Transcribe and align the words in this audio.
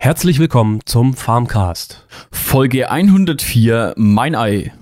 Herzlich 0.00 0.38
willkommen 0.38 0.78
zum 0.84 1.14
Farmcast. 1.14 2.06
Folge 2.30 2.88
104 2.88 3.94
Mein 3.96 4.36
Ei. 4.36 4.72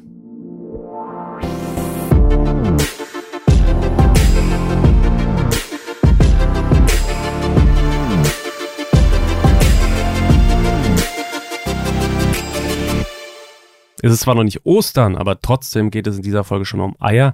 Es 14.06 14.12
ist 14.12 14.20
zwar 14.20 14.36
noch 14.36 14.44
nicht 14.44 14.64
Ostern, 14.64 15.16
aber 15.16 15.40
trotzdem 15.40 15.90
geht 15.90 16.06
es 16.06 16.16
in 16.16 16.22
dieser 16.22 16.44
Folge 16.44 16.64
schon 16.64 16.78
um 16.78 16.94
Eier. 17.00 17.32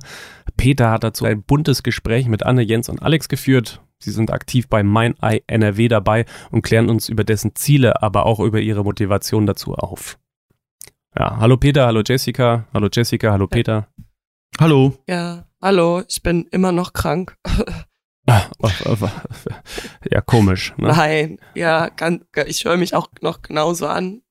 Peter 0.57 0.91
hat 0.91 1.05
dazu 1.05 1.27
ein 1.27 1.43
buntes 1.43 1.83
Gespräch 1.83 2.29
mit 2.29 2.45
Anne, 2.45 2.63
Jens 2.63 2.89
und 2.89 3.03
Alex 3.03 3.29
geführt. 3.29 3.83
Sie 3.99 4.11
sind 4.11 4.33
aktiv 4.33 4.69
bei 4.69 4.83
Mein 4.83 5.15
Ei 5.23 5.43
NRW 5.47 5.89
dabei 5.89 6.25
und 6.51 6.63
klären 6.63 6.89
uns 6.89 7.11
über 7.11 7.25
dessen 7.25 7.55
Ziele, 7.55 8.03
aber 8.03 8.25
auch 8.25 8.41
über 8.41 8.59
ihre 8.59 8.85
Motivation 8.85 9.45
dazu 9.45 9.75
auf. 9.75 10.19
Ja, 11.15 11.37
hallo 11.37 11.59
Peter, 11.59 11.85
hallo 11.85 12.01
Jessica, 12.07 12.67
hallo 12.73 12.89
Jessica, 12.91 13.33
hallo 13.33 13.49
Peter. 13.49 13.89
Hallo. 14.59 14.97
Ja, 15.07 15.47
hallo, 15.61 16.03
ich 16.09 16.23
bin 16.23 16.47
immer 16.53 16.73
noch 16.73 16.95
krank. 16.95 17.37
Ja, 20.09 20.21
komisch. 20.21 20.73
Ne? 20.79 20.89
Nein, 20.89 21.39
ja, 21.55 21.89
ganz, 21.89 22.23
ich 22.47 22.65
höre 22.65 22.77
mich 22.77 22.95
auch 22.95 23.09
noch 23.21 23.43
genauso 23.43 23.89
an 23.89 24.23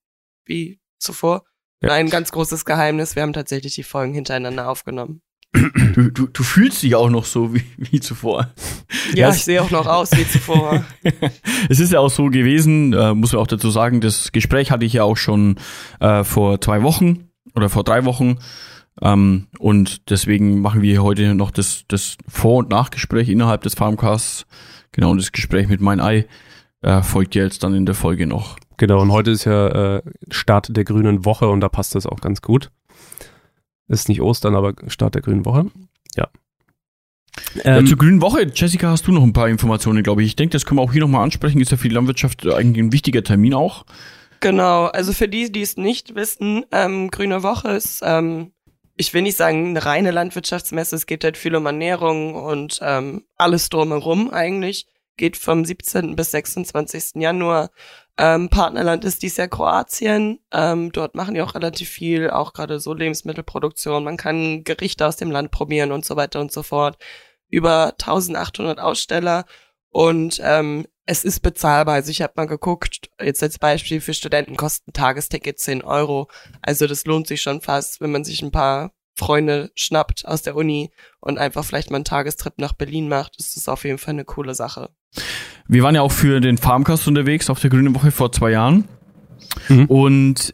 wie 0.45 0.79
zuvor. 0.97 1.43
Ja. 1.81 1.89
Nein, 1.89 2.09
ganz 2.09 2.31
großes 2.31 2.65
Geheimnis, 2.65 3.15
wir 3.15 3.23
haben 3.23 3.33
tatsächlich 3.33 3.75
die 3.75 3.83
Folgen 3.83 4.13
hintereinander 4.13 4.69
aufgenommen. 4.69 5.21
Du, 5.53 6.09
du, 6.11 6.27
du 6.27 6.43
fühlst 6.43 6.81
dich 6.81 6.95
auch 6.95 7.09
noch 7.09 7.25
so 7.25 7.53
wie, 7.53 7.63
wie 7.77 7.99
zuvor. 7.99 8.51
Ja, 9.13 9.27
Ja, 9.27 9.29
ich 9.31 9.43
sehe 9.43 9.61
auch 9.61 9.69
noch 9.69 9.85
aus 9.85 10.11
wie 10.13 10.25
zuvor. 10.25 10.85
es 11.69 11.79
ist 11.79 11.91
ja 11.91 11.99
auch 11.99 12.09
so 12.09 12.27
gewesen, 12.27 12.93
äh, 12.93 13.13
muss 13.13 13.33
man 13.33 13.41
auch 13.41 13.47
dazu 13.47 13.69
sagen, 13.69 13.99
das 13.99 14.31
Gespräch 14.31 14.71
hatte 14.71 14.85
ich 14.85 14.93
ja 14.93 15.03
auch 15.03 15.17
schon 15.17 15.57
äh, 15.99 16.23
vor 16.23 16.61
zwei 16.61 16.83
Wochen 16.83 17.29
oder 17.53 17.67
vor 17.67 17.83
drei 17.83 18.05
Wochen. 18.05 18.37
Ähm, 19.01 19.47
und 19.59 20.09
deswegen 20.09 20.61
machen 20.61 20.81
wir 20.81 20.91
hier 20.91 21.03
heute 21.03 21.35
noch 21.35 21.51
das, 21.51 21.83
das 21.87 22.15
Vor- 22.27 22.59
und 22.59 22.69
Nachgespräch 22.69 23.27
innerhalb 23.27 23.63
des 23.63 23.73
Farmcasts. 23.73 24.45
Genau, 24.93 25.11
und 25.11 25.17
das 25.17 25.33
Gespräch 25.33 25.67
mit 25.67 25.81
Mein 25.81 25.99
Ei 25.99 26.27
äh, 26.81 27.01
folgt 27.01 27.35
ja 27.35 27.43
jetzt 27.43 27.63
dann 27.63 27.73
in 27.73 27.85
der 27.85 27.95
Folge 27.95 28.25
noch. 28.25 28.57
Genau, 28.81 28.99
und 28.99 29.11
heute 29.11 29.29
ist 29.29 29.45
ja 29.45 29.97
äh, 29.97 30.01
Start 30.31 30.75
der 30.75 30.83
grünen 30.83 31.23
Woche 31.23 31.47
und 31.47 31.61
da 31.61 31.69
passt 31.69 31.93
das 31.93 32.07
auch 32.07 32.19
ganz 32.19 32.41
gut. 32.41 32.71
Ist 33.87 34.09
nicht 34.09 34.21
Ostern, 34.21 34.55
aber 34.55 34.73
Start 34.87 35.13
der 35.13 35.21
grünen 35.21 35.45
Woche. 35.45 35.67
Ja. 36.15 36.29
ja, 37.53 37.77
Ähm, 37.77 37.85
zur 37.85 37.99
Grünen 37.99 38.23
Woche, 38.23 38.47
Jessica, 38.51 38.89
hast 38.89 39.05
du 39.05 39.11
noch 39.11 39.21
ein 39.21 39.33
paar 39.33 39.49
Informationen, 39.49 40.01
glaube 40.01 40.23
ich. 40.23 40.29
Ich 40.29 40.35
denke, 40.35 40.53
das 40.53 40.65
können 40.65 40.79
wir 40.79 40.81
auch 40.81 40.93
hier 40.93 41.01
nochmal 41.01 41.23
ansprechen. 41.23 41.61
Ist 41.61 41.69
ja 41.69 41.77
für 41.77 41.89
die 41.89 41.93
Landwirtschaft 41.93 42.43
eigentlich 42.47 42.83
ein 42.83 42.91
wichtiger 42.91 43.23
Termin 43.23 43.53
auch. 43.53 43.85
Genau, 44.39 44.85
also 44.85 45.13
für 45.13 45.27
die, 45.27 45.51
die 45.51 45.61
es 45.61 45.77
nicht 45.77 46.15
wissen, 46.15 46.65
ähm, 46.71 47.11
Grüne 47.11 47.43
Woche 47.43 47.69
ist, 47.69 48.01
ähm, 48.03 48.51
ich 48.97 49.13
will 49.13 49.21
nicht 49.21 49.37
sagen 49.37 49.67
eine 49.67 49.85
reine 49.85 50.09
Landwirtschaftsmesse, 50.09 50.95
es 50.95 51.05
geht 51.05 51.23
halt 51.23 51.37
viel 51.37 51.55
um 51.55 51.67
Ernährung 51.67 52.33
und 52.33 52.79
ähm, 52.81 53.25
alles 53.37 53.69
drumherum 53.69 54.31
eigentlich. 54.31 54.87
Geht 55.17 55.37
vom 55.37 55.65
17. 55.65 56.15
bis 56.15 56.31
26. 56.31 57.21
Januar. 57.21 57.69
Ähm, 58.21 58.49
Partnerland 58.49 59.03
ist 59.03 59.23
dies 59.23 59.37
Jahr 59.37 59.47
Kroatien. 59.47 60.37
Ähm, 60.53 60.91
dort 60.91 61.15
machen 61.15 61.33
die 61.33 61.41
auch 61.41 61.55
relativ 61.55 61.89
viel, 61.89 62.29
auch 62.29 62.53
gerade 62.53 62.79
so 62.79 62.93
Lebensmittelproduktion. 62.93 64.03
Man 64.03 64.15
kann 64.15 64.63
Gerichte 64.63 65.07
aus 65.07 65.15
dem 65.15 65.31
Land 65.31 65.49
probieren 65.49 65.91
und 65.91 66.05
so 66.05 66.15
weiter 66.15 66.39
und 66.39 66.51
so 66.51 66.61
fort. 66.61 66.99
Über 67.49 67.95
1800 67.99 68.79
Aussteller 68.79 69.45
und 69.89 70.39
ähm, 70.43 70.85
es 71.07 71.25
ist 71.25 71.39
bezahlbar. 71.39 71.95
Also 71.95 72.11
ich 72.11 72.21
habe 72.21 72.33
mal 72.35 72.45
geguckt, 72.45 73.09
jetzt 73.19 73.41
als 73.41 73.57
Beispiel 73.57 74.01
für 74.01 74.13
Studenten 74.13 74.55
kosten 74.55 74.93
Tagesticket 74.93 75.57
10 75.57 75.83
Euro. 75.83 76.29
Also 76.61 76.85
das 76.85 77.05
lohnt 77.05 77.25
sich 77.25 77.41
schon 77.41 77.59
fast, 77.61 78.01
wenn 78.01 78.11
man 78.11 78.23
sich 78.23 78.43
ein 78.43 78.51
paar 78.51 78.91
Freunde 79.17 79.71
schnappt 79.73 80.27
aus 80.27 80.43
der 80.43 80.55
Uni 80.55 80.91
und 81.21 81.39
einfach 81.39 81.65
vielleicht 81.65 81.89
mal 81.89 81.97
einen 81.97 82.05
Tagestrip 82.05 82.59
nach 82.59 82.73
Berlin 82.73 83.09
macht. 83.09 83.39
Das 83.39 83.57
ist 83.57 83.67
auf 83.67 83.83
jeden 83.83 83.97
Fall 83.97 84.13
eine 84.13 84.25
coole 84.25 84.53
Sache. 84.53 84.91
Wir 85.67 85.83
waren 85.83 85.95
ja 85.95 86.01
auch 86.01 86.11
für 86.11 86.39
den 86.39 86.57
Farmcast 86.57 87.07
unterwegs 87.07 87.49
auf 87.49 87.59
der 87.59 87.69
Grünen 87.69 87.95
Woche 87.95 88.11
vor 88.11 88.31
zwei 88.31 88.51
Jahren. 88.51 88.85
Mhm. 89.69 89.85
Und 89.85 90.53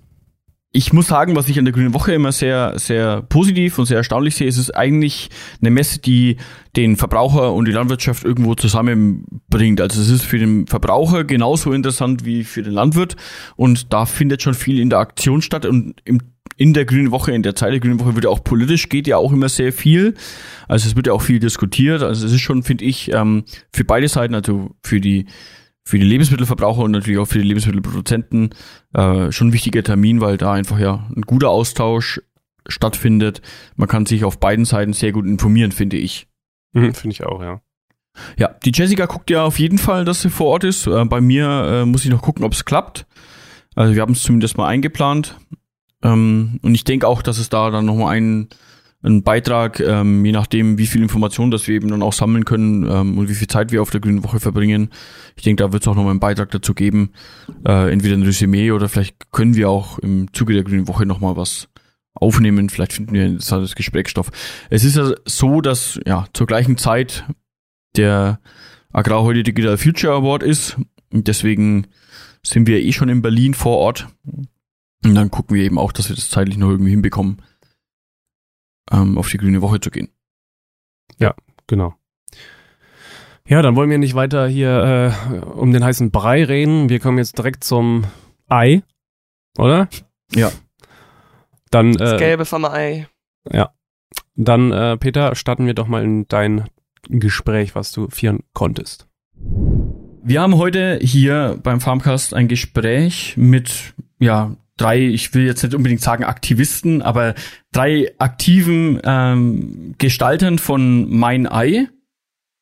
ich 0.77 0.93
muss 0.93 1.07
sagen, 1.07 1.35
was 1.35 1.49
ich 1.49 1.57
an 1.57 1.65
der 1.65 1.73
Grünen 1.73 1.93
Woche 1.93 2.13
immer 2.13 2.31
sehr, 2.31 2.77
sehr 2.77 3.23
positiv 3.23 3.79
und 3.79 3.85
sehr 3.85 3.97
erstaunlich 3.97 4.35
sehe, 4.35 4.47
ist 4.47 4.57
es 4.57 4.69
eigentlich 4.69 5.29
eine 5.59 5.71
Messe, 5.71 5.99
die 5.99 6.37
den 6.75 6.97
Verbraucher 6.97 7.53
und 7.53 7.65
die 7.65 7.71
Landwirtschaft 7.71 8.23
irgendwo 8.23 8.53
zusammenbringt. 8.53 9.81
Also 9.81 9.99
es 9.99 10.09
ist 10.09 10.23
für 10.23 10.37
den 10.37 10.67
Verbraucher 10.67 11.23
genauso 11.23 11.71
interessant 11.71 12.25
wie 12.25 12.43
für 12.43 12.61
den 12.61 12.73
Landwirt. 12.73 13.15
Und 13.55 13.91
da 13.91 14.05
findet 14.05 14.43
schon 14.43 14.53
viel 14.53 14.79
Interaktion 14.79 15.41
statt. 15.41 15.65
Und 15.65 15.95
im, 16.05 16.19
in 16.57 16.73
der 16.73 16.85
Grünen 16.85 17.11
Woche, 17.11 17.31
in 17.31 17.43
der 17.43 17.55
Zeit 17.55 17.71
der 17.71 17.79
Grünen 17.79 17.99
Woche 17.99 18.15
wird 18.15 18.25
ja 18.25 18.31
auch 18.31 18.43
politisch, 18.43 18.89
geht 18.89 19.07
ja 19.07 19.17
auch 19.17 19.31
immer 19.31 19.47
sehr 19.47 19.71
viel. 19.71 20.15
Also 20.67 20.89
es 20.89 20.95
wird 20.95 21.07
ja 21.07 21.13
auch 21.13 21.21
viel 21.21 21.39
diskutiert. 21.39 22.01
Also 22.01 22.25
es 22.25 22.33
ist 22.33 22.41
schon, 22.41 22.63
finde 22.63 22.83
ich, 22.83 23.13
ähm, 23.13 23.45
für 23.71 23.85
beide 23.85 24.07
Seiten, 24.07 24.35
also 24.35 24.71
für 24.83 24.99
die 24.99 25.27
für 25.85 25.97
die 25.97 26.05
Lebensmittelverbraucher 26.05 26.81
und 26.81 26.91
natürlich 26.91 27.17
auch 27.17 27.27
für 27.27 27.37
die 27.39 27.47
Lebensmittelproduzenten 27.47 28.49
äh, 28.93 29.31
schon 29.31 29.47
ein 29.47 29.53
wichtiger 29.53 29.83
Termin, 29.83 30.19
weil 30.19 30.35
da 30.35 30.51
einfach 30.51 30.79
ja 30.79 31.07
ein 31.15 31.21
guter 31.21 31.49
Austausch 31.49 32.21
stattfindet. 32.67 33.41
Man 33.77 33.87
kann 33.87 34.05
sich 34.05 34.25
auf 34.25 34.37
beiden 34.37 34.65
Seiten 34.65 34.91
sehr 34.91 35.13
gut 35.13 35.25
informieren, 35.25 35.71
finde 35.71 35.95
ich. 35.95 36.27
mhm, 36.73 36.93
Finde 36.93 37.13
ich 37.13 37.23
auch, 37.23 37.41
ja. 37.41 37.61
Ja, 38.37 38.49
die 38.65 38.71
Jessica 38.73 39.05
guckt 39.05 39.29
ja 39.29 39.43
auf 39.43 39.59
jeden 39.59 39.77
Fall, 39.77 40.03
dass 40.03 40.21
sie 40.23 40.29
vor 40.29 40.47
Ort 40.47 40.65
ist. 40.65 40.87
Äh, 40.87 41.05
bei 41.05 41.21
mir 41.21 41.47
äh, 41.47 41.85
muss 41.85 42.03
ich 42.03 42.11
noch 42.11 42.21
gucken, 42.21 42.43
ob 42.43 42.51
es 42.51 42.65
klappt. 42.65 43.05
Also 43.75 43.95
wir 43.95 44.01
haben 44.01 44.13
es 44.13 44.23
zumindest 44.23 44.57
mal 44.57 44.67
eingeplant. 44.67 45.37
Ähm, 46.07 46.59
und 46.61 46.75
ich 46.75 46.83
denke 46.83 47.07
auch, 47.07 47.21
dass 47.21 47.37
es 47.37 47.49
da 47.49 47.69
dann 47.69 47.85
nochmal 47.85 48.15
einen, 48.15 48.47
einen 49.01 49.23
Beitrag, 49.23 49.79
ähm, 49.79 50.25
je 50.25 50.31
nachdem, 50.31 50.77
wie 50.77 50.87
viel 50.87 51.01
Informationen 51.01 51.51
das 51.51 51.67
wir 51.67 51.75
eben 51.75 51.89
dann 51.89 52.01
auch 52.01 52.13
sammeln 52.13 52.45
können 52.45 52.83
ähm, 52.89 53.17
und 53.17 53.29
wie 53.29 53.35
viel 53.35 53.47
Zeit 53.47 53.71
wir 53.71 53.81
auf 53.81 53.89
der 53.89 53.99
Grünen 53.99 54.23
Woche 54.23 54.39
verbringen. 54.39 54.89
Ich 55.35 55.43
denke, 55.43 55.63
da 55.63 55.71
wird 55.71 55.83
es 55.83 55.87
auch 55.87 55.95
nochmal 55.95 56.11
einen 56.11 56.19
Beitrag 56.19 56.51
dazu 56.51 56.73
geben. 56.73 57.11
Äh, 57.65 57.91
entweder 57.91 58.15
ein 58.15 58.23
Resümee 58.23 58.71
oder 58.71 58.89
vielleicht 58.89 59.31
können 59.31 59.55
wir 59.55 59.69
auch 59.69 59.99
im 59.99 60.33
Zuge 60.33 60.53
der 60.53 60.63
Grünen 60.63 60.87
Woche 60.87 61.05
nochmal 61.05 61.35
was 61.35 61.67
aufnehmen. 62.13 62.69
Vielleicht 62.69 62.93
finden 62.93 63.13
wir 63.13 63.25
interessantes 63.25 63.75
Gesprächsstoff. 63.75 64.31
Es 64.69 64.83
ist 64.83 64.95
ja 64.95 65.11
so, 65.25 65.61
dass 65.61 65.99
ja 66.05 66.25
zur 66.33 66.47
gleichen 66.47 66.77
Zeit 66.77 67.25
der 67.95 68.39
Agrar 68.91 69.23
heute 69.23 69.43
Digital 69.43 69.77
Future 69.77 70.13
Award 70.13 70.43
ist. 70.43 70.77
Und 71.11 71.27
deswegen 71.27 71.87
sind 72.43 72.67
wir 72.67 72.81
eh 72.81 72.91
schon 72.91 73.09
in 73.09 73.21
Berlin 73.21 73.53
vor 73.53 73.77
Ort. 73.77 74.07
Und 75.03 75.15
dann 75.15 75.31
gucken 75.31 75.55
wir 75.55 75.63
eben 75.63 75.77
auch, 75.77 75.91
dass 75.91 76.09
wir 76.09 76.15
das 76.15 76.29
zeitlich 76.29 76.57
noch 76.57 76.69
irgendwie 76.69 76.91
hinbekommen, 76.91 77.41
ähm, 78.91 79.17
auf 79.17 79.29
die 79.29 79.37
grüne 79.37 79.61
Woche 79.61 79.79
zu 79.79 79.91
gehen. 79.91 80.09
Genau. 81.67 81.95
Ja, 83.47 83.61
dann 83.61 83.75
wollen 83.75 83.89
wir 83.89 83.97
nicht 83.97 84.15
weiter 84.15 84.47
hier 84.47 85.13
äh, 85.33 85.37
um 85.45 85.71
den 85.71 85.83
heißen 85.83 86.11
Brei 86.11 86.43
reden. 86.43 86.89
Wir 86.89 86.99
kommen 86.99 87.17
jetzt 87.17 87.37
direkt 87.37 87.63
zum 87.63 88.05
Ei, 88.47 88.83
oder? 89.57 89.87
Ja. 90.33 90.51
Dann, 91.69 91.93
Das 91.93 92.13
äh, 92.13 92.17
Gelbe 92.17 92.45
vom 92.45 92.65
Ei. 92.65 93.07
dann 94.35 94.71
äh, 94.71 94.97
Peter, 94.97 95.35
starten 95.35 95.65
wir 95.65 95.73
doch 95.73 95.87
mal 95.87 96.03
in 96.03 96.27
dein 96.27 96.69
Gespräch, 97.09 97.75
was 97.75 97.91
du 97.91 98.09
führen 98.09 98.43
konntest. 98.53 99.07
Wir 100.23 100.41
haben 100.41 100.57
heute 100.57 100.99
hier 101.01 101.59
beim 101.61 101.79
Farmcast 101.79 102.33
ein 102.33 102.47
Gespräch 102.47 103.35
mit, 103.37 103.93
ja, 104.19 104.55
drei, 104.77 104.99
ich 104.99 105.33
will 105.33 105.45
jetzt 105.45 105.63
nicht 105.63 105.75
unbedingt 105.75 106.01
sagen 106.01 106.23
Aktivisten, 106.23 107.01
aber 107.01 107.35
drei 107.71 108.13
aktiven 108.17 109.01
ähm, 109.03 109.95
Gestaltern 109.97 110.59
von 110.59 111.09
Mein 111.09 111.51
Ei. 111.51 111.89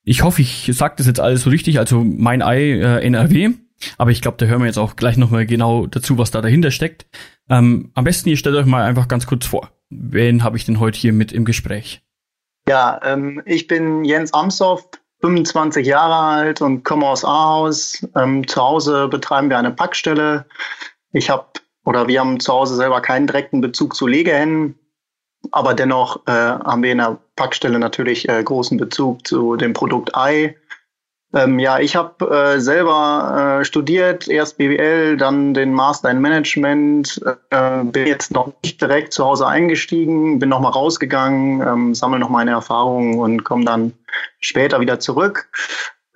Ich 0.04 0.24
hoffe, 0.24 0.42
ich 0.42 0.70
sage 0.74 0.96
das 0.98 1.08
jetzt 1.08 1.20
alles 1.20 1.44
so 1.44 1.50
richtig, 1.50 1.80
also 1.80 2.04
Mein 2.04 2.42
Ei 2.42 2.72
äh, 2.72 3.06
NRW. 3.06 3.52
Aber 3.98 4.12
ich 4.12 4.22
glaube, 4.22 4.38
da 4.38 4.46
hören 4.46 4.62
wir 4.62 4.68
jetzt 4.68 4.78
auch 4.78 4.96
gleich 4.96 5.18
nochmal 5.18 5.46
genau 5.46 5.86
dazu, 5.86 6.18
was 6.18 6.32
da 6.32 6.42
dahinter 6.42 6.72
steckt. 6.72 7.06
Ähm, 7.50 7.92
am 7.94 8.04
besten, 8.04 8.30
ihr 8.30 8.38
stellt 8.38 8.56
euch 8.56 8.66
mal 8.66 8.84
einfach 8.84 9.08
ganz 9.08 9.28
kurz 9.28 9.46
vor. 9.46 9.70
Wen 9.90 10.44
habe 10.44 10.58
ich 10.58 10.66
denn 10.66 10.80
heute 10.80 10.98
hier 10.98 11.14
mit 11.14 11.32
im 11.32 11.46
Gespräch? 11.46 12.02
Ja, 12.68 13.00
ähm, 13.04 13.42
ich 13.46 13.68
bin 13.68 14.04
Jens 14.06 14.34
Amsoff, 14.34 14.90
25 15.22 15.86
Jahre 15.86 16.16
alt 16.16 16.62
und 16.62 16.84
komme 16.84 17.08
aus 17.08 17.24
Ahaus. 17.24 18.08
Ähm, 18.16 18.48
zu 18.48 18.62
Hause 18.62 19.08
betreiben 19.08 19.50
wir 19.50 19.58
eine 19.58 19.72
Packstelle. 19.72 20.46
Ich 21.12 21.30
habe 21.30 21.46
oder 21.86 22.08
wir 22.08 22.20
haben 22.20 22.40
zu 22.40 22.52
Hause 22.52 22.76
selber 22.76 23.02
keinen 23.02 23.28
direkten 23.28 23.62
Bezug 23.62 23.96
zu 23.96 24.08
Legehennen, 24.08 24.78
aber 25.52 25.74
dennoch 25.74 26.28
äh, 26.28 26.32
haben 26.32 26.84
wir 26.84 26.92
in 26.92 26.98
der 26.98 27.18
Packstelle 27.36 27.80
natürlich 27.80 28.28
äh, 28.28 28.44
großen 28.44 28.78
Bezug 28.78 29.26
zu 29.26 29.56
dem 29.56 29.74
Produkt 29.74 30.16
Ei. 30.16 30.56
Ähm, 31.34 31.60
ja, 31.60 31.80
ich 31.80 31.96
habe 31.96 32.26
äh, 32.30 32.60
selber 32.60 33.60
äh, 33.60 33.66
studiert, 33.66 34.28
erst 34.28 34.58
BWL, 34.58 35.18
dann 35.18 35.54
den 35.54 35.74
Master 35.74 36.10
in 36.10 36.22
Management, 36.22 37.22
äh, 37.50 37.84
bin 37.84 38.08
jetzt 38.08 38.32
noch 38.32 38.54
nicht 38.64 38.82
direkt 38.82 39.12
zu 39.14 39.26
Hause 39.26 39.46
eingestiegen, 39.46 40.40
bin 40.40 40.50
nochmal 40.50 40.72
rausgegangen, 40.72 41.62
ähm, 41.62 41.96
sammle 41.96 42.20
noch 42.20 42.30
meine 42.30 42.52
Erfahrungen 42.52 43.20
und 43.20 43.44
komme 43.44 43.66
dann 43.66 43.94
später 44.40 44.80
wieder 44.80 45.00
zurück. 45.00 45.50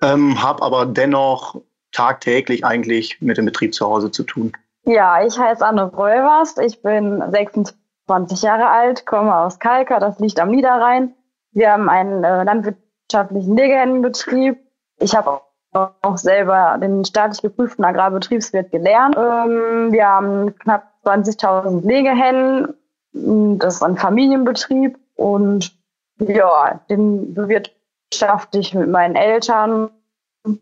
Ähm, 0.02 0.42
habe 0.42 0.62
aber 0.62 0.86
dennoch 0.86 1.60
tagtäglich 1.92 2.64
eigentlich 2.64 3.20
mit 3.20 3.36
dem 3.36 3.44
Betrieb 3.44 3.74
zu 3.74 3.86
Hause 3.86 4.10
zu 4.10 4.22
tun. 4.22 4.52
Ja, 4.90 5.24
ich 5.24 5.38
heiße 5.38 5.64
Anne 5.64 5.84
Rolvers. 5.84 6.58
Ich 6.58 6.82
bin 6.82 7.22
26 7.30 8.42
Jahre 8.42 8.68
alt, 8.70 9.06
komme 9.06 9.36
aus 9.36 9.60
Kalka, 9.60 10.00
das 10.00 10.18
liegt 10.18 10.40
am 10.40 10.50
Niederrhein. 10.50 11.14
Wir 11.52 11.70
haben 11.70 11.88
einen 11.88 12.24
äh, 12.24 12.42
landwirtschaftlichen 12.42 13.56
Legehennenbetrieb. 13.56 14.58
Ich 14.98 15.14
habe 15.14 15.42
auch 15.72 16.16
selber 16.16 16.76
den 16.82 17.04
staatlich 17.04 17.40
geprüften 17.40 17.84
Agrarbetriebswirt 17.84 18.72
gelernt. 18.72 19.16
Ähm, 19.16 19.92
wir 19.92 20.08
haben 20.08 20.58
knapp 20.58 20.92
20.000 21.04 21.86
Legehennen. 21.86 22.74
Das 23.12 23.76
ist 23.76 23.82
ein 23.84 23.96
Familienbetrieb 23.96 24.98
und 25.14 25.72
ja, 26.18 26.80
den 26.90 27.32
bewirtschafte 27.34 28.58
ich 28.58 28.74
mit 28.74 28.88
meinen 28.88 29.14
Eltern, 29.14 29.90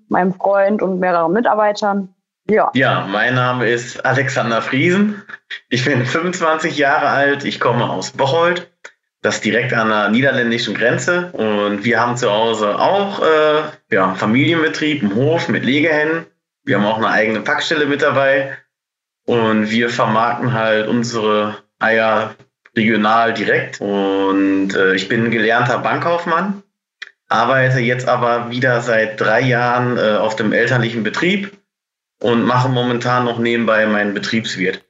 meinem 0.08 0.34
Freund 0.34 0.82
und 0.82 0.98
mehreren 0.98 1.32
Mitarbeitern. 1.32 2.14
Ja. 2.50 2.70
Ja, 2.74 3.06
mein 3.06 3.34
Name 3.34 3.68
ist 3.68 4.04
Alexander 4.06 4.62
Friesen. 4.62 5.22
Ich 5.68 5.84
bin 5.84 6.06
25 6.06 6.78
Jahre 6.78 7.08
alt. 7.08 7.44
Ich 7.44 7.60
komme 7.60 7.90
aus 7.90 8.12
Bocholt. 8.12 8.70
Das 9.20 9.36
ist 9.36 9.44
direkt 9.44 9.74
an 9.74 9.88
der 9.90 10.08
niederländischen 10.08 10.74
Grenze. 10.74 11.30
Und 11.32 11.84
wir 11.84 12.00
haben 12.00 12.16
zu 12.16 12.30
Hause 12.30 12.78
auch 12.78 13.20
äh, 13.20 13.62
ja, 13.94 14.14
Familienbetrieb, 14.14 15.02
einen 15.02 15.14
Hof 15.14 15.48
mit 15.48 15.64
Legehennen. 15.64 16.24
Wir 16.64 16.76
haben 16.76 16.86
auch 16.86 16.96
eine 16.96 17.08
eigene 17.08 17.40
Packstelle 17.40 17.84
mit 17.84 18.00
dabei. 18.00 18.56
Und 19.26 19.70
wir 19.70 19.90
vermarkten 19.90 20.54
halt 20.54 20.88
unsere 20.88 21.58
Eier 21.78 22.34
regional 22.74 23.34
direkt. 23.34 23.78
Und 23.82 24.74
äh, 24.74 24.94
ich 24.94 25.08
bin 25.08 25.30
gelernter 25.30 25.80
Bankkaufmann, 25.80 26.62
arbeite 27.28 27.80
jetzt 27.80 28.08
aber 28.08 28.50
wieder 28.50 28.80
seit 28.80 29.20
drei 29.20 29.42
Jahren 29.42 29.98
äh, 29.98 30.16
auf 30.16 30.34
dem 30.36 30.54
elterlichen 30.54 31.02
Betrieb 31.02 31.58
und 32.20 32.44
mache 32.44 32.69
momentan 32.69 33.25
noch 33.25 33.38
nebenbei 33.38 33.87
meinen 33.87 34.15
Betriebswirt. 34.15 34.85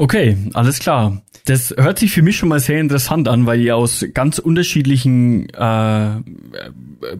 Okay, 0.00 0.36
alles 0.54 0.78
klar. 0.78 1.22
Das 1.44 1.74
hört 1.76 1.98
sich 1.98 2.12
für 2.12 2.22
mich 2.22 2.36
schon 2.36 2.48
mal 2.48 2.60
sehr 2.60 2.78
interessant 2.78 3.26
an, 3.26 3.46
weil 3.46 3.60
ihr 3.60 3.74
aus 3.74 4.04
ganz 4.14 4.38
unterschiedlichen 4.38 5.48
äh, 5.48 6.10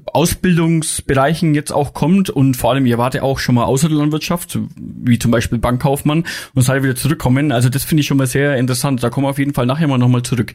Ausbildungsbereichen 0.06 1.54
jetzt 1.54 1.72
auch 1.72 1.92
kommt 1.92 2.30
und 2.30 2.56
vor 2.56 2.70
allem 2.70 2.86
ihr 2.86 2.98
wart 2.98 3.14
ja 3.14 3.22
auch 3.22 3.40
schon 3.40 3.56
mal 3.56 3.64
außer 3.64 3.88
der 3.88 3.98
Landwirtschaft, 3.98 4.58
wie 4.76 5.18
zum 5.18 5.32
Beispiel 5.32 5.58
Bankkaufmann 5.58 6.24
und 6.54 6.62
seid 6.62 6.84
wieder 6.84 6.94
zurückkommen. 6.94 7.50
Also 7.50 7.68
das 7.68 7.84
finde 7.84 8.02
ich 8.02 8.06
schon 8.06 8.18
mal 8.18 8.28
sehr 8.28 8.56
interessant. 8.56 9.02
Da 9.02 9.10
kommen 9.10 9.26
wir 9.26 9.30
auf 9.30 9.38
jeden 9.38 9.54
Fall 9.54 9.66
nachher 9.66 9.88
mal 9.88 9.98
nochmal 9.98 10.22
zurück. 10.22 10.54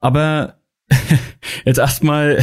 Aber 0.00 0.58
jetzt 1.66 1.78
erstmal 1.78 2.42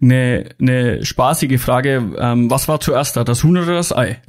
eine, 0.00 0.48
eine 0.60 1.04
spaßige 1.04 1.60
Frage. 1.60 2.14
Ähm, 2.18 2.50
was 2.50 2.66
war 2.66 2.80
zuerst 2.80 3.16
da, 3.16 3.22
das 3.22 3.44
Huhn 3.44 3.56
oder 3.56 3.74
das 3.74 3.94
Ei? 3.94 4.20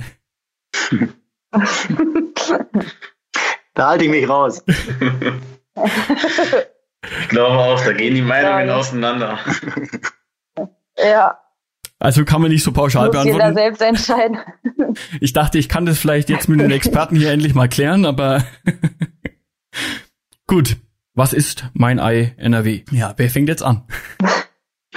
Da 3.74 3.90
halte 3.90 4.06
ich 4.06 4.10
mich 4.10 4.28
raus. 4.28 4.64
ich 4.68 4.76
glaube 7.30 7.58
auch, 7.58 7.80
da 7.84 7.94
gehen 7.94 8.16
die 8.16 8.22
Meinungen 8.22 8.70
auseinander. 8.70 9.40
Ja. 10.98 11.38
Also 12.00 12.26
kann 12.26 12.42
man 12.42 12.52
nicht 12.52 12.64
so 12.64 12.72
pauschal 12.72 13.08
Muss 13.08 13.14
beantworten. 13.14 13.40
jeder 13.40 13.54
selbst 13.54 13.82
entscheiden. 13.82 14.38
Ich 15.20 15.34
dachte, 15.34 15.58
ich 15.58 15.68
kann 15.70 15.86
das 15.86 16.00
vielleicht 16.00 16.30
jetzt 16.30 16.50
mit 16.50 16.60
den 16.60 16.72
Experten 16.72 17.16
hier 17.16 17.32
endlich 17.32 17.56
mal 17.56 17.70
klären, 17.70 18.06
aber 18.06 18.44
gut. 20.48 20.78
Was 21.14 21.34
ist 21.34 21.66
mein 21.74 22.00
Ei 22.00 22.36
NRW? 22.38 22.84
Ja, 22.92 23.14
wer 23.18 23.30
fängt 23.32 23.50
jetzt 23.50 23.64
an? 23.64 23.88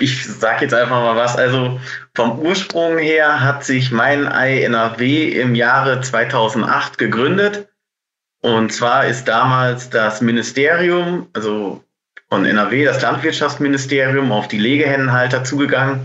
Ich 0.01 0.27
sag 0.27 0.63
jetzt 0.63 0.75
einfach 0.75 1.01
mal 1.01 1.17
was. 1.17 1.37
Also 1.37 1.81
vom 2.15 2.39
Ursprung 2.39 2.99
her 2.99 3.41
hat 3.41 3.65
sich 3.65 3.91
mein 3.91 4.27
Ei 4.27 4.63
NRW 4.63 5.29
im 5.41 5.55
Jahre 5.55 6.01
2008 6.01 6.99
gegründet. 6.99 7.69
Und 8.43 8.73
zwar 8.73 9.07
ist 9.07 9.29
damals 9.29 9.91
das 9.91 10.21
Ministerium, 10.21 11.29
also 11.35 11.85
von 12.31 12.47
NRW, 12.47 12.85
das 12.85 13.03
Landwirtschaftsministerium, 13.03 14.33
auf 14.33 14.49
die 14.49 14.59
Legehennenhalter 14.59 15.45
zugegangen 15.45 16.01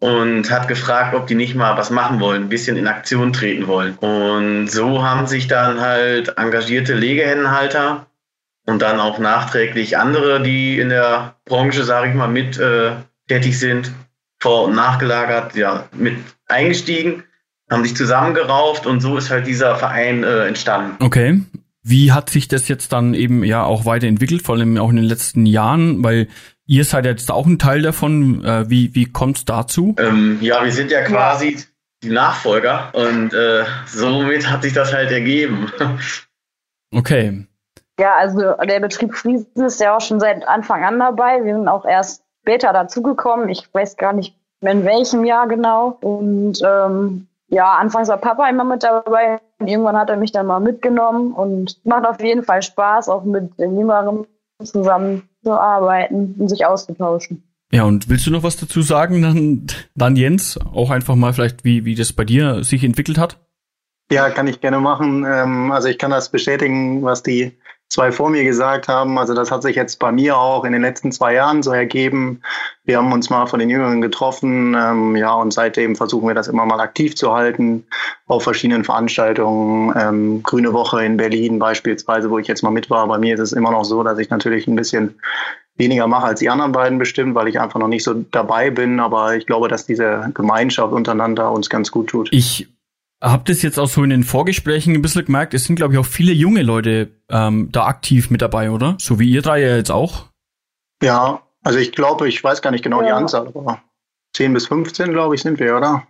und 0.00 0.50
hat 0.50 0.66
gefragt, 0.66 1.14
ob 1.14 1.28
die 1.28 1.36
nicht 1.36 1.54
mal 1.54 1.76
was 1.76 1.90
machen 1.90 2.18
wollen, 2.18 2.44
ein 2.44 2.48
bisschen 2.48 2.76
in 2.76 2.88
Aktion 2.88 3.32
treten 3.32 3.68
wollen. 3.68 3.96
Und 3.98 4.68
so 4.68 5.04
haben 5.04 5.28
sich 5.28 5.46
dann 5.46 5.80
halt 5.80 6.36
engagierte 6.38 6.94
Legehennenhalter 6.94 8.06
und 8.66 8.82
dann 8.82 8.98
auch 8.98 9.20
nachträglich 9.20 9.98
andere, 9.98 10.42
die 10.42 10.80
in 10.80 10.88
der 10.88 11.36
Branche, 11.44 11.84
sage 11.84 12.08
ich 12.08 12.14
mal, 12.14 12.26
mit 12.26 12.58
äh, 12.58 12.92
tätig 13.34 13.58
sind, 13.58 13.92
vor- 14.40 14.64
und 14.64 14.74
nachgelagert, 14.74 15.54
ja, 15.54 15.88
mit 15.92 16.18
eingestiegen, 16.46 17.24
haben 17.70 17.84
sich 17.84 17.96
zusammengerauft 17.96 18.86
und 18.86 19.00
so 19.00 19.16
ist 19.16 19.30
halt 19.30 19.46
dieser 19.46 19.76
Verein 19.76 20.24
äh, 20.24 20.46
entstanden. 20.46 21.02
Okay. 21.02 21.40
Wie 21.84 22.12
hat 22.12 22.30
sich 22.30 22.46
das 22.46 22.68
jetzt 22.68 22.92
dann 22.92 23.14
eben 23.14 23.42
ja 23.42 23.64
auch 23.64 23.86
weiterentwickelt, 23.86 24.42
vor 24.42 24.54
allem 24.54 24.78
auch 24.78 24.90
in 24.90 24.96
den 24.96 25.04
letzten 25.04 25.46
Jahren, 25.46 26.04
weil 26.04 26.28
Ihr 26.66 26.84
seid 26.84 27.04
jetzt 27.04 27.30
auch 27.30 27.46
ein 27.46 27.58
Teil 27.58 27.82
davon. 27.82 28.44
Äh, 28.44 28.70
wie 28.70 28.94
wie 28.94 29.06
kommt 29.06 29.36
es 29.36 29.44
dazu? 29.44 29.94
Ähm, 29.98 30.38
ja, 30.40 30.64
wir 30.64 30.72
sind 30.72 30.90
ja 30.90 31.02
quasi 31.02 31.50
ja. 31.50 31.60
die 32.02 32.10
Nachfolger 32.10 32.90
und 32.94 33.34
äh, 33.34 33.64
somit 33.86 34.48
hat 34.48 34.62
sich 34.62 34.72
das 34.72 34.92
halt 34.92 35.10
ergeben. 35.10 35.70
Okay. 36.94 37.46
Ja, 37.98 38.16
also 38.16 38.54
der 38.68 38.80
Betrieb 38.80 39.14
Friesen 39.14 39.64
ist 39.64 39.80
ja 39.80 39.96
auch 39.96 40.02
schon 40.02 40.20
seit 40.20 40.46
Anfang 40.46 40.84
an 40.84 40.98
dabei. 40.98 41.42
Wir 41.42 41.54
sind 41.54 41.66
auch 41.66 41.86
erst 41.86 42.22
später 42.42 42.72
dazugekommen. 42.72 43.48
Ich 43.48 43.72
weiß 43.72 43.96
gar 43.96 44.12
nicht 44.12 44.36
in 44.60 44.84
welchem 44.84 45.24
Jahr 45.24 45.48
genau. 45.48 45.98
Und 46.00 46.60
ähm, 46.64 47.26
ja, 47.48 47.72
anfangs 47.74 48.08
war 48.08 48.18
Papa 48.18 48.48
immer 48.48 48.64
mit 48.64 48.82
dabei. 48.82 49.40
Und 49.58 49.68
irgendwann 49.68 49.96
hat 49.96 50.10
er 50.10 50.16
mich 50.16 50.32
dann 50.32 50.46
mal 50.46 50.60
mitgenommen 50.60 51.32
und 51.32 51.84
macht 51.84 52.06
auf 52.06 52.20
jeden 52.20 52.42
Fall 52.42 52.62
Spaß, 52.62 53.08
auch 53.08 53.24
mit 53.24 53.58
den 53.58 53.78
Jüngeren 53.78 54.26
zusammen 54.62 55.28
zu 55.42 55.52
arbeiten 55.52 56.36
und 56.38 56.48
sich 56.48 56.64
auszutauschen. 56.66 57.42
Ja, 57.72 57.84
und 57.84 58.08
willst 58.08 58.26
du 58.26 58.30
noch 58.30 58.42
was 58.42 58.56
dazu 58.56 58.82
sagen, 58.82 59.22
dann, 59.22 59.66
dann 59.94 60.16
Jens? 60.16 60.58
Auch 60.74 60.90
einfach 60.90 61.14
mal 61.14 61.32
vielleicht, 61.32 61.64
wie, 61.64 61.84
wie 61.84 61.94
das 61.94 62.12
bei 62.12 62.24
dir 62.24 62.62
sich 62.64 62.84
entwickelt 62.84 63.18
hat? 63.18 63.38
Ja, 64.10 64.28
kann 64.28 64.46
ich 64.46 64.60
gerne 64.60 64.78
machen. 64.78 65.24
Ähm, 65.26 65.72
also 65.72 65.88
ich 65.88 65.98
kann 65.98 66.10
das 66.10 66.30
bestätigen, 66.30 67.02
was 67.02 67.22
die 67.22 67.56
zwei 67.92 68.10
vor 68.10 68.30
mir 68.30 68.42
gesagt 68.42 68.88
haben. 68.88 69.18
Also 69.18 69.34
das 69.34 69.50
hat 69.50 69.62
sich 69.62 69.76
jetzt 69.76 69.98
bei 69.98 70.10
mir 70.10 70.36
auch 70.36 70.64
in 70.64 70.72
den 70.72 70.80
letzten 70.80 71.12
zwei 71.12 71.34
Jahren 71.34 71.62
so 71.62 71.72
ergeben. 71.72 72.40
Wir 72.84 72.96
haben 72.96 73.12
uns 73.12 73.28
mal 73.28 73.46
von 73.46 73.60
den 73.60 73.68
Jüngeren 73.68 74.00
getroffen, 74.00 74.74
ähm, 74.74 75.14
ja, 75.14 75.34
und 75.34 75.52
seitdem 75.52 75.94
versuchen 75.94 76.26
wir 76.26 76.34
das 76.34 76.48
immer 76.48 76.64
mal 76.64 76.80
aktiv 76.80 77.14
zu 77.14 77.34
halten 77.34 77.84
auf 78.26 78.44
verschiedenen 78.44 78.84
Veranstaltungen. 78.84 79.92
Ähm, 79.94 80.42
Grüne 80.42 80.72
Woche 80.72 81.04
in 81.04 81.18
Berlin 81.18 81.58
beispielsweise, 81.58 82.30
wo 82.30 82.38
ich 82.38 82.48
jetzt 82.48 82.62
mal 82.62 82.70
mit 82.70 82.88
war. 82.88 83.06
Bei 83.06 83.18
mir 83.18 83.34
ist 83.34 83.40
es 83.40 83.52
immer 83.52 83.70
noch 83.70 83.84
so, 83.84 84.02
dass 84.02 84.18
ich 84.18 84.30
natürlich 84.30 84.66
ein 84.66 84.76
bisschen 84.76 85.14
weniger 85.76 86.06
mache 86.06 86.26
als 86.26 86.40
die 86.40 86.48
anderen 86.48 86.72
beiden 86.72 86.98
bestimmt, 86.98 87.34
weil 87.34 87.48
ich 87.48 87.60
einfach 87.60 87.78
noch 87.78 87.88
nicht 87.88 88.04
so 88.04 88.14
dabei 88.30 88.70
bin. 88.70 89.00
Aber 89.00 89.36
ich 89.36 89.46
glaube, 89.46 89.68
dass 89.68 89.84
diese 89.84 90.30
Gemeinschaft 90.32 90.94
untereinander 90.94 91.52
uns 91.52 91.68
ganz 91.68 91.90
gut 91.90 92.08
tut. 92.08 92.28
Ich 92.32 92.68
habe 93.22 93.44
das 93.46 93.62
jetzt 93.62 93.78
auch 93.78 93.88
so 93.88 94.02
in 94.02 94.10
den 94.10 94.24
Vorgesprächen 94.24 94.94
ein 94.94 95.02
bisschen 95.02 95.24
gemerkt. 95.24 95.54
Es 95.54 95.64
sind, 95.64 95.76
glaube 95.76 95.94
ich, 95.94 96.00
auch 96.00 96.06
viele 96.06 96.32
junge 96.32 96.62
Leute 96.62 97.12
ähm, 97.30 97.68
da 97.70 97.86
aktiv 97.86 98.30
mit 98.30 98.42
dabei, 98.42 98.70
oder? 98.70 98.96
So 98.98 99.18
wie 99.20 99.30
ihr 99.30 99.42
drei 99.42 99.62
ja 99.62 99.76
jetzt 99.76 99.92
auch. 99.92 100.26
Ja, 101.02 101.42
also 101.62 101.78
ich 101.78 101.92
glaube, 101.92 102.28
ich 102.28 102.42
weiß 102.42 102.62
gar 102.62 102.72
nicht 102.72 102.82
genau 102.82 103.00
ja. 103.00 103.06
die 103.06 103.12
Anzahl, 103.12 103.46
aber 103.46 103.82
10 104.34 104.52
bis 104.52 104.66
15, 104.66 105.12
glaube 105.12 105.36
ich, 105.36 105.42
sind 105.42 105.60
wir, 105.60 105.76
oder? 105.76 106.06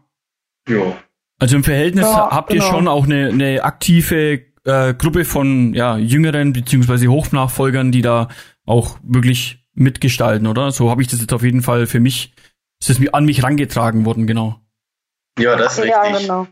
Ja. 0.68 0.96
Also 1.38 1.56
im 1.56 1.64
Verhältnis 1.64 2.04
ja, 2.04 2.30
habt 2.30 2.50
genau. 2.50 2.64
ihr 2.64 2.70
schon 2.70 2.88
auch 2.88 3.04
eine, 3.04 3.28
eine 3.28 3.62
aktive 3.64 4.42
äh, 4.64 4.94
Gruppe 4.94 5.24
von 5.24 5.74
ja, 5.74 5.96
Jüngeren 5.96 6.52
beziehungsweise 6.52 7.08
Hofnachfolgern, 7.08 7.92
die 7.92 8.02
da 8.02 8.28
auch 8.64 8.98
wirklich 9.02 9.64
mitgestalten, 9.74 10.46
oder? 10.46 10.70
So 10.70 10.90
habe 10.90 11.02
ich 11.02 11.08
das 11.08 11.20
jetzt 11.20 11.32
auf 11.32 11.42
jeden 11.42 11.62
Fall 11.62 11.86
für 11.86 12.00
mich, 12.00 12.34
ist 12.80 12.90
es 12.90 13.12
an 13.12 13.24
mich 13.24 13.42
rangetragen 13.42 14.04
worden, 14.04 14.26
genau. 14.26 14.60
Ja, 15.38 15.56
das 15.56 15.78
ist 15.78 15.86
ja, 15.86 16.02
richtig. 16.02 16.22
Genau. 16.22 16.46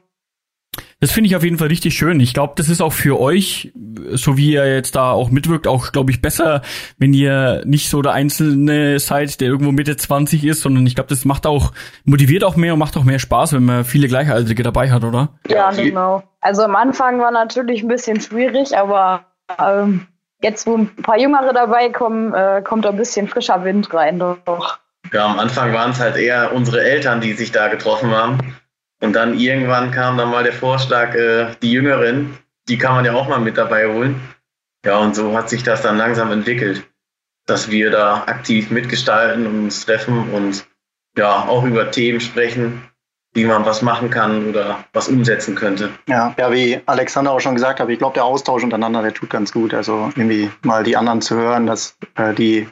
Das 1.01 1.13
finde 1.13 1.29
ich 1.29 1.37
auf 1.37 1.43
jeden 1.43 1.57
Fall 1.57 1.69
richtig 1.69 1.95
schön. 1.95 2.21
Ich 2.21 2.35
glaube, 2.35 2.53
das 2.57 2.69
ist 2.69 2.83
auch 2.83 2.93
für 2.93 3.19
euch, 3.19 3.73
so 4.11 4.37
wie 4.37 4.53
ihr 4.53 4.71
jetzt 4.71 4.95
da 4.95 5.13
auch 5.13 5.31
mitwirkt, 5.31 5.67
auch, 5.67 5.93
glaube 5.93 6.11
ich, 6.11 6.21
besser, 6.21 6.61
wenn 6.99 7.15
ihr 7.15 7.63
nicht 7.65 7.89
so 7.89 8.03
der 8.03 8.13
Einzelne 8.13 8.99
seid, 8.99 9.41
der 9.41 9.49
irgendwo 9.49 9.73
Mitte 9.73 9.97
20 9.97 10.45
ist, 10.45 10.61
sondern 10.61 10.87
ich 10.87 10.95
glaube, 10.95 11.09
das 11.09 11.25
macht 11.25 11.47
auch, 11.47 11.73
motiviert 12.05 12.45
auch 12.45 12.57
mehr 12.57 12.75
und 12.75 12.79
macht 12.79 12.99
auch 12.99 13.05
mehr 13.05 13.19
Spaß, 13.19 13.55
wenn 13.55 13.65
man 13.65 13.85
viele 13.85 14.09
Gleichaltrige 14.09 14.63
dabei 14.63 14.91
hat, 14.91 15.03
oder? 15.03 15.31
Ja, 15.49 15.71
genau. 15.71 16.23
Also 16.43 16.63
am 16.65 16.77
Anfang 16.77 17.19
war 17.19 17.31
natürlich 17.31 17.83
ein 17.83 17.89
bisschen 17.89 18.21
schwierig, 18.21 18.77
aber 18.77 19.25
ähm, 19.59 20.07
jetzt, 20.43 20.67
wo 20.67 20.77
ein 20.77 20.95
paar 20.97 21.19
Jüngere 21.19 21.55
dabei 21.55 21.89
kommen, 21.89 22.35
äh, 22.35 22.61
kommt 22.63 22.85
da 22.85 22.91
ein 22.91 22.97
bisschen 22.97 23.27
frischer 23.27 23.65
Wind 23.65 23.93
rein, 23.95 24.19
doch. 24.19 24.79
Ja, 25.15 25.27
am 25.27 25.39
Anfang 25.39 25.73
waren 25.73 25.93
es 25.93 25.99
halt 25.99 26.17
eher 26.17 26.53
unsere 26.53 26.83
Eltern, 26.83 27.23
die 27.23 27.33
sich 27.33 27.53
da 27.53 27.69
getroffen 27.69 28.11
haben. 28.11 28.55
Und 29.01 29.15
dann 29.15 29.39
irgendwann 29.39 29.91
kam 29.91 30.17
dann 30.19 30.31
mal 30.31 30.45
der 30.45 30.53
Vorschlag, 30.53 31.15
äh, 31.15 31.55
die 31.63 31.73
Jüngeren, 31.73 32.39
die 32.69 32.79
kann 32.79 32.95
man 32.95 33.05
ja 33.05 33.15
auch 33.15 33.29
mal 33.29 33.41
mit 33.41 33.57
dabei 33.57 33.87
holen. 33.87 34.21
Ja, 34.85 34.99
und 34.99 35.15
so 35.15 35.37
hat 35.37 35.51
sich 35.51 35.63
das 35.63 35.83
dann 35.83 35.97
langsam 35.99 36.31
entwickelt, 36.33 36.87
dass 37.47 37.71
wir 37.71 37.91
da 37.91 38.25
aktiv 38.27 38.71
mitgestalten 38.71 39.47
und 39.47 39.65
uns 39.65 39.85
treffen 39.85 40.31
und 40.33 40.67
ja, 41.17 41.45
auch 41.47 41.65
über 41.65 41.91
Themen 41.91 42.21
sprechen, 42.21 42.83
wie 43.33 43.45
man 43.45 43.65
was 43.65 43.83
machen 43.83 44.11
kann 44.11 44.49
oder 44.49 44.85
was 44.93 45.09
umsetzen 45.09 45.55
könnte. 45.55 45.91
Ja, 46.07 46.35
ja, 46.39 46.53
wie 46.53 46.81
Alexander 46.87 47.33
auch 47.33 47.41
schon 47.41 47.55
gesagt 47.55 47.81
hat, 47.81 47.89
ich 47.89 47.99
glaube, 47.99 48.15
der 48.15 48.25
Austausch 48.25 48.63
untereinander, 48.63 49.03
der 49.03 49.15
tut 49.15 49.31
ganz 49.31 49.53
gut. 49.53 49.75
Also 49.75 50.11
irgendwie 50.17 50.51
mal 50.63 50.83
die 50.85 50.97
anderen 50.97 51.21
zu 51.21 51.37
hören, 51.37 51.67
dass 51.67 51.97
äh, 52.17 52.35
die 52.35 52.69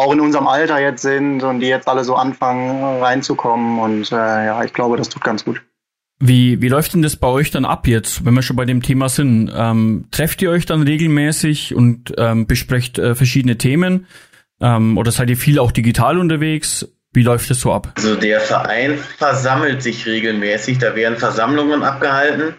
auch 0.00 0.12
in 0.12 0.20
unserem 0.20 0.46
Alter 0.46 0.80
jetzt 0.80 1.02
sind 1.02 1.42
und 1.42 1.60
die 1.60 1.66
jetzt 1.66 1.88
alle 1.88 2.04
so 2.04 2.14
anfangen 2.14 3.02
reinzukommen. 3.02 3.78
Und 3.78 4.10
äh, 4.12 4.16
ja, 4.46 4.64
ich 4.64 4.72
glaube, 4.72 4.96
das 4.96 5.08
tut 5.08 5.22
ganz 5.22 5.44
gut. 5.44 5.62
Wie, 6.22 6.60
wie 6.60 6.68
läuft 6.68 6.92
denn 6.92 7.02
das 7.02 7.16
bei 7.16 7.28
euch 7.28 7.50
dann 7.50 7.64
ab 7.64 7.86
jetzt, 7.86 8.24
wenn 8.24 8.34
wir 8.34 8.42
schon 8.42 8.56
bei 8.56 8.66
dem 8.66 8.82
Thema 8.82 9.08
sind? 9.08 9.50
Ähm, 9.54 10.06
trefft 10.10 10.42
ihr 10.42 10.50
euch 10.50 10.66
dann 10.66 10.82
regelmäßig 10.82 11.74
und 11.74 12.12
ähm, 12.18 12.46
besprecht 12.46 12.98
äh, 12.98 13.14
verschiedene 13.14 13.56
Themen? 13.56 14.06
Ähm, 14.60 14.98
oder 14.98 15.12
seid 15.12 15.30
ihr 15.30 15.38
viel 15.38 15.58
auch 15.58 15.72
digital 15.72 16.18
unterwegs? 16.18 16.86
Wie 17.12 17.22
läuft 17.22 17.50
das 17.50 17.60
so 17.60 17.72
ab? 17.72 17.92
Also 17.96 18.16
der 18.16 18.40
Verein 18.40 18.98
versammelt 18.98 19.82
sich 19.82 20.06
regelmäßig, 20.06 20.78
da 20.78 20.94
werden 20.94 21.18
Versammlungen 21.18 21.82
abgehalten 21.82 22.54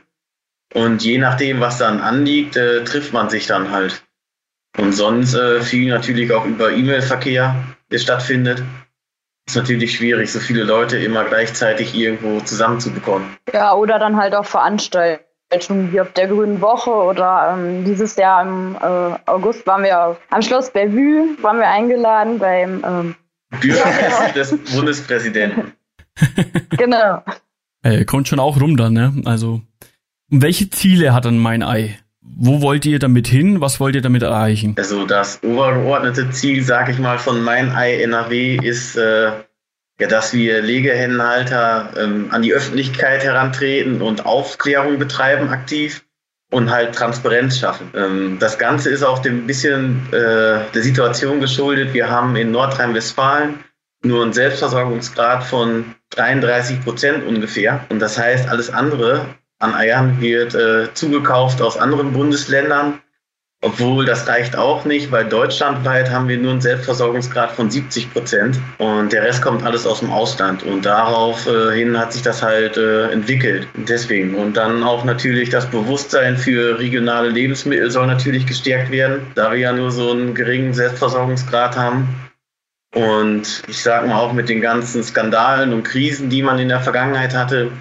und 0.74 1.03
je 1.03 1.19
nachdem, 1.19 1.60
was 1.60 1.77
dann 1.77 2.01
anliegt, 2.01 2.55
äh, 2.57 2.83
trifft 2.83 3.13
man 3.13 3.29
sich 3.29 3.45
dann 3.45 3.71
halt. 3.71 4.03
Und 4.77 4.93
sonst 4.93 5.33
äh, 5.33 5.61
viel 5.61 5.89
natürlich 5.89 6.31
auch 6.31 6.45
über 6.45 6.71
E-Mail-Verkehr, 6.71 7.55
der 7.91 7.97
stattfindet. 7.97 8.63
Ist 9.47 9.55
natürlich 9.55 9.95
schwierig, 9.95 10.31
so 10.31 10.39
viele 10.39 10.63
Leute 10.63 10.97
immer 10.97 11.25
gleichzeitig 11.25 11.93
irgendwo 11.93 12.39
zusammenzubekommen. 12.41 13.35
Ja, 13.53 13.73
oder 13.73 13.99
dann 13.99 14.15
halt 14.15 14.33
auch 14.33 14.45
Veranstaltungen 14.45 15.91
wie 15.91 15.99
auf 15.99 16.13
der 16.13 16.27
Grünen 16.27 16.61
Woche 16.61 16.91
oder 16.91 17.57
ähm, 17.57 17.83
dieses 17.83 18.15
Jahr 18.15 18.43
im 18.43 18.75
äh, 18.75 19.17
August 19.25 19.67
waren 19.67 19.83
wir 19.83 20.17
am 20.29 20.41
Schloss 20.41 20.71
Bellevue, 20.71 21.35
waren 21.41 21.57
wir 21.57 21.67
eingeladen 21.67 22.39
beim 22.39 22.83
ähm, 22.85 23.15
Bürgermeister 23.59 24.33
des 24.33 24.57
Bundespräsidenten. 24.73 25.73
genau. 26.77 27.23
Äh, 27.83 28.05
kommt 28.05 28.27
schon 28.27 28.39
auch 28.39 28.59
rum 28.59 28.77
dann, 28.77 28.93
ne? 28.93 29.13
Also, 29.25 29.61
welche 30.27 30.69
Ziele 30.69 31.13
hat 31.13 31.25
dann 31.25 31.37
mein 31.37 31.63
Ei? 31.63 31.97
Wo 32.21 32.61
wollt 32.61 32.85
ihr 32.85 32.99
damit 32.99 33.27
hin? 33.27 33.61
Was 33.61 33.79
wollt 33.79 33.95
ihr 33.95 34.01
damit 34.01 34.21
erreichen? 34.21 34.75
Also 34.77 35.05
das 35.05 35.41
obergeordnete 35.43 36.29
Ziel, 36.29 36.63
sag 36.63 36.89
ich 36.89 36.99
mal, 36.99 37.17
von 37.17 37.43
mein 37.43 37.71
Ei 37.71 38.01
NRW 38.01 38.57
ist, 38.57 38.95
äh, 38.95 39.31
ja, 39.99 40.07
dass 40.07 40.33
wir 40.33 40.61
Legehennenhalter 40.61 41.93
ähm, 41.97 42.27
an 42.31 42.41
die 42.41 42.53
Öffentlichkeit 42.53 43.23
herantreten 43.23 44.01
und 44.01 44.25
Aufklärung 44.25 44.99
betreiben 44.99 45.49
aktiv 45.49 46.05
und 46.51 46.69
halt 46.69 46.93
Transparenz 46.93 47.57
schaffen. 47.57 47.91
Ähm, 47.95 48.37
das 48.39 48.59
Ganze 48.59 48.89
ist 48.89 49.03
auch 49.03 49.23
ein 49.25 49.47
bisschen 49.47 50.07
äh, 50.11 50.61
der 50.73 50.81
Situation 50.81 51.39
geschuldet. 51.39 51.93
Wir 51.93 52.09
haben 52.09 52.35
in 52.35 52.51
Nordrhein-Westfalen 52.51 53.59
nur 54.03 54.23
einen 54.23 54.33
Selbstversorgungsgrad 54.33 55.43
von 55.43 55.95
33 56.11 56.83
Prozent 56.83 57.25
ungefähr. 57.25 57.85
Und 57.89 57.99
das 57.99 58.17
heißt, 58.17 58.49
alles 58.49 58.69
andere 58.69 59.25
an 59.62 59.74
Eiern 59.74 60.20
wird 60.20 60.56
äh, 60.56 60.94
zugekauft 60.94 61.62
aus 61.62 61.77
anderen 61.77 62.13
Bundesländern. 62.13 63.00
Obwohl 63.63 64.06
das 64.06 64.27
reicht 64.27 64.56
auch 64.56 64.86
nicht, 64.86 65.12
weil 65.12 65.25
deutschlandweit 65.25 66.10
haben 66.10 66.27
wir 66.27 66.38
nur 66.38 66.51
einen 66.51 66.62
Selbstversorgungsgrad 66.62 67.51
von 67.51 67.70
70 67.70 68.12
Prozent 68.12 68.60
und 68.80 69.13
der 69.13 69.22
Rest 69.22 69.44
kommt 69.44 69.63
alles 69.63 69.86
aus 69.86 70.00
dem 70.00 70.10
Ausland. 70.10 70.63
Und 70.63 70.84
daraufhin 70.84 71.94
äh, 71.94 71.98
hat 72.00 72.12
sich 72.12 72.24
das 72.24 72.41
halt 72.41 72.77
äh, 72.77 73.12
entwickelt. 73.12 73.68
Deswegen. 73.75 74.34
Und 74.34 74.58
dann 74.58 74.82
auch 74.82 75.06
natürlich 75.06 75.51
das 75.51 75.70
Bewusstsein 75.70 76.38
für 76.38 76.80
regionale 76.80 77.30
Lebensmittel 77.30 77.91
soll 77.91 78.08
natürlich 78.08 78.48
gestärkt 78.48 78.89
werden, 78.89 79.27
da 79.36 79.51
wir 79.51 79.60
ja 79.60 79.74
nur 79.74 79.91
so 79.91 80.10
einen 80.10 80.34
geringen 80.34 80.74
Selbstversorgungsgrad 80.74 81.77
haben. 81.77 82.10
Und 82.96 83.62
ich 83.68 83.84
sage 83.84 84.08
mal 84.08 84.20
auch 84.20 84.34
mit 84.34 84.50
den 84.50 84.60
ganzen 84.60 85.03
Skandalen 85.03 85.72
und 85.72 85.84
Krisen, 85.84 86.32
die 86.32 86.41
man 86.41 86.58
in 86.58 86.68
der 86.68 86.82
Vergangenheit 86.82 87.36
hatte, 87.36 87.72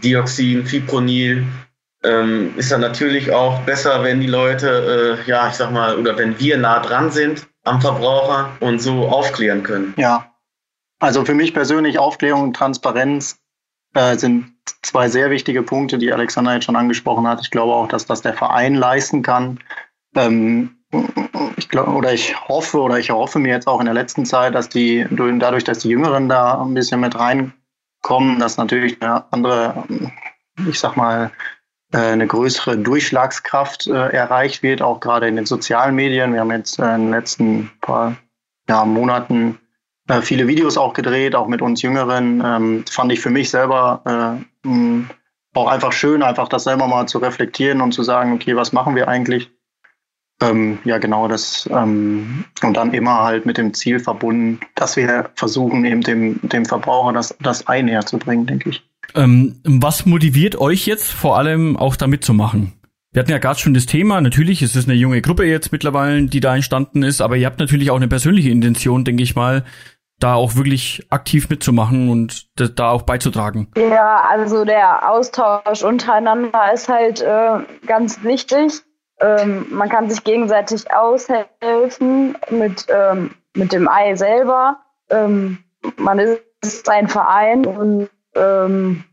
Dioxin, 0.00 0.66
Fipronil, 0.66 1.46
ähm, 2.02 2.54
ist 2.56 2.72
dann 2.72 2.80
natürlich 2.80 3.30
auch 3.32 3.60
besser, 3.60 4.02
wenn 4.02 4.20
die 4.20 4.26
Leute, 4.26 5.18
äh, 5.26 5.28
ja, 5.28 5.48
ich 5.48 5.54
sag 5.54 5.70
mal, 5.72 5.98
oder 5.98 6.16
wenn 6.16 6.38
wir 6.38 6.56
nah 6.56 6.80
dran 6.80 7.10
sind 7.10 7.46
am 7.64 7.80
Verbraucher 7.80 8.50
und 8.60 8.80
so 8.80 9.08
aufklären 9.08 9.62
können. 9.62 9.94
Ja, 9.96 10.30
also 10.98 11.24
für 11.24 11.34
mich 11.34 11.52
persönlich 11.52 11.98
Aufklärung 11.98 12.42
und 12.42 12.56
Transparenz 12.56 13.38
äh, 13.94 14.16
sind 14.16 14.52
zwei 14.82 15.08
sehr 15.08 15.30
wichtige 15.30 15.62
Punkte, 15.62 15.98
die 15.98 16.12
Alexander 16.12 16.54
jetzt 16.54 16.64
schon 16.64 16.76
angesprochen 16.76 17.26
hat. 17.26 17.40
Ich 17.40 17.50
glaube 17.50 17.74
auch, 17.74 17.88
dass 17.88 18.06
das 18.06 18.22
der 18.22 18.34
Verein 18.34 18.74
leisten 18.74 19.22
kann. 19.22 19.60
Ähm, 20.14 20.76
ich 21.56 21.68
glaube, 21.68 21.90
oder 21.92 22.12
ich 22.12 22.48
hoffe, 22.48 22.80
oder 22.80 22.98
ich 22.98 23.10
erhoffe 23.10 23.38
mir 23.38 23.52
jetzt 23.52 23.66
auch 23.66 23.80
in 23.80 23.86
der 23.86 23.94
letzten 23.94 24.24
Zeit, 24.24 24.54
dass 24.54 24.68
die, 24.68 25.06
dadurch, 25.10 25.64
dass 25.64 25.80
die 25.80 25.88
Jüngeren 25.88 26.28
da 26.28 26.60
ein 26.60 26.74
bisschen 26.74 27.00
mit 27.00 27.16
reinkommen, 28.02 28.38
dass 28.38 28.56
natürlich 28.56 29.00
eine 29.02 29.24
andere, 29.32 29.84
ich 30.68 30.78
sag 30.78 30.96
mal, 30.96 31.30
äh, 31.92 31.98
eine 31.98 32.26
größere 32.26 32.78
Durchschlagskraft 32.78 33.86
äh, 33.86 34.08
erreicht 34.12 34.62
wird, 34.62 34.82
auch 34.82 35.00
gerade 35.00 35.28
in 35.28 35.36
den 35.36 35.46
sozialen 35.46 35.94
Medien. 35.94 36.32
Wir 36.32 36.40
haben 36.40 36.52
jetzt 36.52 36.78
äh, 36.78 36.94
in 36.94 37.06
den 37.06 37.10
letzten 37.10 37.70
paar 37.80 38.16
ja, 38.68 38.84
Monaten 38.84 39.58
viele 40.22 40.48
Videos 40.48 40.76
auch 40.76 40.92
gedreht, 40.92 41.36
auch 41.36 41.46
mit 41.46 41.62
uns 41.62 41.82
Jüngeren. 41.82 42.42
Ähm, 42.44 42.84
fand 42.90 43.12
ich 43.12 43.20
für 43.20 43.30
mich 43.30 43.48
selber 43.48 44.02
auch 45.54 45.68
einfach 45.68 45.92
schön, 45.92 46.24
einfach 46.24 46.48
das 46.48 46.64
selber 46.64 46.88
mal 46.88 47.06
zu 47.06 47.18
reflektieren 47.18 47.80
und 47.80 47.92
zu 47.92 48.02
sagen, 48.02 48.32
okay, 48.32 48.56
was 48.56 48.72
machen 48.72 48.96
wir 48.96 49.06
eigentlich? 49.06 49.52
Ähm, 50.42 50.78
ja, 50.84 50.98
genau 50.98 51.28
das. 51.28 51.68
Ähm, 51.72 52.44
und 52.62 52.76
dann 52.76 52.94
immer 52.94 53.22
halt 53.22 53.46
mit 53.46 53.58
dem 53.58 53.74
Ziel 53.74 54.00
verbunden, 54.00 54.60
dass 54.74 54.96
wir 54.96 55.30
versuchen, 55.34 55.84
eben 55.84 56.00
dem, 56.00 56.40
dem 56.42 56.64
Verbraucher 56.64 57.12
das, 57.12 57.36
das 57.40 57.68
Ei 57.68 57.82
näher 57.82 58.06
zu 58.06 58.18
bringen, 58.18 58.46
denke 58.46 58.70
ich. 58.70 58.82
Ähm, 59.14 59.60
was 59.64 60.06
motiviert 60.06 60.56
euch 60.56 60.86
jetzt 60.86 61.10
vor 61.10 61.36
allem 61.36 61.76
auch 61.76 61.96
da 61.96 62.06
mitzumachen? 62.06 62.72
Wir 63.12 63.20
hatten 63.20 63.32
ja 63.32 63.38
gerade 63.38 63.58
schon 63.58 63.74
das 63.74 63.86
Thema, 63.86 64.20
natürlich 64.20 64.62
ist 64.62 64.76
es 64.76 64.84
eine 64.84 64.94
junge 64.94 65.20
Gruppe 65.20 65.44
jetzt 65.44 65.72
mittlerweile, 65.72 66.26
die 66.26 66.38
da 66.38 66.54
entstanden 66.54 67.02
ist, 67.02 67.20
aber 67.20 67.36
ihr 67.36 67.46
habt 67.46 67.58
natürlich 67.58 67.90
auch 67.90 67.96
eine 67.96 68.06
persönliche 68.06 68.50
Intention, 68.50 69.04
denke 69.04 69.24
ich 69.24 69.34
mal, 69.34 69.64
da 70.20 70.34
auch 70.34 70.54
wirklich 70.54 71.06
aktiv 71.10 71.48
mitzumachen 71.48 72.08
und 72.08 72.46
da 72.56 72.90
auch 72.90 73.02
beizutragen. 73.02 73.66
Ja, 73.76 74.22
also 74.28 74.64
der 74.64 75.10
Austausch 75.10 75.82
untereinander 75.82 76.72
ist 76.72 76.88
halt 76.88 77.20
äh, 77.20 77.58
ganz 77.86 78.22
wichtig. 78.22 78.82
Ähm, 79.20 79.66
man 79.70 79.88
kann 79.88 80.08
sich 80.08 80.24
gegenseitig 80.24 80.92
aushelfen 80.92 82.36
mit, 82.50 82.86
ähm, 82.88 83.30
mit 83.54 83.72
dem 83.72 83.88
Ei 83.88 84.14
selber. 84.14 84.78
Ähm, 85.10 85.58
man 85.96 86.18
ist 86.18 86.88
ein 86.88 87.08
Verein 87.08 87.66
und 87.66 88.08
ähm, 88.34 89.04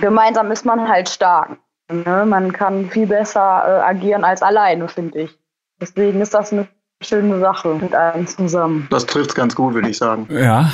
gemeinsam 0.00 0.50
ist 0.50 0.64
man 0.64 0.88
halt 0.88 1.08
stark. 1.08 1.58
Ne? 1.92 2.24
Man 2.26 2.52
kann 2.52 2.90
viel 2.90 3.06
besser 3.06 3.40
äh, 3.66 3.80
agieren 3.82 4.24
als 4.24 4.42
alleine, 4.42 4.88
finde 4.88 5.22
ich. 5.22 5.38
Deswegen 5.80 6.20
ist 6.20 6.32
das 6.32 6.52
eine 6.52 6.68
schöne 7.02 7.38
Sache 7.40 7.74
mit 7.74 7.94
allen 7.94 8.26
zusammen. 8.26 8.86
Das 8.90 9.06
trifft 9.06 9.34
ganz 9.34 9.54
gut, 9.54 9.74
würde 9.74 9.90
ich 9.90 9.98
sagen. 9.98 10.28
Ja. 10.30 10.72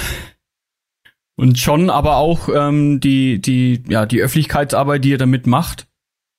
Und 1.36 1.58
schon 1.58 1.90
aber 1.90 2.16
auch 2.16 2.48
ähm, 2.48 3.00
die, 3.00 3.40
die, 3.40 3.82
ja, 3.88 4.06
die 4.06 4.20
Öffentlichkeitsarbeit, 4.20 5.04
die 5.04 5.10
ihr 5.10 5.18
damit 5.18 5.46
macht, 5.46 5.86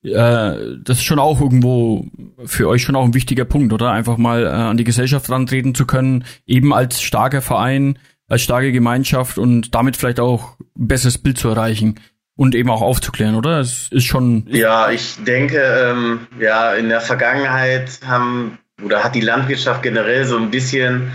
äh, 0.04 0.78
das 0.84 0.98
ist 0.98 1.04
schon 1.04 1.20
auch 1.20 1.40
irgendwo 1.42 2.06
für 2.46 2.68
euch 2.68 2.84
schon 2.84 2.96
auch 2.96 3.06
ein 3.06 3.14
wichtiger 3.14 3.46
Punkt, 3.46 3.74
oder? 3.74 3.92
Einfach 3.92 4.18
mal 4.18 4.44
äh, 4.44 4.50
an 4.50 4.78
die 4.78 4.84
Gesellschaft 4.84 5.30
rantreten 5.30 5.76
zu 5.76 5.86
können, 5.86 6.26
eben 6.46 6.74
als 6.74 7.02
starker 7.02 7.42
Verein, 7.42 8.00
als 8.28 8.42
starke 8.42 8.72
Gemeinschaft 8.72 9.38
und 9.38 9.76
damit 9.76 9.98
vielleicht 9.98 10.20
auch 10.20 10.58
ein 10.60 10.88
besseres 10.88 11.18
Bild 11.18 11.38
zu 11.38 11.50
erreichen 11.50 12.00
und 12.36 12.56
eben 12.56 12.70
auch 12.70 12.82
aufzuklären, 12.82 13.36
oder? 13.36 13.60
Es 13.60 13.90
ist 13.92 14.06
schon. 14.06 14.46
Ja, 14.50 14.90
ich 14.90 15.24
denke, 15.24 15.60
ähm, 15.60 16.28
ja, 16.40 16.74
in 16.74 16.90
der 16.90 17.02
Vergangenheit 17.02 18.00
haben 18.06 18.58
oder 18.84 19.04
hat 19.04 19.16
die 19.16 19.22
Landwirtschaft 19.22 19.84
generell 19.84 20.26
so 20.26 20.38
ein 20.38 20.50
bisschen 20.50 21.12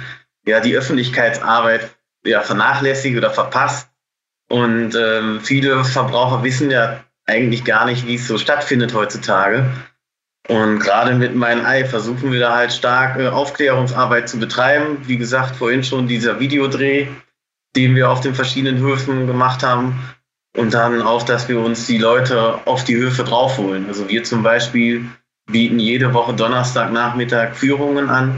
ja 0.46 0.60
die 0.60 0.76
Öffentlichkeitsarbeit 0.76 1.96
ja 2.24 2.42
vernachlässigt 2.42 3.16
oder 3.16 3.30
verpasst. 3.30 3.88
Und 4.48 4.94
ähm, 4.94 5.40
viele 5.42 5.84
Verbraucher 5.84 6.44
wissen 6.44 6.70
ja 6.70 7.00
eigentlich 7.26 7.64
gar 7.64 7.86
nicht, 7.86 8.06
wie 8.06 8.14
es 8.14 8.26
so 8.26 8.38
stattfindet 8.38 8.94
heutzutage. 8.94 9.70
Und 10.48 10.78
gerade 10.78 11.14
mit 11.14 11.34
meinem 11.34 11.66
Ei 11.66 11.84
versuchen 11.84 12.30
wir 12.30 12.38
da 12.38 12.54
halt 12.54 12.72
stark 12.72 13.18
äh, 13.18 13.28
Aufklärungsarbeit 13.28 14.28
zu 14.28 14.38
betreiben. 14.38 14.98
Wie 15.06 15.16
gesagt, 15.16 15.56
vorhin 15.56 15.82
schon 15.82 16.06
dieser 16.06 16.38
Videodreh, 16.38 17.08
den 17.74 17.96
wir 17.96 18.10
auf 18.10 18.20
den 18.20 18.34
verschiedenen 18.34 18.78
Höfen 18.78 19.26
gemacht 19.26 19.64
haben. 19.64 19.98
Und 20.56 20.72
dann 20.72 21.02
auch, 21.02 21.24
dass 21.24 21.48
wir 21.48 21.60
uns 21.60 21.86
die 21.86 21.98
Leute 21.98 22.60
auf 22.64 22.84
die 22.84 22.96
Höfe 22.96 23.24
draufholen. 23.24 23.86
Also 23.88 24.08
wir 24.08 24.24
zum 24.24 24.42
Beispiel 24.42 25.04
bieten 25.50 25.78
jede 25.78 26.14
Woche 26.14 26.34
Donnerstagnachmittag 26.34 27.54
Führungen 27.54 28.08
an. 28.08 28.36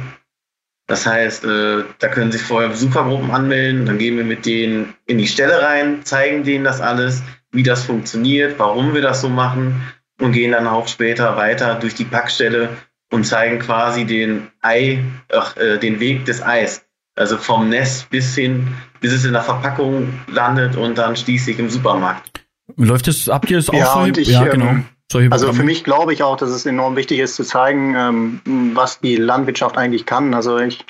Das 0.88 1.06
heißt, 1.06 1.44
äh, 1.44 1.84
da 1.98 2.08
können 2.08 2.32
sich 2.32 2.42
vorher 2.42 2.70
Besuchergruppen 2.70 3.30
anmelden, 3.30 3.84
dann 3.84 3.98
gehen 3.98 4.16
wir 4.16 4.24
mit 4.24 4.46
denen 4.46 4.94
in 5.06 5.18
die 5.18 5.28
Stelle 5.28 5.60
rein, 5.62 6.02
zeigen 6.04 6.44
denen 6.44 6.64
das 6.64 6.80
alles, 6.80 7.22
wie 7.52 7.62
das 7.62 7.84
funktioniert, 7.84 8.58
warum 8.58 8.94
wir 8.94 9.02
das 9.02 9.20
so 9.20 9.28
machen 9.28 9.80
und 10.20 10.32
gehen 10.32 10.52
dann 10.52 10.66
auch 10.66 10.88
später 10.88 11.36
weiter 11.36 11.74
durch 11.76 11.94
die 11.94 12.04
Packstelle 12.04 12.70
und 13.10 13.24
zeigen 13.24 13.58
quasi 13.58 14.04
den 14.04 14.48
Ei, 14.60 15.02
ach, 15.32 15.56
äh, 15.56 15.78
den 15.78 16.00
Weg 16.00 16.24
des 16.24 16.42
Eis. 16.42 16.84
Also 17.16 17.36
vom 17.36 17.68
Nest 17.68 18.10
bis 18.10 18.34
hin, 18.34 18.68
bis 19.00 19.12
es 19.12 19.24
in 19.24 19.32
der 19.32 19.42
Verpackung 19.42 20.20
landet 20.28 20.76
und 20.76 20.98
dann 20.98 21.16
schließlich 21.16 21.58
im 21.58 21.68
Supermarkt. 21.68 22.44
Läuft 22.76 23.08
das, 23.08 23.28
habt 23.28 23.50
ihr 23.50 23.56
das 23.56 23.70
auch 23.70 23.74
Ja, 23.74 23.94
und 23.94 24.18
ich, 24.18 24.28
ja, 24.28 24.44
ähm, 24.44 24.50
genau. 24.50 24.74
Solche 25.10 25.32
Also 25.32 25.52
für 25.54 25.62
mich 25.62 25.84
glaube 25.84 26.12
ich 26.12 26.22
auch, 26.22 26.36
dass 26.36 26.50
es 26.50 26.66
enorm 26.66 26.94
wichtig 26.94 27.18
ist 27.18 27.34
zu 27.34 27.42
zeigen, 27.42 27.94
ähm, 27.96 28.40
was 28.74 29.00
die 29.00 29.16
Landwirtschaft 29.16 29.78
eigentlich 29.78 30.04
kann. 30.04 30.34
Also 30.34 30.58
ich, 30.58 30.84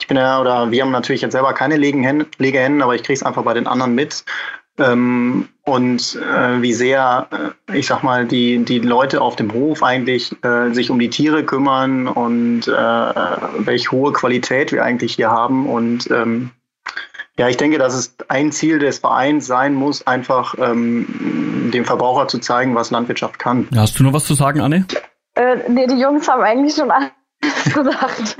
ich 0.00 0.06
bin 0.06 0.16
ja, 0.16 0.40
oder 0.40 0.70
wir 0.70 0.82
haben 0.82 0.90
natürlich 0.90 1.20
jetzt 1.20 1.32
selber 1.32 1.52
keine 1.52 1.76
Legehennen, 1.76 2.26
Legehennen 2.38 2.80
aber 2.80 2.94
ich 2.94 3.02
kriege 3.02 3.14
es 3.14 3.22
einfach 3.22 3.42
bei 3.42 3.52
den 3.52 3.66
anderen 3.66 3.94
mit. 3.94 4.24
Ähm, 4.78 5.48
und 5.64 6.16
äh, 6.16 6.62
wie 6.62 6.72
sehr, 6.72 7.28
äh, 7.68 7.78
ich 7.78 7.86
sag 7.86 8.02
mal, 8.02 8.26
die, 8.26 8.64
die 8.64 8.78
Leute 8.78 9.20
auf 9.20 9.36
dem 9.36 9.52
Hof 9.52 9.82
eigentlich 9.82 10.34
äh, 10.44 10.72
sich 10.72 10.90
um 10.90 10.98
die 10.98 11.10
Tiere 11.10 11.44
kümmern 11.44 12.06
und 12.06 12.68
äh, 12.68 12.72
welche 12.72 13.90
hohe 13.90 14.12
Qualität 14.12 14.72
wir 14.72 14.84
eigentlich 14.84 15.14
hier 15.14 15.30
haben. 15.30 15.68
Und 15.68 16.10
ähm, 16.10 16.50
ja, 17.38 17.48
ich 17.48 17.56
denke, 17.56 17.78
dass 17.78 17.94
es 17.94 18.16
ein 18.28 18.50
Ziel 18.50 18.78
des 18.78 18.98
Vereins 18.98 19.46
sein 19.46 19.74
muss, 19.74 20.06
einfach 20.06 20.54
ähm, 20.58 21.70
dem 21.72 21.84
Verbraucher 21.84 22.28
zu 22.28 22.38
zeigen, 22.38 22.74
was 22.74 22.90
Landwirtschaft 22.90 23.38
kann. 23.38 23.68
Hast 23.76 23.98
du 23.98 24.04
noch 24.04 24.12
was 24.12 24.24
zu 24.24 24.34
sagen, 24.34 24.60
Anne? 24.60 24.86
Äh, 25.34 25.56
nee, 25.68 25.86
die 25.86 26.00
Jungs 26.00 26.26
haben 26.28 26.42
eigentlich 26.42 26.74
schon 26.74 26.90
alles 26.90 27.10
gesagt. 27.74 28.36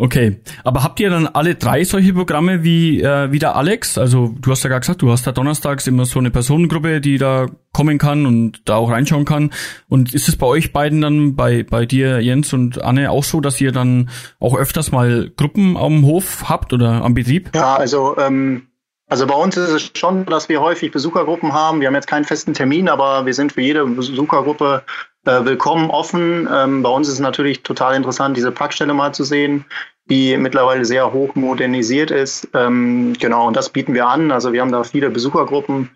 Okay, 0.00 0.40
aber 0.64 0.82
habt 0.82 0.98
ihr 0.98 1.10
dann 1.10 1.26
alle 1.26 1.56
drei 1.56 1.84
solche 1.84 2.14
Programme 2.14 2.64
wie, 2.64 3.02
äh, 3.02 3.30
wie 3.32 3.38
der 3.38 3.54
Alex? 3.54 3.98
Also 3.98 4.34
du 4.40 4.50
hast 4.50 4.64
ja 4.64 4.70
gerade 4.70 4.80
gesagt, 4.80 5.02
du 5.02 5.12
hast 5.12 5.26
da 5.26 5.32
donnerstags 5.32 5.86
immer 5.86 6.06
so 6.06 6.18
eine 6.18 6.30
Personengruppe, 6.30 7.02
die 7.02 7.18
da 7.18 7.48
kommen 7.74 7.98
kann 7.98 8.24
und 8.24 8.66
da 8.66 8.76
auch 8.76 8.90
reinschauen 8.90 9.26
kann. 9.26 9.50
Und 9.90 10.14
ist 10.14 10.26
es 10.26 10.36
bei 10.36 10.46
euch 10.46 10.72
beiden 10.72 11.02
dann, 11.02 11.36
bei, 11.36 11.64
bei 11.64 11.84
dir 11.84 12.22
Jens 12.22 12.54
und 12.54 12.80
Anne, 12.82 13.10
auch 13.10 13.24
so, 13.24 13.42
dass 13.42 13.60
ihr 13.60 13.72
dann 13.72 14.08
auch 14.38 14.56
öfters 14.56 14.90
mal 14.90 15.30
Gruppen 15.36 15.76
am 15.76 16.06
Hof 16.06 16.48
habt 16.48 16.72
oder 16.72 17.04
am 17.04 17.12
Betrieb? 17.12 17.50
Ja, 17.54 17.76
also, 17.76 18.16
ähm, 18.16 18.68
also 19.06 19.26
bei 19.26 19.34
uns 19.34 19.58
ist 19.58 19.68
es 19.68 19.90
schon, 19.98 20.24
dass 20.24 20.48
wir 20.48 20.62
häufig 20.62 20.92
Besuchergruppen 20.92 21.52
haben. 21.52 21.80
Wir 21.80 21.88
haben 21.88 21.94
jetzt 21.94 22.06
keinen 22.06 22.24
festen 22.24 22.54
Termin, 22.54 22.88
aber 22.88 23.26
wir 23.26 23.34
sind 23.34 23.52
für 23.52 23.60
jede 23.60 23.84
Besuchergruppe 23.84 24.82
äh, 25.26 25.44
willkommen, 25.44 25.90
offen. 25.90 26.48
Ähm, 26.52 26.82
bei 26.82 26.88
uns 26.90 27.08
ist 27.08 27.14
es 27.14 27.20
natürlich 27.20 27.62
total 27.62 27.94
interessant, 27.94 28.36
diese 28.36 28.52
Packstelle 28.52 28.94
mal 28.94 29.12
zu 29.12 29.24
sehen, 29.24 29.64
die 30.06 30.36
mittlerweile 30.36 30.84
sehr 30.84 31.12
hoch 31.12 31.34
modernisiert 31.34 32.10
ist. 32.10 32.48
Ähm, 32.54 33.14
genau, 33.18 33.46
und 33.46 33.56
das 33.56 33.70
bieten 33.70 33.94
wir 33.94 34.08
an. 34.08 34.30
Also 34.30 34.52
wir 34.52 34.60
haben 34.60 34.72
da 34.72 34.82
viele 34.82 35.10
Besuchergruppen. 35.10 35.90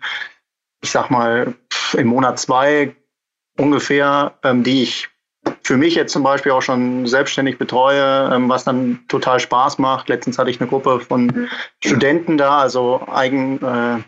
Ich 0.81 0.91
sag 0.91 1.09
mal, 1.09 1.55
im 1.93 2.07
Monat 2.07 2.39
zwei 2.39 2.95
ungefähr, 3.57 4.37
ähm, 4.43 4.63
die 4.63 4.83
ich 4.83 5.09
für 5.61 5.77
mich 5.77 5.95
jetzt 5.95 6.13
zum 6.13 6.23
Beispiel 6.23 6.51
auch 6.51 6.61
schon 6.61 7.07
selbstständig 7.07 7.57
betreue, 7.57 8.31
ähm, 8.33 8.49
was 8.49 8.63
dann 8.63 9.03
total 9.07 9.39
Spaß 9.39 9.77
macht. 9.79 10.09
Letztens 10.09 10.37
hatte 10.37 10.49
ich 10.49 10.59
eine 10.59 10.69
Gruppe 10.69 10.99
von 10.99 11.47
Studenten 11.83 12.37
da, 12.37 12.59
also 12.59 13.01
eigen 13.07 13.61
äh, 13.63 14.03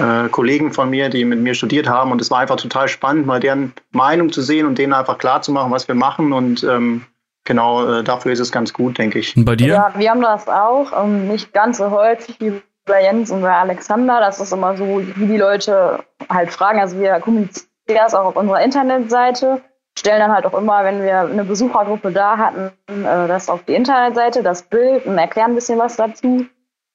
äh, 0.00 0.28
Kollegen 0.28 0.72
von 0.72 0.90
mir, 0.90 1.08
die 1.08 1.24
mit 1.24 1.40
mir 1.40 1.54
studiert 1.54 1.88
haben. 1.88 2.10
Und 2.12 2.20
es 2.20 2.30
war 2.30 2.38
einfach 2.38 2.56
total 2.56 2.88
spannend, 2.88 3.26
mal 3.26 3.40
deren 3.40 3.72
Meinung 3.90 4.32
zu 4.32 4.42
sehen 4.42 4.66
und 4.66 4.78
denen 4.78 4.92
einfach 4.92 5.18
klar 5.18 5.42
zu 5.42 5.52
machen, 5.52 5.70
was 5.70 5.86
wir 5.88 5.94
machen. 5.94 6.32
Und 6.32 6.64
ähm, 6.64 7.04
genau 7.44 7.86
äh, 7.86 8.04
dafür 8.04 8.32
ist 8.32 8.40
es 8.40 8.50
ganz 8.52 8.72
gut, 8.72 8.98
denke 8.98 9.18
ich. 9.18 9.36
Und 9.36 9.44
bei 9.44 9.56
dir? 9.56 9.68
Ja, 9.68 9.92
wir 9.96 10.10
haben 10.10 10.22
das 10.22 10.48
auch. 10.48 11.04
Ähm, 11.04 11.28
nicht 11.28 11.52
ganz 11.52 11.78
so 11.78 11.90
häufig 11.90 12.36
wie 12.40 12.62
bei 12.86 13.02
Jens 13.02 13.30
und 13.30 13.42
bei 13.42 13.52
Alexander. 13.52 14.20
Das 14.20 14.40
ist 14.40 14.52
immer 14.52 14.76
so, 14.76 15.02
wie 15.16 15.26
die 15.26 15.36
Leute 15.36 16.00
halt 16.28 16.50
fragen. 16.50 16.80
Also 16.80 16.98
wir 16.98 17.20
kommunizieren 17.20 17.68
das 17.86 18.14
auch 18.14 18.26
auf 18.26 18.36
unserer 18.36 18.62
Internetseite. 18.62 19.60
Stellen 19.98 20.20
dann 20.20 20.32
halt 20.32 20.46
auch 20.46 20.56
immer, 20.56 20.84
wenn 20.84 21.02
wir 21.02 21.20
eine 21.20 21.44
Besuchergruppe 21.44 22.12
da 22.12 22.38
hatten, 22.38 22.70
äh, 22.88 23.28
das 23.28 23.48
auf 23.48 23.64
die 23.64 23.74
Internetseite, 23.74 24.42
das 24.42 24.62
Bild 24.62 25.04
und 25.04 25.18
erklären 25.18 25.50
ein 25.50 25.54
bisschen 25.56 25.78
was 25.78 25.96
dazu. 25.96 26.46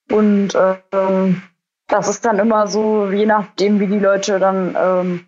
Und 0.10 0.56
äh, 0.56 0.76
ähm, 0.94 1.42
das 1.88 2.10
ist 2.10 2.26
dann 2.26 2.40
immer 2.40 2.68
so, 2.68 3.10
je 3.12 3.26
nachdem, 3.26 3.80
wie 3.80 3.88
die 3.88 4.00
Leute 4.00 4.40
dann 4.40 4.76
ähm, 4.80 5.26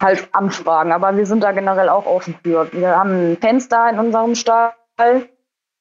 halt 0.00 0.28
anfragen. 0.32 0.92
Aber 0.92 1.16
wir 1.16 1.26
sind 1.26 1.42
da 1.42 1.52
generell 1.52 1.88
auch 1.88 2.06
offen 2.06 2.34
für. 2.42 2.72
Wir 2.72 2.96
haben 2.96 3.32
ein 3.32 3.36
Fenster 3.40 3.88
in 3.90 3.98
unserem 3.98 4.34
Stall. 4.34 4.72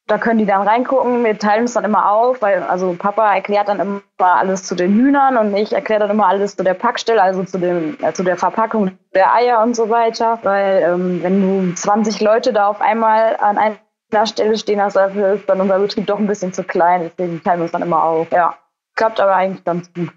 Da 0.05 0.17
können 0.17 0.39
die 0.39 0.45
dann 0.45 0.67
reingucken. 0.67 1.23
Wir 1.23 1.39
teilen 1.39 1.63
es 1.63 1.73
dann 1.73 1.85
immer 1.85 2.11
auf, 2.11 2.41
weil 2.41 2.61
also 2.63 2.93
Papa 2.97 3.33
erklärt 3.33 3.69
dann 3.69 3.79
immer 3.79 4.01
alles 4.19 4.63
zu 4.63 4.75
den 4.75 4.93
Hühnern 4.93 5.37
und 5.37 5.55
ich 5.55 5.71
erkläre 5.71 6.01
dann 6.01 6.11
immer 6.11 6.27
alles 6.27 6.57
zu 6.57 6.63
der 6.63 6.73
Packstelle, 6.73 7.21
also 7.21 7.43
zu 7.45 7.57
dem 7.57 7.97
äh, 8.01 8.11
zu 8.11 8.23
der 8.23 8.35
Verpackung 8.35 8.97
der 9.15 9.33
Eier 9.33 9.63
und 9.63 9.77
so 9.77 9.89
weiter. 9.89 10.39
Weil 10.43 10.83
ähm, 10.85 11.23
wenn 11.23 11.41
du 11.41 11.73
20 11.73 12.19
Leute 12.19 12.51
da 12.51 12.67
auf 12.67 12.81
einmal 12.81 13.37
an 13.37 13.57
einer 13.57 14.25
Stelle 14.25 14.57
stehen 14.57 14.81
hast, 14.81 14.97
dafür 14.97 15.33
ist 15.33 15.47
dann 15.47 15.61
unser 15.61 15.79
Betrieb 15.79 16.05
doch 16.05 16.19
ein 16.19 16.27
bisschen 16.27 16.51
zu 16.51 16.65
klein. 16.65 17.03
Deswegen 17.03 17.41
teilen 17.41 17.61
wir 17.61 17.65
es 17.65 17.71
dann 17.71 17.81
immer 17.81 18.03
auf. 18.03 18.29
Ja, 18.31 18.55
klappt 18.95 19.19
aber 19.19 19.35
eigentlich 19.35 19.63
ganz 19.63 19.91
gut. 19.93 20.11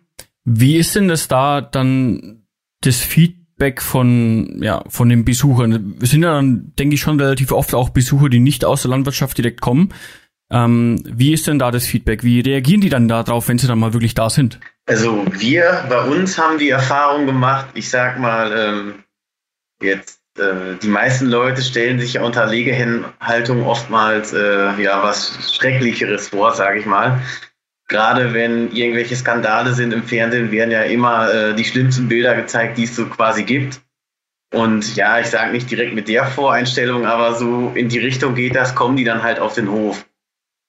Wie 0.45 0.77
ist 0.77 0.95
denn 0.95 1.09
das 1.09 1.29
da 1.29 1.61
dann 1.61 2.47
das 2.81 3.01
Feedback 3.01 3.83
von, 3.83 4.63
ja, 4.63 4.85
von 4.89 5.09
den 5.09 5.25
Besuchern? 5.25 5.97
Es 6.01 6.11
sind 6.11 6.23
ja 6.23 6.35
dann, 6.35 6.73
denke 6.79 6.95
ich, 6.95 7.01
schon 7.01 7.19
relativ 7.19 7.53
oft 7.53 7.75
auch 7.75 7.89
Besucher, 7.89 8.29
die 8.29 8.39
nicht 8.39 8.65
aus 8.65 8.83
der 8.83 8.93
Landwirtschaft 8.93 9.37
direkt 9.39 9.61
kommen. 9.61 9.93
Ähm, 10.51 11.03
wie 11.05 11.33
ist 11.33 11.49
denn 11.49 11.59
da 11.59 11.71
das 11.73 11.87
Feedback? 11.87 12.23
Wie 12.23 12.41
reagieren 12.41 12.81
die 12.81 12.89
dann 12.89 13.09
darauf, 13.09 13.49
wenn 13.49 13.59
sie 13.59 13.67
dann 13.67 13.81
mal 13.81 13.93
wirklich 13.93 14.15
da 14.15 14.31
sind? 14.31 14.61
Also 14.87 15.25
wir 15.33 15.85
bei 15.89 16.01
uns 16.03 16.39
haben 16.39 16.59
die 16.59 16.71
Erfahrung 16.71 17.27
gemacht, 17.27 17.67
ich 17.75 17.91
sag 17.91 18.21
mal, 18.21 18.53
ähm, 18.57 18.95
jetzt 19.83 20.21
äh, 20.39 20.77
die 20.81 20.89
meisten 20.89 21.27
Leute 21.27 21.63
stellen 21.63 21.99
sich 21.99 22.15
ja 22.15 22.23
unter 22.23 22.47
Legehennenhaltung 22.47 23.67
oftmals 23.67 24.33
äh, 24.33 24.81
ja 24.81 25.03
was 25.03 25.57
Schrecklicheres 25.57 26.29
vor, 26.29 26.55
sage 26.55 26.79
ich 26.79 26.87
mal. 26.87 27.21
Gerade 27.89 28.35
wenn 28.35 28.73
irgendwelche 28.73 29.15
Skandale 29.15 29.73
sind 29.73 29.93
im 29.93 30.03
Fernsehen, 30.03 30.51
werden 30.51 30.73
ja 30.73 30.83
immer 30.83 31.33
äh, 31.33 31.55
die 31.55 31.65
schlimmsten 31.65 32.09
Bilder 32.09 32.35
gezeigt, 32.35 32.79
die 32.79 32.85
es 32.85 32.97
so 32.97 33.07
quasi 33.07 33.45
gibt. 33.45 33.81
Und 34.53 34.97
ja, 34.97 35.21
ich 35.21 35.27
sage 35.27 35.53
nicht 35.53 35.71
direkt 35.71 35.95
mit 35.95 36.09
der 36.09 36.27
Voreinstellung, 36.27 37.07
aber 37.07 37.35
so 37.35 37.73
in 37.75 37.89
die 37.89 37.99
Richtung 37.99 38.35
geht 38.35 38.57
das, 38.57 38.75
kommen 38.75 38.97
die 38.97 39.05
dann 39.05 39.23
halt 39.23 39.39
auf 39.39 39.55
den 39.55 39.71
Hof. 39.71 40.05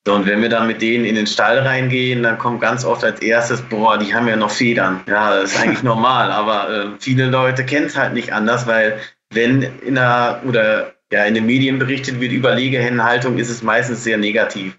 So, 0.06 0.14
und 0.14 0.26
wenn 0.26 0.42
wir 0.42 0.50
dann 0.50 0.68
mit 0.68 0.82
denen 0.82 1.06
in 1.06 1.16
den 1.16 1.28
Stall 1.28 1.60
reingehen, 1.60 2.24
dann 2.24 2.38
kommt 2.38 2.62
ganz 2.62 2.86
oft 2.86 3.04
als 3.04 3.22
erstes, 3.22 3.62
boah, 3.62 3.98
die 3.98 4.14
haben 4.14 4.28
ja 4.28 4.38
noch 4.38 4.52
Federn. 4.52 5.02
Ja, 5.08 5.36
das 5.36 5.52
ist 5.52 5.62
eigentlich 5.62 5.84
normal, 5.84 6.32
aber 6.32 6.70
äh, 6.70 6.88
viele 7.00 7.26
Leute 7.26 7.66
kennen 7.66 7.88
es 7.88 7.98
halt 7.98 8.14
nicht 8.14 8.32
anders, 8.32 8.68
weil 8.68 9.00
wenn 9.34 9.62
in 9.62 9.96
der 9.96 10.42
oder 10.48 10.94
ja 11.12 11.26
in 11.26 11.34
den 11.34 11.46
Medien 11.46 11.78
berichtet 11.78 12.20
wird 12.22 12.32
über 12.32 12.56
Legehennenhaltung, 12.56 13.38
ist 13.38 13.50
es 13.50 13.64
meistens 13.64 14.04
sehr 14.04 14.18
negativ. 14.18 14.78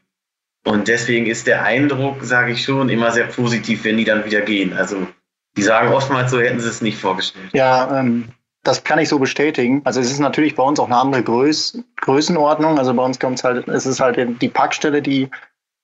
Und 0.68 0.86
deswegen 0.88 1.26
ist 1.26 1.46
der 1.46 1.64
Eindruck, 1.64 2.22
sage 2.22 2.52
ich 2.52 2.62
schon, 2.62 2.90
immer 2.90 3.10
sehr 3.10 3.26
positiv, 3.26 3.84
wenn 3.84 3.96
die 3.96 4.04
dann 4.04 4.24
wieder 4.24 4.42
gehen. 4.42 4.74
Also 4.74 5.06
die 5.56 5.62
sagen 5.62 5.92
oftmals 5.92 6.30
so, 6.30 6.40
hätten 6.40 6.60
sie 6.60 6.68
es 6.68 6.82
nicht 6.82 6.98
vorgestellt. 6.98 7.48
Ja, 7.52 7.98
ähm, 7.98 8.28
das 8.64 8.84
kann 8.84 8.98
ich 8.98 9.08
so 9.08 9.18
bestätigen. 9.18 9.80
Also 9.84 10.00
es 10.00 10.10
ist 10.10 10.18
natürlich 10.18 10.54
bei 10.54 10.62
uns 10.62 10.78
auch 10.78 10.86
eine 10.86 10.96
andere 10.96 11.22
Größ 11.22 11.82
Größenordnung. 11.96 12.78
Also 12.78 12.92
bei 12.92 13.02
uns 13.02 13.18
kommt 13.18 13.38
es 13.38 13.44
halt, 13.44 13.66
es 13.68 13.86
ist 13.86 14.00
halt 14.00 14.18
die 14.42 14.48
Packstelle, 14.48 15.00
die 15.00 15.30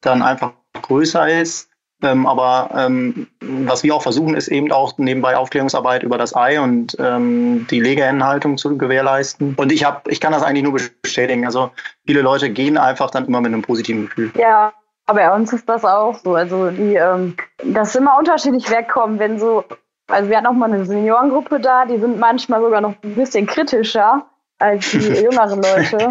dann 0.02 0.22
einfach 0.22 0.52
größer 0.82 1.40
ist. 1.40 1.70
Ähm, 2.04 2.26
aber 2.26 2.70
ähm, 2.76 3.26
was 3.40 3.82
wir 3.82 3.94
auch 3.94 4.02
versuchen, 4.02 4.34
ist 4.34 4.48
eben 4.48 4.70
auch 4.70 4.96
nebenbei 4.98 5.36
Aufklärungsarbeit 5.36 6.02
über 6.02 6.18
das 6.18 6.36
Ei 6.36 6.60
und 6.60 6.96
ähm, 7.00 7.66
die 7.70 7.80
Legehennenhaltung 7.80 8.58
zu 8.58 8.76
gewährleisten. 8.76 9.54
Und 9.56 9.72
ich 9.72 9.84
habe, 9.84 10.10
ich 10.10 10.20
kann 10.20 10.32
das 10.32 10.42
eigentlich 10.42 10.64
nur 10.64 10.78
bestätigen. 11.02 11.46
Also 11.46 11.70
viele 12.06 12.20
Leute 12.20 12.50
gehen 12.50 12.76
einfach 12.76 13.10
dann 13.10 13.26
immer 13.26 13.40
mit 13.40 13.52
einem 13.52 13.62
positiven 13.62 14.06
Gefühl. 14.06 14.32
Ja, 14.38 14.72
aber 15.06 15.20
bei 15.20 15.34
uns 15.34 15.52
ist 15.52 15.68
das 15.68 15.84
auch 15.84 16.18
so. 16.18 16.34
Also 16.34 16.70
die, 16.70 16.94
ähm, 16.94 17.36
das 17.64 17.88
ist 17.88 17.96
immer 17.96 18.18
unterschiedlich 18.18 18.70
wegkommen, 18.70 19.18
wenn 19.18 19.38
so, 19.38 19.64
also 20.08 20.28
wir 20.28 20.36
hatten 20.36 20.46
auch 20.46 20.52
mal 20.52 20.72
eine 20.72 20.84
Seniorengruppe 20.84 21.60
da, 21.60 21.86
die 21.86 21.98
sind 21.98 22.18
manchmal 22.18 22.60
sogar 22.60 22.80
noch 22.80 22.94
ein 23.02 23.14
bisschen 23.14 23.46
kritischer 23.46 24.26
als 24.58 24.90
die 24.90 24.98
jüngeren 25.22 25.62
Leute. 25.62 26.10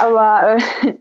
Aber 0.00 0.56
äh, 0.56 0.94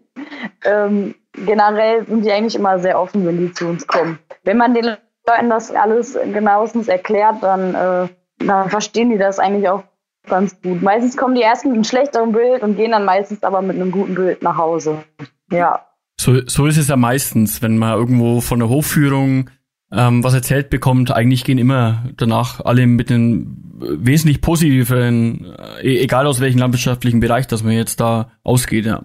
ähm, 0.66 1.16
generell 1.46 2.06
sind 2.06 2.26
die 2.26 2.32
eigentlich 2.32 2.56
immer 2.56 2.80
sehr 2.80 3.00
offen, 3.00 3.26
wenn 3.26 3.38
die 3.38 3.54
zu 3.54 3.68
uns 3.68 3.88
kommen. 3.88 4.20
Wenn 4.44 4.58
man 4.58 4.74
den 4.74 4.86
Leuten 4.86 5.50
das 5.50 5.72
alles 5.72 6.18
genauestens 6.34 6.88
erklärt, 6.88 7.42
dann, 7.42 7.76
äh, 7.76 8.08
dann 8.40 8.70
verstehen 8.70 9.10
die 9.10 9.18
das 9.18 9.40
eigentlich 9.40 9.70
auch 9.70 9.84
ganz 10.28 10.60
gut. 10.62 10.82
Meistens 10.82 11.18
kommen 11.18 11.36
die 11.36 11.42
erst 11.42 11.66
mit 11.66 11.74
einem 11.74 11.84
schlechteren 11.84 12.32
Bild 12.32 12.62
und 12.64 12.76
gehen 12.76 12.92
dann 12.92 13.06
meistens 13.06 13.44
aber 13.44 13.62
mit 13.62 13.76
einem 13.76 13.92
guten 13.92 14.16
Bild 14.16 14.42
nach 14.42 14.58
Hause. 14.58 15.04
Ja. 15.52 15.86
So, 16.20 16.40
so 16.46 16.66
ist 16.66 16.78
es 16.78 16.88
ja 16.88 16.96
meistens, 16.96 17.62
wenn 17.62 17.78
man 17.78 17.98
irgendwo 17.98 18.42
von 18.42 18.60
der 18.60 18.70
Hofführung 18.70 19.50
ähm, 19.92 20.24
was 20.24 20.34
erzählt 20.34 20.70
bekommt. 20.70 21.12
Eigentlich 21.12 21.44
gehen 21.44 21.58
immer 21.58 22.06
danach 22.18 22.60
alle 22.66 22.88
mit 22.88 23.10
einem 23.10 23.64
wesentlich 23.80 24.42
positiveren, 24.42 25.46
äh, 25.82 26.04
egal 26.04 26.28
aus 26.28 26.40
welchem 26.40 26.60
landwirtschaftlichen 26.60 27.20
Bereich, 27.20 27.48
dass 27.48 27.64
man 27.64 27.74
jetzt 27.74 28.00
da 28.00 28.32
ausgeht. 28.44 28.86
Ja. 28.86 29.02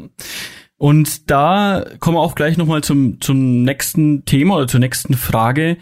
Und 0.83 1.31
da 1.31 1.85
kommen 2.01 2.17
wir 2.17 2.23
auch 2.23 2.35
gleich 2.35 2.57
nochmal 2.57 2.83
zum, 2.83 3.21
zum 3.21 3.63
nächsten 3.63 4.25
Thema 4.25 4.57
oder 4.57 4.67
zur 4.67 4.81
nächsten 4.81 5.15
Frage. 5.15 5.77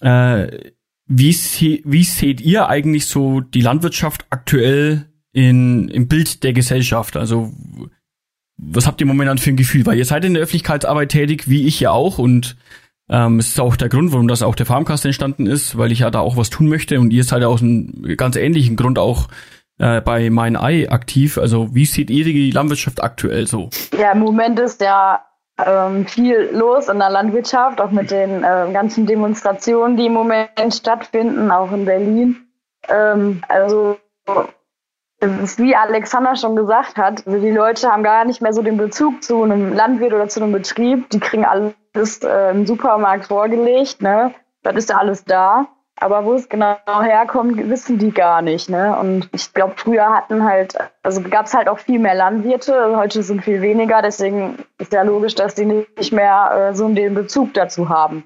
Äh, 0.00 0.70
wie, 1.06 1.32
se 1.32 1.80
wie 1.84 2.04
seht 2.04 2.40
ihr 2.40 2.68
eigentlich 2.68 3.06
so 3.06 3.40
die 3.40 3.60
Landwirtschaft 3.60 4.26
aktuell 4.30 5.06
in, 5.32 5.88
im 5.88 6.06
Bild 6.06 6.44
der 6.44 6.52
Gesellschaft? 6.52 7.16
Also 7.16 7.52
was 8.56 8.86
habt 8.86 9.00
ihr 9.00 9.06
momentan 9.08 9.38
für 9.38 9.50
ein 9.50 9.56
Gefühl? 9.56 9.84
Weil 9.84 9.98
ihr 9.98 10.04
seid 10.04 10.24
in 10.24 10.34
der 10.34 10.44
Öffentlichkeitsarbeit 10.44 11.08
tätig, 11.08 11.48
wie 11.48 11.66
ich 11.66 11.80
ja 11.80 11.90
auch. 11.90 12.18
Und 12.18 12.56
Ähm, 13.12 13.40
es 13.40 13.48
ist 13.48 13.58
auch 13.58 13.74
der 13.74 13.88
Grund, 13.88 14.12
warum 14.12 14.28
das 14.28 14.42
auch 14.42 14.54
der 14.54 14.66
Farmcast 14.66 15.04
entstanden 15.04 15.48
ist, 15.48 15.76
weil 15.76 15.90
ich 15.90 15.98
ja 15.98 16.12
da 16.12 16.20
auch 16.20 16.36
was 16.36 16.48
tun 16.48 16.68
möchte 16.68 17.00
und 17.00 17.12
ihr 17.12 17.24
seid 17.24 17.42
ja 17.42 17.48
aus 17.48 17.60
einem 17.60 18.16
ganz 18.16 18.36
ähnlichen 18.36 18.76
Grund 18.76 19.00
auch 19.00 19.26
äh, 19.80 20.00
bei 20.00 20.30
Mein 20.30 20.56
Ei 20.56 20.88
aktiv. 20.90 21.38
Also 21.38 21.74
wie 21.74 21.86
seht 21.86 22.10
ihr 22.10 22.24
die 22.24 22.50
Landwirtschaft 22.50 23.02
aktuell 23.02 23.46
so? 23.46 23.70
Ja, 23.98 24.12
im 24.12 24.20
Moment 24.20 24.58
ist 24.60 24.80
ja 24.80 25.24
ähm, 25.64 26.06
viel 26.06 26.50
los 26.52 26.88
in 26.88 26.98
der 26.98 27.10
Landwirtschaft, 27.10 27.80
auch 27.80 27.90
mit 27.90 28.10
den 28.10 28.44
äh, 28.44 28.68
ganzen 28.72 29.06
Demonstrationen, 29.06 29.96
die 29.96 30.06
im 30.06 30.12
Moment 30.12 30.74
stattfinden, 30.74 31.50
auch 31.50 31.72
in 31.72 31.84
Berlin. 31.84 32.36
Ähm, 32.88 33.42
also 33.48 33.96
wie 35.20 35.76
Alexander 35.76 36.34
schon 36.34 36.56
gesagt 36.56 36.96
hat, 36.96 37.26
also 37.26 37.38
die 37.38 37.50
Leute 37.50 37.90
haben 37.90 38.02
gar 38.02 38.24
nicht 38.24 38.40
mehr 38.40 38.54
so 38.54 38.62
den 38.62 38.78
Bezug 38.78 39.22
zu 39.22 39.42
einem 39.42 39.74
Landwirt 39.74 40.14
oder 40.14 40.28
zu 40.28 40.42
einem 40.42 40.52
Betrieb. 40.52 41.10
Die 41.10 41.20
kriegen 41.20 41.44
alles 41.44 42.22
äh, 42.22 42.50
im 42.50 42.66
Supermarkt 42.66 43.26
vorgelegt, 43.26 44.00
ne? 44.00 44.32
Das 44.62 44.76
ist 44.76 44.88
ja 44.90 44.96
alles 44.96 45.24
da. 45.24 45.68
Aber 46.00 46.24
wo 46.24 46.32
es 46.32 46.48
genau 46.48 46.76
herkommt, 46.86 47.68
wissen 47.68 47.98
die 47.98 48.10
gar 48.10 48.40
nicht. 48.40 48.70
Ne? 48.70 48.96
Und 48.98 49.28
ich 49.32 49.52
glaube, 49.52 49.74
früher 49.76 50.08
hatten 50.08 50.44
halt, 50.44 50.74
also 51.02 51.20
gab 51.20 51.44
es 51.44 51.52
halt 51.52 51.68
auch 51.68 51.78
viel 51.78 51.98
mehr 51.98 52.14
Landwirte, 52.14 52.96
heute 52.96 53.22
sind 53.22 53.44
viel 53.44 53.60
weniger, 53.60 54.00
deswegen 54.00 54.56
ist 54.78 54.94
ja 54.94 55.02
logisch, 55.02 55.34
dass 55.34 55.54
die 55.54 55.66
nicht 55.66 56.12
mehr 56.12 56.70
äh, 56.70 56.74
so 56.74 56.88
den 56.88 57.14
Bezug 57.14 57.52
dazu 57.52 57.90
haben. 57.90 58.24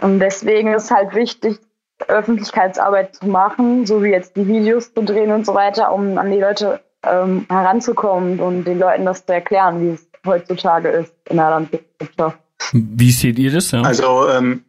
Und 0.00 0.18
deswegen 0.18 0.72
ist 0.72 0.90
halt 0.90 1.14
wichtig, 1.14 1.60
Öffentlichkeitsarbeit 2.08 3.16
zu 3.16 3.26
machen, 3.26 3.84
so 3.84 4.02
wie 4.02 4.08
jetzt 4.08 4.36
die 4.36 4.48
Videos 4.48 4.92
zu 4.94 5.02
drehen 5.02 5.30
und 5.30 5.44
so 5.44 5.54
weiter, 5.54 5.92
um 5.92 6.16
an 6.16 6.30
die 6.30 6.40
Leute 6.40 6.80
ähm, 7.04 7.44
heranzukommen 7.50 8.40
und 8.40 8.64
den 8.64 8.78
Leuten 8.78 9.04
das 9.04 9.26
zu 9.26 9.32
erklären, 9.34 9.82
wie 9.82 9.90
es 9.90 10.08
heutzutage 10.26 10.88
ist 10.88 11.14
in 11.28 11.36
der 11.36 11.50
Landwirtschaft. 11.50 12.38
Wie 12.72 13.10
seht 13.10 13.38
ihr 13.38 13.52
das? 13.52 13.70
Ja? 13.70 13.82
Also, 13.82 14.26
ähm, 14.28 14.64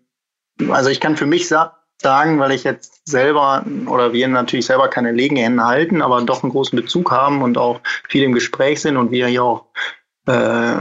also 0.69 0.89
ich 0.89 0.99
kann 0.99 1.15
für 1.15 1.25
mich 1.25 1.47
sagen, 1.47 1.71
sagen, 2.01 2.39
weil 2.39 2.51
ich 2.51 2.63
jetzt 2.63 3.07
selber 3.07 3.65
oder 3.87 4.13
wir 4.13 4.27
natürlich 4.27 4.65
selber 4.65 4.87
keine 4.87 5.11
Legehennen 5.11 5.63
halten, 5.63 6.01
aber 6.01 6.21
doch 6.21 6.43
einen 6.43 6.51
großen 6.51 6.75
Bezug 6.75 7.11
haben 7.11 7.41
und 7.41 7.57
auch 7.57 7.81
viel 8.07 8.23
im 8.23 8.33
Gespräch 8.33 8.81
sind 8.81 8.97
und 8.97 9.11
wir 9.11 9.27
hier 9.27 9.43
auch 9.43 9.65
äh, 10.27 10.75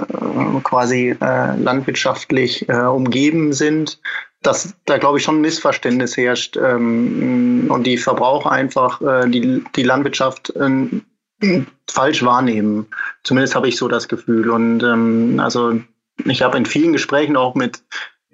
quasi 0.62 1.16
äh, 1.20 1.56
landwirtschaftlich 1.56 2.68
äh, 2.68 2.82
umgeben 2.82 3.52
sind, 3.52 4.00
dass 4.42 4.74
da 4.86 4.98
glaube 4.98 5.18
ich 5.18 5.24
schon 5.24 5.38
ein 5.38 5.42
Missverständnis 5.42 6.16
herrscht 6.16 6.56
ähm, 6.56 7.66
und 7.68 7.86
die 7.86 7.98
Verbraucher 7.98 8.50
einfach 8.50 9.00
äh, 9.00 9.28
die, 9.28 9.64
die 9.76 9.82
Landwirtschaft 9.82 10.52
äh, 10.56 10.90
falsch 11.90 12.22
wahrnehmen. 12.24 12.86
Zumindest 13.22 13.54
habe 13.54 13.68
ich 13.68 13.76
so 13.76 13.88
das 13.88 14.08
Gefühl. 14.08 14.50
Und 14.50 14.82
ähm, 14.82 15.40
also 15.40 15.80
ich 16.24 16.42
habe 16.42 16.56
in 16.56 16.66
vielen 16.66 16.92
Gesprächen 16.92 17.36
auch 17.36 17.54
mit 17.54 17.82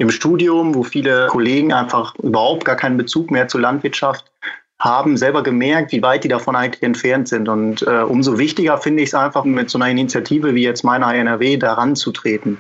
im 0.01 0.11
Studium, 0.11 0.75
wo 0.75 0.83
viele 0.83 1.27
Kollegen 1.27 1.75
einfach 1.75 2.15
überhaupt 2.17 2.65
gar 2.65 2.77
keinen 2.77 2.97
Bezug 2.97 3.31
mehr 3.31 3.49
zur 3.49 3.61
Landwirtschaft 3.61 4.33
haben, 4.79 5.19
selber 5.19 5.43
gemerkt, 5.43 5.93
wie 5.93 6.01
weit 6.01 6.25
die 6.25 6.29
davon 6.29 6.57
eigentlich 6.57 6.83
entfernt 6.83 7.29
sind. 7.29 7.51
Und 7.51 7.83
äh, 7.83 8.01
umso 8.01 8.39
wichtiger 8.39 8.79
finde 8.79 9.03
ich 9.03 9.11
es 9.11 9.15
einfach, 9.15 9.45
mit 9.45 9.69
so 9.69 9.77
einer 9.77 9.91
Initiative 9.91 10.55
wie 10.55 10.63
jetzt 10.63 10.85
meiner 10.85 11.15
NRW 11.15 11.59
daran 11.59 11.97
zu 11.97 12.13
treten. 12.13 12.59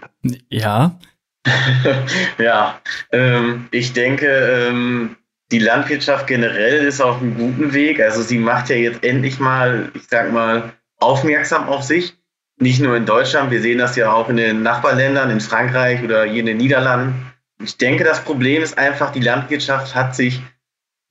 Ja. 0.51 0.99
ja, 2.39 2.79
ähm, 3.11 3.69
ich 3.71 3.95
denke, 3.95 4.27
ähm, 4.27 5.17
die 5.51 5.61
Landwirtschaft 5.61 6.27
generell 6.27 6.85
ist 6.85 7.01
auf 7.01 7.23
einem 7.23 7.39
guten 7.39 7.73
Weg. 7.73 8.03
Also 8.03 8.21
sie 8.21 8.39
macht 8.39 8.69
ja 8.69 8.77
jetzt 8.77 9.03
endlich 9.03 9.41
mal, 9.41 9.91
ich 9.95 10.07
sag 10.11 10.31
mal, 10.31 10.75
aufmerksam 10.99 11.71
auf 11.71 11.85
sich 11.85 12.15
nicht 12.61 12.81
nur 12.81 12.95
in 12.95 13.07
Deutschland, 13.07 13.51
wir 13.51 13.63
sehen 13.63 13.79
das 13.79 13.97
ja 13.97 14.13
auch 14.13 14.29
in 14.29 14.37
den 14.37 14.63
Nachbarländern, 14.63 15.31
in 15.31 15.41
Frankreich 15.41 16.03
oder 16.05 16.25
hier 16.25 16.41
in 16.41 16.47
den 16.47 16.59
Niederlanden. 16.59 17.30
Ich 17.63 17.77
denke, 17.77 18.05
das 18.05 18.25
Problem 18.25 18.63
ist 18.63 18.79
einfach, 18.79 19.13
die 19.13 19.21
Landwirtschaft 19.21 19.95
hat 19.95 20.15
sich 20.15 20.41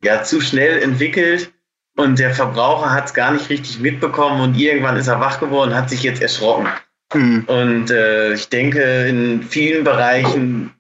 ja 0.04 0.24
zu 0.24 0.42
schnell 0.42 0.82
entwickelt 0.82 1.52
und 1.96 2.20
der 2.20 2.34
Verbraucher 2.34 2.92
hat 2.92 3.06
es 3.06 3.14
gar 3.14 3.32
nicht 3.32 3.50
richtig 3.50 3.80
mitbekommen 3.80 4.42
und 4.42 4.56
irgendwann 4.56 4.98
ist 4.98 5.08
er 5.08 5.20
wach 5.20 5.40
geworden, 5.40 5.76
hat 5.76 5.90
sich 5.90 6.04
jetzt 6.04 6.22
erschrocken. 6.22 6.68
Mhm. 7.14 7.44
Und 7.48 7.92
äh, 7.92 8.34
ich 8.34 8.50
denke, 8.50 9.08
in 9.08 9.44
vielen 9.44 9.84
Bereichen, 9.84 10.74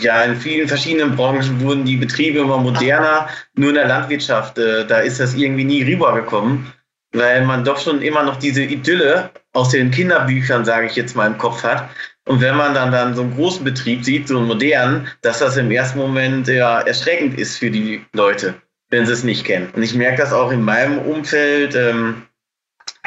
ja, 0.00 0.22
in 0.22 0.36
vielen 0.36 0.68
verschiedenen 0.68 1.16
Branchen 1.16 1.60
wurden 1.60 1.84
die 1.84 1.96
Betriebe 1.96 2.40
immer 2.40 2.58
moderner. 2.58 3.28
Nur 3.54 3.70
in 3.70 3.76
der 3.76 3.88
Landwirtschaft, 3.88 4.58
äh, 4.58 4.86
da 4.86 4.98
ist 4.98 5.20
das 5.20 5.34
irgendwie 5.34 5.64
nie 5.64 5.82
rübergekommen 5.82 6.72
weil 7.12 7.44
man 7.44 7.64
doch 7.64 7.78
schon 7.78 8.02
immer 8.02 8.22
noch 8.22 8.36
diese 8.36 8.62
Idylle 8.62 9.30
aus 9.52 9.70
den 9.70 9.90
Kinderbüchern, 9.90 10.64
sage 10.64 10.86
ich 10.86 10.96
jetzt 10.96 11.14
mal, 11.14 11.26
im 11.26 11.38
Kopf 11.38 11.62
hat. 11.62 11.88
Und 12.26 12.40
wenn 12.40 12.56
man 12.56 12.74
dann, 12.74 12.92
dann 12.92 13.14
so 13.14 13.22
einen 13.22 13.34
großen 13.34 13.64
Betrieb 13.64 14.04
sieht, 14.04 14.28
so 14.28 14.38
einen 14.38 14.46
modernen, 14.46 15.08
dass 15.22 15.40
das 15.40 15.56
im 15.56 15.70
ersten 15.70 15.98
Moment 15.98 16.46
ja 16.46 16.80
erschreckend 16.80 17.38
ist 17.38 17.58
für 17.58 17.70
die 17.70 18.04
Leute, 18.12 18.54
wenn 18.90 19.06
sie 19.06 19.12
es 19.12 19.24
nicht 19.24 19.44
kennen. 19.44 19.70
Und 19.74 19.82
ich 19.82 19.94
merke 19.94 20.22
das 20.22 20.32
auch 20.32 20.52
in 20.52 20.62
meinem 20.62 20.98
Umfeld, 20.98 21.74
ähm, 21.74 22.22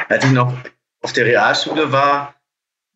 als 0.08 0.24
ich 0.24 0.32
noch 0.32 0.52
auf 1.02 1.12
der 1.12 1.24
Realschule 1.24 1.92
war, 1.92 2.36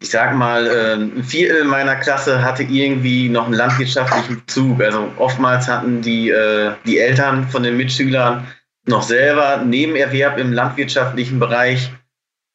ich 0.02 0.10
sag 0.10 0.34
mal, 0.34 0.66
äh, 0.66 0.94
ein 0.94 1.22
Viertel 1.22 1.64
meiner 1.64 1.96
Klasse 1.96 2.42
hatte 2.42 2.62
irgendwie 2.62 3.28
noch 3.28 3.44
einen 3.44 3.54
landwirtschaftlichen 3.54 4.40
Bezug. 4.40 4.82
Also 4.82 5.12
oftmals 5.16 5.68
hatten 5.68 6.00
die, 6.00 6.30
äh, 6.30 6.72
die 6.86 6.98
Eltern 6.98 7.48
von 7.48 7.62
den 7.62 7.76
Mitschülern 7.76 8.46
noch 8.86 9.02
selber 9.02 9.58
Nebenerwerb 9.58 10.38
im 10.38 10.52
landwirtschaftlichen 10.52 11.38
Bereich. 11.38 11.90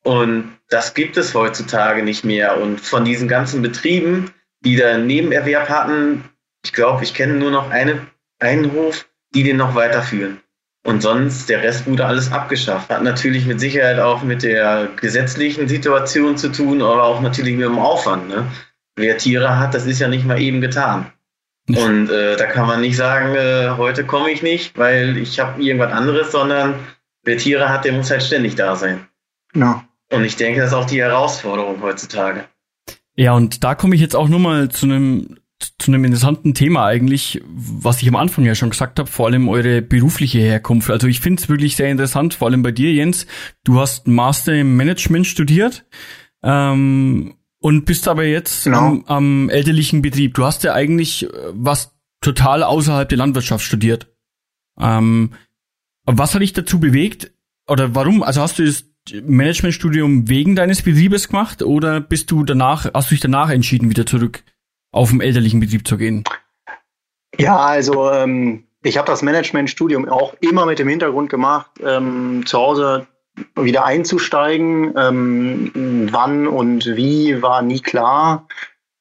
Und 0.03 0.54
das 0.69 0.93
gibt 0.93 1.17
es 1.17 1.33
heutzutage 1.33 2.03
nicht 2.03 2.23
mehr. 2.23 2.59
Und 2.59 2.81
von 2.81 3.05
diesen 3.05 3.27
ganzen 3.27 3.61
Betrieben, 3.61 4.31
die 4.61 4.75
da 4.75 4.91
einen 4.91 5.07
Nebenerwerb 5.07 5.69
hatten, 5.69 6.23
ich 6.63 6.73
glaube, 6.73 7.03
ich 7.03 7.13
kenne 7.13 7.33
nur 7.33 7.51
noch 7.51 7.69
eine, 7.69 8.07
einen 8.39 8.71
Hof, 8.73 9.07
die 9.33 9.43
den 9.43 9.57
noch 9.57 9.75
weiterführen. 9.75 10.39
Und 10.85 11.01
sonst, 11.01 11.49
der 11.49 11.63
Rest 11.63 11.87
wurde 11.87 12.05
alles 12.05 12.31
abgeschafft. 12.31 12.89
Hat 12.89 13.01
natürlich 13.01 13.45
mit 13.45 13.59
Sicherheit 13.59 13.99
auch 13.99 14.21
mit 14.21 14.43
der 14.43 14.89
gesetzlichen 14.99 15.67
Situation 15.67 16.37
zu 16.37 16.51
tun, 16.51 16.81
aber 16.81 17.03
auch 17.03 17.21
natürlich 17.21 17.55
mit 17.55 17.65
dem 17.65 17.79
Aufwand. 17.79 18.27
Ne? 18.29 18.45
Wer 18.95 19.17
Tiere 19.17 19.57
hat, 19.59 19.73
das 19.73 19.87
ist 19.87 19.99
ja 19.99 20.07
nicht 20.07 20.25
mal 20.25 20.39
eben 20.39 20.61
getan. 20.61 21.11
Und 21.67 22.11
äh, 22.11 22.35
da 22.37 22.45
kann 22.45 22.67
man 22.67 22.81
nicht 22.81 22.95
sagen, 22.95 23.33
äh, 23.33 23.71
heute 23.77 24.05
komme 24.05 24.29
ich 24.29 24.43
nicht, 24.43 24.77
weil 24.77 25.17
ich 25.17 25.39
habe 25.39 25.61
irgendwas 25.61 25.91
anderes, 25.91 26.31
sondern 26.31 26.75
wer 27.23 27.37
Tiere 27.37 27.69
hat, 27.69 27.85
der 27.85 27.93
muss 27.93 28.11
halt 28.11 28.21
ständig 28.21 28.53
da 28.53 28.75
sein. 28.75 29.07
Ja. 29.55 29.83
Und 30.15 30.25
ich 30.25 30.35
denke, 30.35 30.61
das 30.61 30.71
ist 30.71 30.75
auch 30.75 30.85
die 30.85 31.01
Herausforderung 31.01 31.81
heutzutage. 31.81 32.45
Ja, 33.15 33.33
und 33.33 33.63
da 33.63 33.75
komme 33.75 33.95
ich 33.95 34.01
jetzt 34.01 34.15
auch 34.15 34.27
nochmal 34.27 34.69
zu 34.69 34.85
einem 34.85 35.37
zu 35.79 35.89
einem 35.89 36.03
interessanten 36.03 36.53
Thema 36.53 36.85
eigentlich, 36.85 37.41
was 37.47 38.01
ich 38.01 38.09
am 38.09 38.17
Anfang 38.17 38.43
ja 38.43 38.55
schon 38.55 38.71
gesagt 38.71 38.99
habe, 38.99 39.09
vor 39.09 39.27
allem 39.27 39.47
eure 39.47 39.81
berufliche 39.81 40.39
Herkunft. 40.39 40.91
Also 40.91 41.07
ich 41.07 41.21
finde 41.21 41.41
es 41.41 41.47
wirklich 41.47 41.77
sehr 41.77 41.89
interessant, 41.89 42.33
vor 42.33 42.49
allem 42.49 42.61
bei 42.61 42.73
dir, 42.73 42.91
Jens. 42.91 43.25
Du 43.63 43.79
hast 43.79 44.05
Master 44.05 44.53
im 44.53 44.75
Management 44.75 45.27
studiert. 45.27 45.85
Ähm, 46.43 47.35
und 47.65 47.85
bist 47.85 48.07
aber 48.07 48.25
jetzt 48.25 48.65
genau. 48.65 48.77
am, 48.77 49.05
am 49.07 49.49
elterlichen 49.49 50.03
Betrieb. 50.03 50.35
Du 50.35 50.45
hast 50.45 50.63
ja 50.63 50.73
eigentlich 50.73 51.23
äh, 51.23 51.29
was 51.53 51.97
total 52.21 52.61
außerhalb 52.61 53.09
der 53.09 53.17
Landwirtschaft 53.17 53.65
studiert. 53.65 54.13
Ähm, 54.79 55.31
was 56.03 56.35
hat 56.35 56.43
dich 56.43 56.53
dazu 56.53 56.79
bewegt? 56.79 57.31
Oder 57.67 57.95
warum? 57.95 58.21
Also 58.21 58.41
hast 58.41 58.59
du 58.59 58.65
das 58.65 58.84
Managementstudium 59.11 60.29
wegen 60.29 60.55
deines 60.55 60.81
Betriebes 60.81 61.27
gemacht 61.27 61.61
oder 61.61 62.01
bist 62.01 62.31
du 62.31 62.43
danach, 62.43 62.87
hast 62.93 63.11
du 63.11 63.15
dich 63.15 63.21
danach 63.21 63.49
entschieden, 63.49 63.89
wieder 63.89 64.05
zurück 64.05 64.43
auf 64.91 65.09
den 65.11 65.21
elterlichen 65.21 65.59
Betrieb 65.59 65.87
zu 65.87 65.97
gehen? 65.97 66.23
Ja, 67.37 67.57
also 67.57 68.11
ähm, 68.11 68.63
ich 68.83 68.97
habe 68.97 69.07
das 69.07 69.21
Managementstudium 69.21 70.07
auch 70.09 70.35
immer 70.39 70.65
mit 70.65 70.79
dem 70.79 70.87
Hintergrund 70.87 71.29
gemacht, 71.29 71.69
ähm, 71.83 72.43
zu 72.45 72.57
Hause 72.57 73.07
wieder 73.55 73.85
einzusteigen. 73.85 74.93
Ähm, 74.97 76.07
wann 76.11 76.47
und 76.47 76.85
wie 76.95 77.41
war 77.41 77.61
nie 77.61 77.81
klar. 77.81 78.47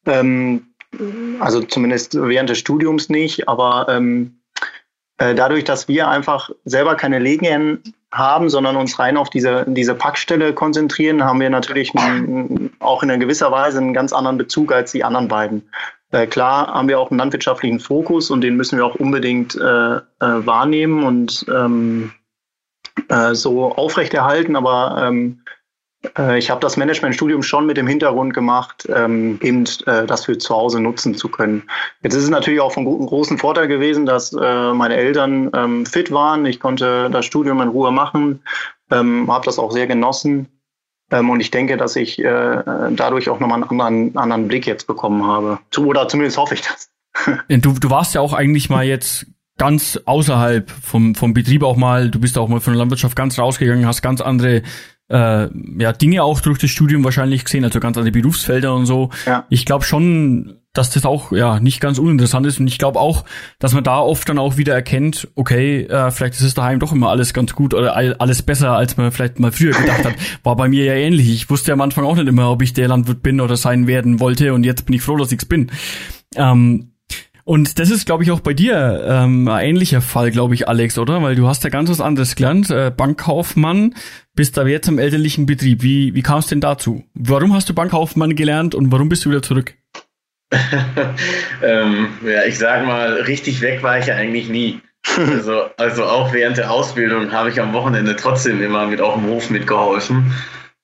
Ähm, 0.06 0.74
also 1.40 1.62
zumindest 1.62 2.14
während 2.14 2.50
des 2.50 2.58
Studiums 2.58 3.08
nicht, 3.08 3.48
aber 3.48 3.86
ähm, 3.88 4.40
äh, 5.18 5.34
dadurch, 5.34 5.64
dass 5.64 5.88
wir 5.88 6.08
einfach 6.08 6.50
selber 6.64 6.96
keine 6.96 7.18
Legehennen 7.18 7.82
haben, 8.14 8.48
sondern 8.48 8.76
uns 8.76 8.98
rein 8.98 9.16
auf 9.16 9.28
diese, 9.28 9.64
diese 9.68 9.94
Packstelle 9.94 10.52
konzentrieren, 10.54 11.24
haben 11.24 11.40
wir 11.40 11.50
natürlich 11.50 11.92
auch 12.78 13.02
in 13.02 13.10
einer 13.10 13.18
gewisser 13.18 13.50
Weise 13.50 13.78
einen 13.78 13.92
ganz 13.92 14.12
anderen 14.12 14.38
Bezug 14.38 14.72
als 14.72 14.92
die 14.92 15.04
anderen 15.04 15.28
beiden. 15.28 15.68
Äh, 16.12 16.26
klar 16.26 16.68
haben 16.68 16.88
wir 16.88 17.00
auch 17.00 17.10
einen 17.10 17.18
landwirtschaftlichen 17.18 17.80
Fokus 17.80 18.30
und 18.30 18.40
den 18.40 18.56
müssen 18.56 18.78
wir 18.78 18.86
auch 18.86 18.94
unbedingt 18.94 19.56
äh, 19.56 19.96
äh, 19.96 20.00
wahrnehmen 20.20 21.02
und 21.02 21.44
ähm, 21.52 22.12
äh, 23.08 23.34
so 23.34 23.72
aufrechterhalten, 23.72 24.54
aber 24.54 25.04
ähm, 25.06 25.40
äh, 25.43 25.43
ich 26.36 26.50
habe 26.50 26.60
das 26.60 26.76
Managementstudium 26.76 27.42
schon 27.42 27.66
mit 27.66 27.76
dem 27.76 27.86
Hintergrund 27.86 28.34
gemacht, 28.34 28.86
ähm, 28.94 29.38
eben 29.42 29.64
äh, 29.86 30.06
das 30.06 30.26
für 30.26 30.36
zu 30.38 30.54
Hause 30.54 30.80
nutzen 30.80 31.14
zu 31.14 31.28
können. 31.28 31.64
Jetzt 32.02 32.14
ist 32.14 32.24
es 32.24 32.30
natürlich 32.30 32.60
auch 32.60 32.72
von 32.72 32.84
großen 32.84 33.38
Vorteil 33.38 33.68
gewesen, 33.68 34.06
dass 34.06 34.32
äh, 34.32 34.72
meine 34.72 34.96
Eltern 34.96 35.50
ähm, 35.54 35.86
fit 35.86 36.10
waren. 36.12 36.46
Ich 36.46 36.60
konnte 36.60 37.08
das 37.10 37.24
Studium 37.24 37.60
in 37.62 37.68
Ruhe 37.68 37.90
machen, 37.90 38.42
ähm, 38.90 39.30
habe 39.32 39.46
das 39.46 39.58
auch 39.58 39.72
sehr 39.72 39.86
genossen. 39.86 40.48
Ähm, 41.10 41.30
und 41.30 41.40
ich 41.40 41.50
denke, 41.50 41.76
dass 41.76 41.96
ich 41.96 42.18
äh, 42.18 42.62
dadurch 42.90 43.28
auch 43.28 43.40
nochmal 43.40 43.62
einen 43.62 43.70
anderen, 43.70 44.16
anderen 44.16 44.48
Blick 44.48 44.66
jetzt 44.66 44.86
bekommen 44.86 45.26
habe. 45.26 45.58
Oder 45.78 46.08
zumindest 46.08 46.38
hoffe 46.38 46.54
ich 46.54 46.62
das. 46.62 46.90
du, 47.48 47.72
du 47.72 47.90
warst 47.90 48.14
ja 48.14 48.20
auch 48.20 48.32
eigentlich 48.32 48.70
mal 48.70 48.84
jetzt 48.84 49.26
ganz 49.56 50.00
außerhalb 50.04 50.70
vom, 50.70 51.14
vom 51.14 51.34
Betrieb 51.34 51.62
auch 51.62 51.76
mal, 51.76 52.10
du 52.10 52.18
bist 52.18 52.38
auch 52.38 52.48
mal 52.48 52.60
von 52.60 52.72
der 52.72 52.78
Landwirtschaft 52.78 53.16
ganz 53.16 53.38
rausgegangen, 53.38 53.86
hast 53.86 54.02
ganz 54.02 54.20
andere 54.20 54.62
äh, 55.08 55.48
ja, 55.78 55.92
Dinge 55.92 56.22
auch 56.24 56.40
durch 56.40 56.58
das 56.58 56.70
Studium 56.70 57.04
wahrscheinlich 57.04 57.44
gesehen, 57.44 57.64
also 57.64 57.78
ganz 57.78 57.96
andere 57.96 58.12
Berufsfelder 58.12 58.74
und 58.74 58.86
so. 58.86 59.10
Ja. 59.26 59.46
Ich 59.50 59.64
glaube 59.64 59.84
schon, 59.84 60.56
dass 60.72 60.90
das 60.90 61.06
auch 61.06 61.30
ja 61.30 61.60
nicht 61.60 61.80
ganz 61.80 61.98
uninteressant 61.98 62.46
ist 62.46 62.58
und 62.58 62.66
ich 62.66 62.78
glaube 62.78 62.98
auch, 62.98 63.24
dass 63.60 63.74
man 63.74 63.84
da 63.84 64.00
oft 64.00 64.28
dann 64.28 64.38
auch 64.38 64.56
wieder 64.56 64.74
erkennt, 64.74 65.28
okay, 65.36 65.82
äh, 65.82 66.10
vielleicht 66.10 66.34
ist 66.34 66.42
es 66.42 66.54
daheim 66.54 66.80
doch 66.80 66.92
immer 66.92 67.10
alles 67.10 67.32
ganz 67.32 67.54
gut 67.54 67.74
oder 67.74 67.94
all, 67.94 68.14
alles 68.14 68.42
besser, 68.42 68.72
als 68.72 68.96
man 68.96 69.12
vielleicht 69.12 69.38
mal 69.38 69.52
früher 69.52 69.72
gedacht 69.72 70.04
hat. 70.04 70.14
War 70.42 70.56
bei 70.56 70.68
mir 70.68 70.84
ja 70.84 70.94
ähnlich. 70.94 71.30
Ich 71.30 71.48
wusste 71.48 71.68
ja 71.68 71.74
am 71.74 71.80
Anfang 71.80 72.04
auch 72.04 72.16
nicht 72.16 72.26
immer, 72.26 72.50
ob 72.50 72.62
ich 72.62 72.72
der 72.72 72.88
Landwirt 72.88 73.22
bin 73.22 73.40
oder 73.40 73.56
sein 73.56 73.86
werden 73.86 74.18
wollte 74.18 74.52
und 74.52 74.64
jetzt 74.64 74.86
bin 74.86 74.96
ich 74.96 75.02
froh, 75.02 75.16
dass 75.16 75.30
ich's 75.30 75.44
bin. 75.44 75.70
Ähm, 76.34 76.93
und 77.44 77.78
das 77.78 77.90
ist, 77.90 78.06
glaube 78.06 78.22
ich, 78.22 78.30
auch 78.30 78.40
bei 78.40 78.54
dir 78.54 79.04
ähm, 79.06 79.48
ein 79.48 79.64
ähnlicher 79.64 80.00
Fall, 80.00 80.30
glaube 80.30 80.54
ich, 80.54 80.66
Alex, 80.66 80.98
oder? 80.98 81.22
Weil 81.22 81.36
du 81.36 81.46
hast 81.46 81.62
ja 81.62 81.70
ganz 81.70 81.90
was 81.90 82.00
anderes 82.00 82.36
gelernt, 82.36 82.70
äh, 82.70 82.90
Bankkaufmann, 82.90 83.94
bist 84.34 84.58
aber 84.58 84.70
jetzt 84.70 84.88
im 84.88 84.98
elterlichen 84.98 85.44
Betrieb. 85.44 85.82
Wie, 85.82 86.14
wie 86.14 86.22
kam 86.22 86.38
es 86.38 86.46
denn 86.46 86.60
dazu? 86.60 87.04
Warum 87.14 87.54
hast 87.54 87.68
du 87.68 87.74
Bankkaufmann 87.74 88.34
gelernt 88.34 88.74
und 88.74 88.90
warum 88.90 89.10
bist 89.10 89.24
du 89.24 89.30
wieder 89.30 89.42
zurück? 89.42 89.74
ähm, 91.62 92.08
ja, 92.24 92.44
ich 92.46 92.58
sag 92.58 92.86
mal, 92.86 93.12
richtig 93.22 93.60
weg 93.60 93.82
war 93.82 93.98
ich 93.98 94.06
ja 94.06 94.14
eigentlich 94.14 94.48
nie. 94.48 94.80
Also, 95.18 95.64
also 95.76 96.04
auch 96.04 96.32
während 96.32 96.56
der 96.56 96.70
Ausbildung 96.70 97.32
habe 97.32 97.50
ich 97.50 97.60
am 97.60 97.74
Wochenende 97.74 98.16
trotzdem 98.16 98.62
immer 98.62 98.86
mit 98.86 99.02
auf 99.02 99.14
dem 99.14 99.26
Hof 99.26 99.50
mitgeholfen. 99.50 100.32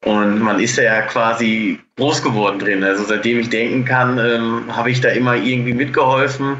Und 0.04 0.40
man 0.40 0.60
ist 0.60 0.76
ja 0.76 1.02
quasi 1.02 1.78
groß 1.96 2.22
geworden 2.22 2.58
drin. 2.58 2.82
Also 2.82 3.04
seitdem 3.04 3.38
ich 3.38 3.50
denken 3.50 3.84
kann, 3.84 4.18
ähm, 4.18 4.74
habe 4.74 4.90
ich 4.90 5.00
da 5.00 5.10
immer 5.10 5.36
irgendwie 5.36 5.74
mitgeholfen. 5.74 6.56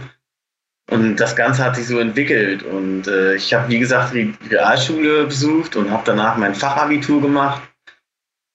Und 0.90 1.16
das 1.16 1.37
Ganze 1.37 1.64
hat 1.64 1.76
sich 1.76 1.87
so 1.87 1.98
entwickelt. 1.98 2.62
Und 2.62 3.07
äh, 3.07 3.37
ich 3.37 3.55
habe, 3.55 3.68
wie 3.68 3.79
gesagt, 3.79 4.12
die 4.12 4.35
Realschule 4.50 5.24
besucht 5.24 5.76
und 5.76 5.90
habe 5.90 6.03
danach 6.05 6.37
mein 6.37 6.55
Fachabitur 6.55 7.22
gemacht. 7.22 7.62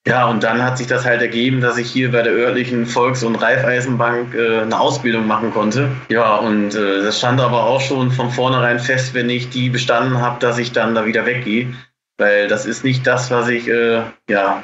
Ja, 0.07 0.27
und 0.27 0.43
dann 0.43 0.61
hat 0.61 0.77
sich 0.77 0.85
das 0.85 1.03
halt 1.03 1.21
ergeben, 1.21 1.61
dass 1.61 1.77
ich 1.77 1.89
hier 1.89 2.11
bei 2.11 2.21
der 2.21 2.33
örtlichen 2.33 2.85
Volks- 2.85 3.23
und 3.23 3.35
Raiffeisenbank 3.35 4.35
äh, 4.35 4.59
eine 4.59 4.79
Ausbildung 4.79 5.25
machen 5.25 5.51
konnte. 5.51 5.89
Ja, 6.09 6.35
und 6.35 6.75
äh, 6.75 7.01
das 7.01 7.17
stand 7.17 7.41
aber 7.41 7.63
auch 7.63 7.81
schon 7.81 8.11
von 8.11 8.29
vornherein 8.29 8.79
fest, 8.79 9.15
wenn 9.15 9.31
ich 9.31 9.49
die 9.49 9.69
bestanden 9.69 10.21
habe, 10.21 10.39
dass 10.39 10.59
ich 10.59 10.73
dann 10.73 10.93
da 10.93 11.07
wieder 11.07 11.25
weggehe. 11.25 11.73
Weil 12.17 12.47
das 12.47 12.67
ist 12.67 12.83
nicht 12.83 13.07
das, 13.07 13.31
was 13.31 13.47
ich 13.49 13.67
äh, 13.67 14.03
ja 14.29 14.63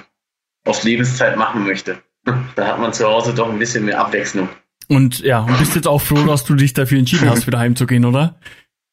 auf 0.66 0.84
Lebenszeit 0.84 1.38
machen 1.38 1.64
möchte. 1.64 1.98
Da 2.56 2.68
hat 2.68 2.80
man 2.80 2.94
zu 2.94 3.08
Hause 3.08 3.34
doch 3.34 3.50
ein 3.50 3.58
bisschen 3.58 3.86
mehr 3.86 4.00
Abwechslung. 4.00 4.48
Und 4.88 5.22
ja, 5.22 5.40
und 5.40 5.58
bist 5.58 5.74
jetzt 5.74 5.88
auch 5.88 6.02
froh, 6.02 6.24
dass 6.26 6.44
du 6.44 6.54
dich 6.54 6.74
dafür 6.74 7.00
entschieden 7.00 7.30
hast, 7.30 7.48
wieder 7.48 7.60
heimzugehen, 7.60 8.06
oder? 8.06 8.40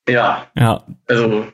Ja. 0.08 0.46
Ja. 0.56 0.86
Also 1.06 1.52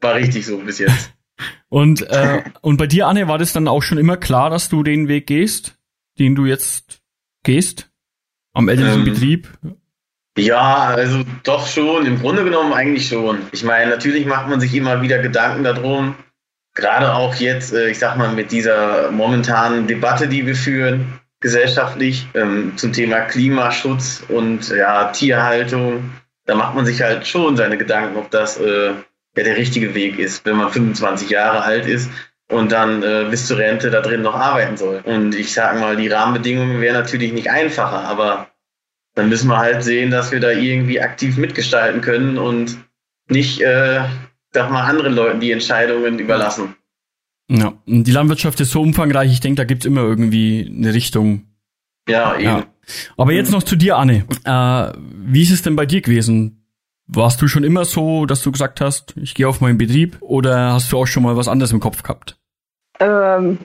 war 0.00 0.14
richtig 0.14 0.46
so 0.46 0.56
bis 0.56 0.78
jetzt. 0.78 1.12
und, 1.68 2.00
äh, 2.08 2.42
und 2.62 2.78
bei 2.78 2.86
dir, 2.86 3.06
Anne, 3.06 3.28
war 3.28 3.36
das 3.36 3.52
dann 3.52 3.68
auch 3.68 3.82
schon 3.82 3.98
immer 3.98 4.16
klar, 4.16 4.48
dass 4.48 4.70
du 4.70 4.82
den 4.82 5.08
Weg 5.08 5.26
gehst, 5.26 5.76
den 6.18 6.34
du 6.34 6.46
jetzt 6.46 7.02
gehst? 7.42 7.90
Am 8.54 8.70
elterlichen 8.70 9.00
ähm, 9.00 9.04
Betrieb? 9.04 9.48
Ja, 10.38 10.84
also 10.86 11.22
doch 11.42 11.66
schon, 11.66 12.06
im 12.06 12.18
Grunde 12.18 12.44
genommen 12.44 12.72
eigentlich 12.72 13.08
schon. 13.08 13.40
Ich 13.52 13.62
meine, 13.62 13.90
natürlich 13.90 14.24
macht 14.24 14.48
man 14.48 14.60
sich 14.60 14.74
immer 14.74 15.02
wieder 15.02 15.18
Gedanken 15.18 15.64
darum, 15.64 16.14
gerade 16.74 17.14
auch 17.14 17.34
jetzt, 17.36 17.72
äh, 17.72 17.90
ich 17.90 17.98
sag 17.98 18.16
mal, 18.16 18.32
mit 18.32 18.52
dieser 18.52 19.10
momentanen 19.10 19.86
Debatte, 19.86 20.28
die 20.28 20.46
wir 20.46 20.54
führen, 20.54 21.20
gesellschaftlich, 21.40 22.28
ähm, 22.34 22.72
zum 22.76 22.92
Thema 22.92 23.20
Klimaschutz 23.22 24.24
und 24.28 24.70
ja, 24.70 25.06
Tierhaltung, 25.06 26.10
da 26.46 26.54
macht 26.54 26.74
man 26.74 26.86
sich 26.86 27.02
halt 27.02 27.26
schon 27.26 27.56
seine 27.56 27.76
Gedanken, 27.76 28.16
ob 28.16 28.30
das 28.30 28.58
äh, 28.58 28.92
ja 29.36 29.42
der 29.42 29.56
richtige 29.56 29.94
Weg 29.94 30.18
ist, 30.18 30.44
wenn 30.44 30.56
man 30.56 30.70
25 30.70 31.30
Jahre 31.30 31.62
alt 31.62 31.86
ist 31.86 32.10
und 32.48 32.72
dann 32.72 33.02
äh, 33.02 33.26
bis 33.30 33.46
zur 33.46 33.58
Rente 33.58 33.90
da 33.90 34.00
drin 34.00 34.22
noch 34.22 34.34
arbeiten 34.34 34.76
soll. 34.76 35.00
Und 35.04 35.34
ich 35.34 35.52
sag 35.52 35.78
mal, 35.80 35.96
die 35.96 36.08
Rahmenbedingungen 36.08 36.80
wären 36.80 36.94
natürlich 36.94 37.32
nicht 37.32 37.50
einfacher, 37.50 38.04
aber 38.04 38.48
dann 39.14 39.28
müssen 39.28 39.48
wir 39.48 39.58
halt 39.58 39.82
sehen, 39.82 40.10
dass 40.10 40.32
wir 40.32 40.40
da 40.40 40.50
irgendwie 40.50 41.00
aktiv 41.00 41.36
mitgestalten 41.36 42.00
können 42.00 42.38
und 42.38 42.78
nicht 43.28 43.60
äh, 43.60 44.02
doch 44.52 44.70
mal 44.70 44.82
anderen 44.82 45.14
Leuten 45.14 45.40
die 45.40 45.50
Entscheidungen 45.50 46.18
überlassen. 46.18 46.76
Ja, 47.50 47.72
die 47.86 48.10
Landwirtschaft 48.10 48.60
ist 48.60 48.70
so 48.70 48.80
umfangreich, 48.80 49.30
ich 49.30 49.40
denke, 49.40 49.56
da 49.56 49.64
gibt's 49.64 49.84
immer 49.84 50.02
irgendwie 50.02 50.72
eine 50.74 50.94
Richtung. 50.94 51.46
Ja, 52.08 52.34
eben. 52.34 52.44
Ja. 52.44 52.64
Aber 53.16 53.32
jetzt 53.32 53.52
noch 53.52 53.62
zu 53.62 53.76
dir, 53.76 53.96
Anne. 53.96 54.24
Äh, 54.44 54.98
wie 54.98 55.42
ist 55.42 55.50
es 55.50 55.62
denn 55.62 55.76
bei 55.76 55.86
dir 55.86 56.00
gewesen? 56.00 56.66
Warst 57.06 57.42
du 57.42 57.48
schon 57.48 57.64
immer 57.64 57.84
so, 57.84 58.26
dass 58.26 58.42
du 58.42 58.52
gesagt 58.52 58.80
hast, 58.80 59.14
ich 59.16 59.34
gehe 59.34 59.48
auf 59.48 59.60
meinen 59.60 59.76
Betrieb 59.76 60.16
oder 60.20 60.72
hast 60.72 60.90
du 60.92 60.98
auch 60.98 61.06
schon 61.06 61.22
mal 61.22 61.36
was 61.36 61.48
anderes 61.48 61.72
im 61.72 61.80
Kopf 61.80 62.02
gehabt? 62.02 62.38
Ähm, 63.00 63.58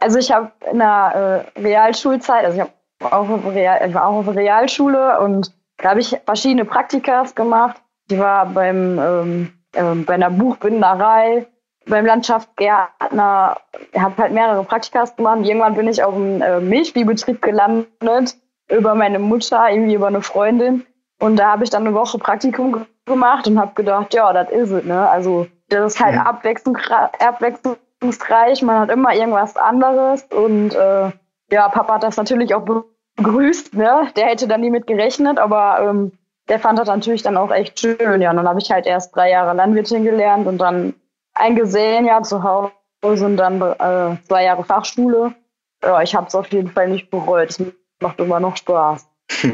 also 0.00 0.18
ich 0.18 0.30
habe 0.30 0.52
in 0.70 0.78
der 0.78 1.44
äh, 1.56 1.60
Realschulzeit, 1.60 2.44
also 2.44 2.56
ich, 2.56 2.62
hab 2.62 3.12
auch 3.12 3.28
auf 3.28 3.46
Real, 3.46 3.86
ich 3.86 3.94
war 3.94 4.06
auch 4.06 4.18
auf 4.18 4.24
der 4.26 4.36
Realschule 4.36 5.20
und 5.20 5.52
da 5.78 5.90
habe 5.90 6.00
ich 6.00 6.16
verschiedene 6.24 6.64
Praktikas 6.64 7.34
gemacht. 7.34 7.76
Ich 8.10 8.18
war 8.18 8.46
beim 8.46 8.98
ähm, 8.98 9.52
ähm, 9.74 10.04
bei 10.04 10.14
einer 10.14 10.30
Buchbinderei, 10.30 11.46
beim 11.86 12.06
Landschaftsgärtner, 12.06 13.56
ich 13.92 14.00
habe 14.00 14.22
halt 14.22 14.32
mehrere 14.32 14.64
Praktikas 14.64 15.16
gemacht. 15.16 15.40
Irgendwann 15.42 15.74
bin 15.74 15.88
ich 15.88 16.02
auf 16.02 16.14
einem 16.14 16.42
äh, 16.42 16.60
Milchviehbetrieb 16.60 17.42
gelandet, 17.42 18.36
über 18.70 18.94
meine 18.94 19.18
Mutter, 19.18 19.70
irgendwie 19.70 19.94
über 19.94 20.08
eine 20.08 20.22
Freundin. 20.22 20.86
Und 21.18 21.36
da 21.36 21.52
habe 21.52 21.64
ich 21.64 21.70
dann 21.70 21.86
eine 21.86 21.94
Woche 21.94 22.18
Praktikum 22.18 22.86
gemacht 23.06 23.46
und 23.46 23.58
habe 23.58 23.72
gedacht, 23.74 24.14
ja, 24.14 24.32
das 24.32 24.50
ist 24.50 24.70
es. 24.70 24.84
Ne? 24.84 25.08
Also 25.08 25.46
das 25.68 25.94
ist 25.94 26.00
halt 26.00 26.14
ja. 26.14 26.22
abwechslungsreich, 26.22 28.62
man 28.62 28.80
hat 28.80 28.90
immer 28.90 29.14
irgendwas 29.14 29.56
anderes. 29.56 30.24
Und 30.24 30.74
äh, 30.74 31.10
ja, 31.50 31.68
Papa 31.68 31.94
hat 31.94 32.02
das 32.02 32.16
natürlich 32.16 32.54
auch 32.54 32.64
begrüßt. 33.16 33.74
Ne? 33.74 34.08
Der 34.16 34.26
hätte 34.26 34.46
da 34.46 34.58
nie 34.58 34.70
mit 34.70 34.86
gerechnet, 34.86 35.38
aber 35.38 35.80
ähm, 35.80 36.12
der 36.48 36.58
fand 36.58 36.78
das 36.78 36.88
natürlich 36.88 37.22
dann 37.22 37.36
auch 37.36 37.50
echt 37.50 37.78
schön. 37.80 38.20
Ja, 38.20 38.30
und 38.30 38.36
dann 38.36 38.48
habe 38.48 38.60
ich 38.60 38.70
halt 38.70 38.86
erst 38.86 39.14
drei 39.14 39.30
Jahre 39.30 39.56
Landwirtin 39.56 40.04
gelernt 40.04 40.46
und 40.46 40.58
dann 40.58 40.94
ein 41.34 41.56
Gesellenjahr 41.56 42.22
zu 42.22 42.42
Hause 42.42 43.26
und 43.26 43.36
dann 43.36 43.60
äh, 43.60 44.16
zwei 44.26 44.44
Jahre 44.44 44.64
Fachschule. 44.64 45.34
Ja, 45.82 46.02
ich 46.02 46.14
habe 46.14 46.26
es 46.26 46.34
auf 46.34 46.50
jeden 46.52 46.70
Fall 46.70 46.88
nicht 46.88 47.10
bereut. 47.10 47.50
Es 47.50 47.62
macht 48.00 48.18
immer 48.18 48.40
noch 48.40 48.56
Spaß. 48.56 49.08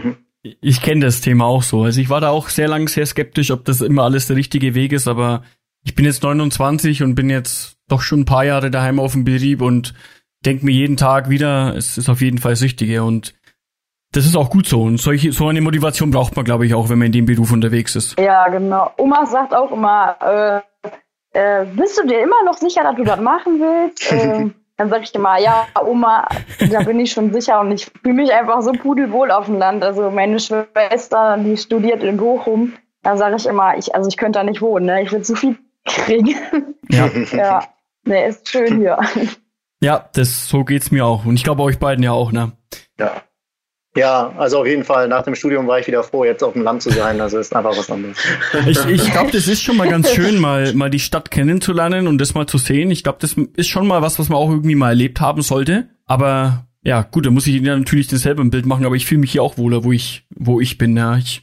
Ich 0.60 0.82
kenne 0.82 1.06
das 1.06 1.22
Thema 1.22 1.46
auch 1.46 1.62
so. 1.62 1.84
Also 1.84 2.02
ich 2.02 2.10
war 2.10 2.20
da 2.20 2.28
auch 2.28 2.50
sehr 2.50 2.68
lange 2.68 2.86
sehr 2.88 3.06
skeptisch, 3.06 3.50
ob 3.50 3.64
das 3.64 3.80
immer 3.80 4.02
alles 4.02 4.26
der 4.26 4.36
richtige 4.36 4.74
Weg 4.74 4.92
ist, 4.92 5.08
aber 5.08 5.42
ich 5.84 5.94
bin 5.94 6.04
jetzt 6.04 6.22
29 6.22 7.02
und 7.02 7.14
bin 7.14 7.30
jetzt 7.30 7.78
doch 7.88 8.02
schon 8.02 8.20
ein 8.20 8.24
paar 8.26 8.44
Jahre 8.44 8.70
daheim 8.70 9.00
auf 9.00 9.12
dem 9.12 9.24
Betrieb 9.24 9.62
und 9.62 9.94
denke 10.44 10.66
mir 10.66 10.72
jeden 10.72 10.98
Tag 10.98 11.30
wieder, 11.30 11.74
es 11.74 11.96
ist 11.96 12.10
auf 12.10 12.20
jeden 12.20 12.36
Fall 12.36 12.52
das 12.52 12.60
Richtige 12.60 13.04
und 13.04 13.32
das 14.14 14.26
ist 14.26 14.36
auch 14.36 14.48
gut 14.48 14.66
so. 14.66 14.82
Und 14.82 14.98
solche, 14.98 15.32
so 15.32 15.48
eine 15.48 15.60
Motivation 15.60 16.10
braucht 16.10 16.36
man, 16.36 16.44
glaube 16.44 16.66
ich, 16.66 16.74
auch, 16.74 16.88
wenn 16.88 16.98
man 16.98 17.06
in 17.06 17.12
dem 17.12 17.26
Beruf 17.26 17.52
unterwegs 17.52 17.96
ist. 17.96 18.18
Ja, 18.18 18.48
genau. 18.48 18.90
Oma 18.96 19.26
sagt 19.26 19.54
auch 19.54 19.72
immer, 19.72 20.62
äh, 21.32 21.40
äh, 21.62 21.66
bist 21.66 21.98
du 21.98 22.06
dir 22.06 22.20
immer 22.20 22.42
noch 22.44 22.56
sicher, 22.56 22.84
dass 22.84 22.94
du 22.94 23.04
das 23.04 23.20
machen 23.20 23.60
willst? 23.60 24.12
äh, 24.12 24.50
dann 24.76 24.88
sage 24.88 25.04
ich 25.04 25.14
immer, 25.14 25.38
ja, 25.38 25.66
Oma, 25.84 26.28
da 26.70 26.82
bin 26.82 27.00
ich 27.00 27.12
schon 27.12 27.32
sicher 27.32 27.60
und 27.60 27.72
ich 27.72 27.86
fühle 28.02 28.14
mich 28.14 28.32
einfach 28.32 28.62
so 28.62 28.72
pudelwohl 28.72 29.30
auf 29.30 29.46
dem 29.46 29.58
Land. 29.58 29.84
Also 29.84 30.10
meine 30.10 30.38
Schwester, 30.38 31.36
die 31.38 31.56
studiert 31.56 32.02
in 32.02 32.16
Bochum, 32.16 32.72
da 33.02 33.16
sage 33.16 33.36
ich 33.36 33.46
immer, 33.46 33.76
ich, 33.76 33.94
also 33.94 34.08
ich 34.08 34.16
könnte 34.16 34.38
da 34.38 34.44
nicht 34.44 34.62
wohnen, 34.62 34.86
ne? 34.86 35.02
ich 35.02 35.12
will 35.12 35.22
zu 35.22 35.36
viel 35.36 35.58
kriegen. 35.84 36.34
Ja. 36.88 37.08
ja, 37.32 37.64
ne, 38.04 38.26
ist 38.26 38.48
schön 38.48 38.78
hier. 38.78 38.98
Ja, 39.80 40.08
das 40.14 40.48
so 40.48 40.64
geht's 40.64 40.90
mir 40.90 41.04
auch 41.04 41.24
und 41.24 41.34
ich 41.34 41.44
glaube 41.44 41.62
euch 41.62 41.78
beiden 41.78 42.02
ja 42.02 42.12
auch, 42.12 42.32
ne? 42.32 42.52
Ja. 42.98 43.22
Ja, 43.96 44.32
also 44.36 44.60
auf 44.60 44.66
jeden 44.66 44.84
Fall. 44.84 45.06
Nach 45.08 45.22
dem 45.22 45.34
Studium 45.34 45.66
war 45.68 45.78
ich 45.78 45.86
wieder 45.86 46.02
froh, 46.02 46.24
jetzt 46.24 46.42
auf 46.42 46.54
dem 46.54 46.62
Land 46.62 46.82
zu 46.82 46.90
sein. 46.90 47.20
Also 47.20 47.38
ist 47.38 47.54
einfach 47.54 47.76
was 47.76 47.90
anderes. 47.90 48.16
Ich, 48.66 48.84
ich 48.86 49.12
glaube, 49.12 49.30
das 49.30 49.46
ist 49.46 49.62
schon 49.62 49.76
mal 49.76 49.88
ganz 49.88 50.10
schön, 50.10 50.40
mal, 50.40 50.74
mal 50.74 50.90
die 50.90 50.98
Stadt 50.98 51.30
kennenzulernen 51.30 52.08
und 52.08 52.18
das 52.18 52.34
mal 52.34 52.46
zu 52.46 52.58
sehen. 52.58 52.90
Ich 52.90 53.02
glaube, 53.04 53.18
das 53.20 53.36
ist 53.56 53.68
schon 53.68 53.86
mal 53.86 54.02
was, 54.02 54.18
was 54.18 54.28
man 54.28 54.38
auch 54.38 54.50
irgendwie 54.50 54.74
mal 54.74 54.90
erlebt 54.90 55.20
haben 55.20 55.42
sollte. 55.42 55.88
Aber 56.06 56.66
ja, 56.82 57.02
gut, 57.02 57.26
da 57.26 57.30
muss 57.30 57.46
ich 57.46 57.60
ja 57.60 57.76
natürlich 57.76 58.08
dasselbe 58.08 58.42
im 58.42 58.50
Bild 58.50 58.66
machen, 58.66 58.84
aber 58.84 58.96
ich 58.96 59.06
fühle 59.06 59.20
mich 59.20 59.32
hier 59.32 59.42
auch 59.42 59.58
wohler, 59.58 59.84
wo 59.84 59.92
ich, 59.92 60.26
wo 60.30 60.60
ich 60.60 60.76
bin. 60.76 60.96
Ja, 60.96 61.16
ich 61.16 61.42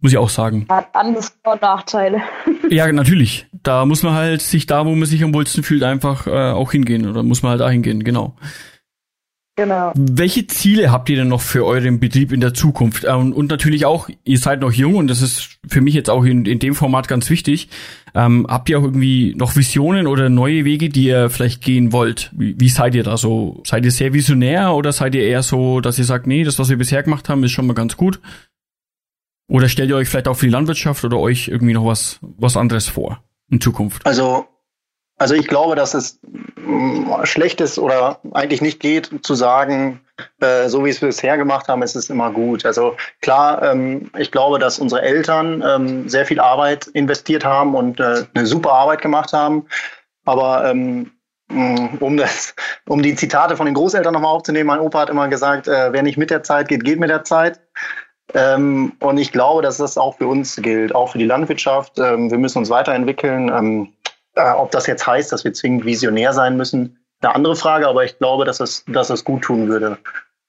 muss 0.00 0.12
ich 0.12 0.18
auch 0.18 0.28
sagen. 0.28 0.66
Hat 0.68 0.88
alles 0.94 1.32
Vor- 1.42 1.54
und 1.54 1.62
Nachteile. 1.62 2.22
Ja, 2.70 2.90
natürlich. 2.90 3.46
Da 3.62 3.84
muss 3.84 4.02
man 4.02 4.14
halt 4.14 4.40
sich 4.40 4.64
da, 4.64 4.86
wo 4.86 4.94
man 4.94 5.04
sich 5.04 5.22
am 5.22 5.34
wohlsten 5.34 5.62
fühlt, 5.62 5.82
einfach 5.82 6.26
äh, 6.26 6.52
auch 6.52 6.72
hingehen. 6.72 7.06
Oder 7.06 7.22
muss 7.22 7.42
man 7.42 7.50
halt 7.50 7.60
da 7.60 7.68
hingehen, 7.68 8.02
genau. 8.02 8.34
Genau. 9.62 9.92
Welche 9.94 10.48
Ziele 10.48 10.90
habt 10.90 11.08
ihr 11.08 11.14
denn 11.14 11.28
noch 11.28 11.40
für 11.40 11.64
euren 11.64 12.00
Betrieb 12.00 12.32
in 12.32 12.40
der 12.40 12.52
Zukunft? 12.52 13.04
Ähm, 13.04 13.32
und 13.32 13.48
natürlich 13.48 13.86
auch, 13.86 14.08
ihr 14.24 14.38
seid 14.38 14.60
noch 14.60 14.72
jung 14.72 14.96
und 14.96 15.06
das 15.06 15.22
ist 15.22 15.50
für 15.68 15.80
mich 15.80 15.94
jetzt 15.94 16.10
auch 16.10 16.24
in, 16.24 16.46
in 16.46 16.58
dem 16.58 16.74
Format 16.74 17.06
ganz 17.06 17.30
wichtig. 17.30 17.68
Ähm, 18.12 18.44
habt 18.48 18.68
ihr 18.68 18.80
auch 18.80 18.82
irgendwie 18.82 19.36
noch 19.36 19.54
Visionen 19.54 20.08
oder 20.08 20.28
neue 20.28 20.64
Wege, 20.64 20.88
die 20.88 21.04
ihr 21.04 21.30
vielleicht 21.30 21.62
gehen 21.62 21.92
wollt? 21.92 22.32
Wie, 22.32 22.58
wie 22.58 22.68
seid 22.68 22.96
ihr 22.96 23.04
da 23.04 23.16
so? 23.16 23.62
Seid 23.64 23.84
ihr 23.84 23.92
sehr 23.92 24.12
visionär 24.12 24.74
oder 24.74 24.90
seid 24.90 25.14
ihr 25.14 25.22
eher 25.22 25.44
so, 25.44 25.80
dass 25.80 25.96
ihr 25.96 26.06
sagt, 26.06 26.26
nee, 26.26 26.42
das, 26.42 26.58
was 26.58 26.68
wir 26.68 26.76
bisher 26.76 27.04
gemacht 27.04 27.28
haben, 27.28 27.44
ist 27.44 27.52
schon 27.52 27.68
mal 27.68 27.74
ganz 27.74 27.96
gut? 27.96 28.20
Oder 29.48 29.68
stellt 29.68 29.90
ihr 29.90 29.96
euch 29.96 30.08
vielleicht 30.08 30.26
auch 30.26 30.36
für 30.36 30.46
die 30.46 30.52
Landwirtschaft 30.52 31.04
oder 31.04 31.18
euch 31.18 31.46
irgendwie 31.46 31.74
noch 31.74 31.86
was, 31.86 32.18
was 32.20 32.56
anderes 32.56 32.88
vor 32.88 33.22
in 33.48 33.60
Zukunft? 33.60 34.04
Also, 34.04 34.44
also 35.18 35.34
ich 35.34 35.46
glaube, 35.46 35.76
dass 35.76 35.94
es 35.94 36.18
mm, 36.56 37.24
schlecht 37.24 37.60
ist 37.60 37.78
oder 37.78 38.20
eigentlich 38.32 38.60
nicht 38.60 38.80
geht, 38.80 39.10
zu 39.22 39.34
sagen, 39.34 40.00
äh, 40.40 40.68
so 40.68 40.84
wie 40.84 40.90
es 40.90 41.00
bisher 41.00 41.36
gemacht 41.36 41.68
haben, 41.68 41.82
ist 41.82 41.94
es 41.94 42.10
immer 42.10 42.30
gut. 42.30 42.66
Also 42.66 42.96
klar, 43.20 43.62
ähm, 43.62 44.10
ich 44.18 44.30
glaube, 44.32 44.58
dass 44.58 44.78
unsere 44.78 45.02
Eltern 45.02 45.62
ähm, 45.66 46.08
sehr 46.08 46.26
viel 46.26 46.40
Arbeit 46.40 46.88
investiert 46.88 47.44
haben 47.44 47.74
und 47.74 48.00
äh, 48.00 48.24
eine 48.34 48.46
super 48.46 48.72
Arbeit 48.72 49.02
gemacht 49.02 49.32
haben. 49.32 49.66
Aber 50.24 50.68
ähm, 50.68 51.12
mm, 51.48 51.98
um 52.00 52.16
das, 52.16 52.54
um 52.88 53.02
die 53.02 53.14
Zitate 53.14 53.56
von 53.56 53.66
den 53.66 53.74
Großeltern 53.74 54.14
nochmal 54.14 54.32
aufzunehmen, 54.34 54.66
mein 54.66 54.80
Opa 54.80 55.00
hat 55.00 55.10
immer 55.10 55.28
gesagt, 55.28 55.68
äh, 55.68 55.92
wer 55.92 56.02
nicht 56.02 56.18
mit 56.18 56.30
der 56.30 56.42
Zeit 56.42 56.68
geht, 56.68 56.84
geht 56.84 56.98
mit 56.98 57.10
der 57.10 57.24
Zeit. 57.24 57.60
Und 58.34 59.18
ich 59.18 59.30
glaube, 59.30 59.60
dass 59.60 59.76
das 59.76 59.98
auch 59.98 60.16
für 60.16 60.26
uns 60.26 60.56
gilt, 60.56 60.94
auch 60.94 61.10
für 61.10 61.18
die 61.18 61.26
Landwirtschaft. 61.26 61.98
Wir 61.98 62.16
müssen 62.16 62.58
uns 62.58 62.70
weiterentwickeln. 62.70 63.92
Äh, 64.34 64.50
ob 64.52 64.70
das 64.70 64.86
jetzt 64.86 65.06
heißt, 65.06 65.32
dass 65.32 65.44
wir 65.44 65.52
zwingend 65.52 65.84
visionär 65.84 66.32
sein 66.32 66.56
müssen, 66.56 66.98
eine 67.20 67.34
andere 67.34 67.56
Frage, 67.56 67.86
aber 67.86 68.04
ich 68.04 68.18
glaube, 68.18 68.44
dass 68.44 68.60
es, 68.60 68.84
dass 68.88 69.10
es 69.10 69.24
gut 69.24 69.42
tun 69.42 69.68
würde. 69.68 69.98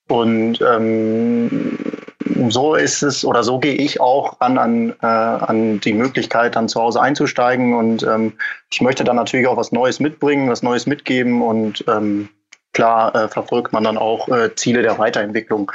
Und 0.09 0.59
ähm, 0.61 1.77
so 2.49 2.75
ist 2.75 3.03
es 3.03 3.23
oder 3.23 3.43
so 3.43 3.59
gehe 3.59 3.75
ich 3.75 4.01
auch 4.01 4.39
an, 4.39 4.57
an, 4.57 4.95
äh, 5.01 5.05
an 5.05 5.79
die 5.79 5.93
Möglichkeit, 5.93 6.55
dann 6.55 6.69
zu 6.69 6.81
Hause 6.81 7.01
einzusteigen. 7.01 7.73
Und 7.73 8.03
ähm, 8.03 8.33
ich 8.71 8.81
möchte 8.81 9.03
dann 9.03 9.15
natürlich 9.15 9.47
auch 9.47 9.57
was 9.57 9.71
Neues 9.71 9.99
mitbringen, 9.99 10.49
was 10.49 10.63
Neues 10.63 10.85
mitgeben. 10.87 11.41
Und 11.41 11.85
ähm, 11.87 12.29
klar 12.73 13.15
äh, 13.15 13.27
verfolgt 13.27 13.71
man 13.71 13.83
dann 13.83 13.97
auch 13.97 14.27
äh, 14.29 14.53
Ziele 14.55 14.81
der 14.81 14.97
Weiterentwicklung. 14.97 15.71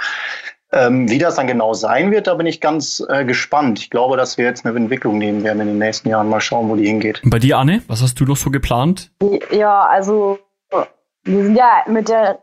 Ähm, 0.70 1.08
wie 1.08 1.18
das 1.18 1.36
dann 1.36 1.46
genau 1.46 1.72
sein 1.72 2.10
wird, 2.10 2.26
da 2.26 2.34
bin 2.34 2.46
ich 2.46 2.60
ganz 2.60 3.02
äh, 3.08 3.24
gespannt. 3.24 3.78
Ich 3.78 3.88
glaube, 3.88 4.18
dass 4.18 4.36
wir 4.36 4.44
jetzt 4.44 4.66
eine 4.66 4.76
Entwicklung 4.76 5.16
nehmen 5.16 5.42
werden 5.42 5.62
in 5.62 5.68
den 5.68 5.78
nächsten 5.78 6.10
Jahren. 6.10 6.28
Mal 6.28 6.42
schauen, 6.42 6.68
wo 6.68 6.76
die 6.76 6.86
hingeht. 6.86 7.24
Und 7.24 7.30
bei 7.30 7.38
dir, 7.38 7.56
Anne, 7.56 7.82
was 7.88 8.02
hast 8.02 8.20
du 8.20 8.24
noch 8.24 8.36
so 8.36 8.50
geplant? 8.50 9.10
Ja, 9.50 9.86
also 9.86 10.38
wir 11.24 11.44
sind 11.44 11.56
ja 11.56 11.84
mit 11.86 12.08
der 12.08 12.38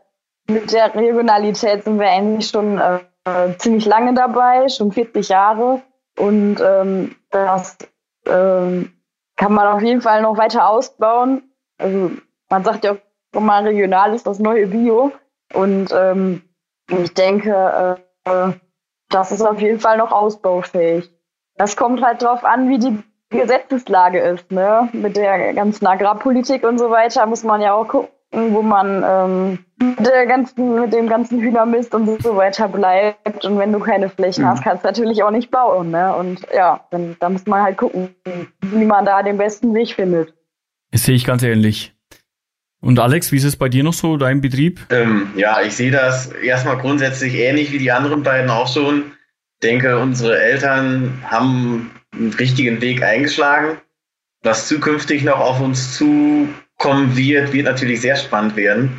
mit 0.48 0.72
der 0.72 0.94
Regionalität 0.94 1.84
sind 1.84 1.98
wir 1.98 2.08
eigentlich 2.08 2.48
schon 2.48 2.78
äh, 2.78 3.00
ziemlich 3.58 3.84
lange 3.84 4.14
dabei, 4.14 4.68
schon 4.68 4.92
40 4.92 5.28
Jahre. 5.28 5.82
Und 6.18 6.58
ähm, 6.60 7.16
das 7.30 7.78
ähm, 8.26 8.92
kann 9.36 9.52
man 9.52 9.66
auf 9.66 9.82
jeden 9.82 10.00
Fall 10.00 10.22
noch 10.22 10.38
weiter 10.38 10.68
ausbauen. 10.68 11.42
Also 11.78 12.12
man 12.48 12.64
sagt 12.64 12.84
ja 12.84 12.92
auch 12.92 13.36
immer, 13.36 13.62
regional 13.64 14.14
ist 14.14 14.26
das 14.26 14.38
neue 14.38 14.68
Bio. 14.68 15.12
Und 15.52 15.92
ähm, 15.92 16.42
ich 16.88 17.12
denke, 17.14 17.50
äh, 17.98 18.05
das 19.08 19.32
ist 19.32 19.42
auf 19.42 19.60
jeden 19.60 19.80
Fall 19.80 19.98
noch 19.98 20.12
ausbaufähig. 20.12 21.10
Das 21.56 21.76
kommt 21.76 22.02
halt 22.02 22.22
drauf 22.22 22.44
an, 22.44 22.68
wie 22.68 22.78
die 22.78 23.02
Gesetzeslage 23.30 24.20
ist. 24.20 24.50
Ne? 24.52 24.88
Mit 24.92 25.16
der 25.16 25.54
ganzen 25.54 25.86
Agrarpolitik 25.86 26.64
und 26.64 26.78
so 26.78 26.90
weiter 26.90 27.26
muss 27.26 27.42
man 27.44 27.60
ja 27.60 27.72
auch 27.72 27.88
gucken, 27.88 28.10
wo 28.32 28.62
man 28.62 29.02
ähm, 29.06 29.58
mit, 29.78 30.06
der 30.06 30.26
ganzen, 30.26 30.74
mit 30.80 30.92
dem 30.92 31.08
ganzen 31.08 31.40
Hühnermist 31.40 31.94
und 31.94 32.22
so 32.22 32.36
weiter 32.36 32.68
bleibt. 32.68 33.44
Und 33.44 33.58
wenn 33.58 33.72
du 33.72 33.78
keine 33.78 34.08
Flächen 34.08 34.44
mhm. 34.44 34.48
hast, 34.48 34.62
kannst 34.62 34.84
du 34.84 34.88
natürlich 34.88 35.22
auch 35.22 35.30
nicht 35.30 35.50
bauen. 35.50 35.90
Ne? 35.90 36.14
Und 36.14 36.46
ja, 36.54 36.80
dann, 36.90 37.16
da 37.20 37.28
muss 37.28 37.46
man 37.46 37.62
halt 37.62 37.78
gucken, 37.78 38.14
wie 38.62 38.84
man 38.84 39.04
da 39.06 39.22
den 39.22 39.38
besten 39.38 39.74
Weg 39.74 39.94
findet. 39.94 40.34
Das 40.92 41.04
sehe 41.04 41.14
ich 41.14 41.24
ganz 41.24 41.42
ähnlich. 41.42 41.95
Und 42.86 43.00
Alex, 43.00 43.32
wie 43.32 43.36
ist 43.36 43.42
es 43.42 43.56
bei 43.56 43.68
dir 43.68 43.82
noch 43.82 43.94
so, 43.94 44.16
dein 44.16 44.40
Betrieb? 44.40 44.78
Ähm, 44.90 45.32
ja, 45.34 45.60
ich 45.60 45.74
sehe 45.74 45.90
das 45.90 46.26
erstmal 46.28 46.78
grundsätzlich 46.78 47.34
ähnlich 47.34 47.72
wie 47.72 47.78
die 47.78 47.90
anderen 47.90 48.22
beiden 48.22 48.48
auch 48.48 48.72
schon. 48.72 49.10
Ich 49.54 49.68
denke, 49.68 49.98
unsere 49.98 50.40
Eltern 50.40 51.20
haben 51.24 51.90
einen 52.14 52.32
richtigen 52.34 52.80
Weg 52.80 53.02
eingeschlagen. 53.02 53.78
Was 54.44 54.68
zukünftig 54.68 55.24
noch 55.24 55.40
auf 55.40 55.60
uns 55.60 55.96
zukommen 55.96 57.16
wird, 57.16 57.52
wird 57.52 57.64
natürlich 57.64 58.02
sehr 58.02 58.14
spannend 58.14 58.54
werden. 58.54 58.96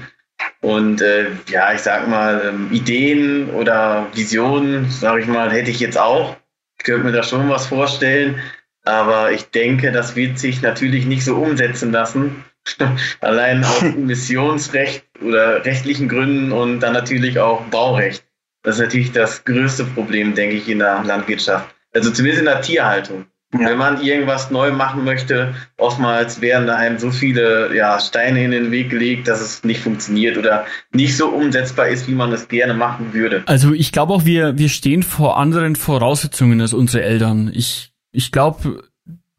Und 0.60 1.02
äh, 1.02 1.28
ja, 1.50 1.72
ich 1.74 1.80
sag 1.80 2.10
mal, 2.10 2.42
ähm, 2.46 2.68
Ideen 2.74 3.50
oder 3.52 4.08
Visionen, 4.14 4.92
sage 4.92 5.22
ich 5.22 5.28
mal, 5.28 5.50
hätte 5.50 5.72
ich 5.72 5.80
jetzt 5.80 5.98
auch. 5.98 6.36
Ich 6.78 6.84
könnte 6.84 7.06
mir 7.06 7.14
da 7.14 7.24
schon 7.24 7.48
was 7.48 7.68
vorstellen. 7.68 8.42
Aber 8.84 9.32
ich 9.32 9.50
denke, 9.50 9.94
das 9.94 10.18
wird 10.18 10.40
sich 10.40 10.62
natürlich 10.62 11.06
nicht 11.06 11.24
so 11.24 11.38
umsetzen 11.38 11.94
lassen. 11.94 12.44
Allein 13.22 13.64
aus 13.64 13.82
Emissionsrecht 13.82 15.04
oder 15.22 15.64
rechtlichen 15.66 16.10
Gründen 16.10 16.52
und 16.52 16.80
dann 16.80 16.94
natürlich 16.94 17.40
auch 17.40 17.62
Baurecht. 17.66 18.24
Das 18.64 18.76
ist 18.76 18.82
natürlich 18.82 19.12
das 19.12 19.46
größte 19.46 19.86
Problem, 19.86 20.36
denke 20.36 20.58
ich, 20.58 20.68
in 20.68 20.80
der 20.80 21.04
Landwirtschaft. 21.04 21.74
Also 21.94 22.12
zumindest 22.12 22.40
in 22.40 22.46
der 22.46 22.62
Tierhaltung. 22.62 23.26
Ja. 23.54 23.70
Wenn 23.70 23.78
man 23.78 24.02
irgendwas 24.02 24.52
neu 24.52 24.72
machen 24.72 25.06
möchte, 25.06 25.56
oftmals 25.78 26.42
werden 26.42 26.68
da 26.68 26.76
einem 26.76 27.00
so 27.00 27.12
viele 27.12 27.74
ja, 27.74 27.98
Steine 28.00 28.44
in 28.44 28.52
den 28.52 28.72
Weg 28.72 28.90
gelegt, 28.90 29.30
dass 29.30 29.40
es 29.40 29.64
nicht 29.64 29.80
funktioniert 29.80 30.38
oder 30.38 30.66
nicht 30.92 31.16
so 31.16 31.30
umsetzbar 31.30 31.88
ist, 31.88 32.10
wie 32.10 32.14
man 32.14 32.34
es 32.34 32.50
gerne 32.50 32.74
machen 32.74 33.14
würde. 33.14 33.44
Also 33.46 33.72
ich 33.72 33.94
glaube 33.94 34.14
auch, 34.14 34.26
wir, 34.26 34.58
wir 34.58 34.68
stehen 34.68 35.02
vor 35.02 35.38
anderen 35.38 35.78
Voraussetzungen 35.78 36.60
als 36.60 36.74
unsere 36.74 37.04
Eltern. 37.04 37.50
Ich, 37.54 37.94
ich 38.12 38.34
glaube, 38.34 38.84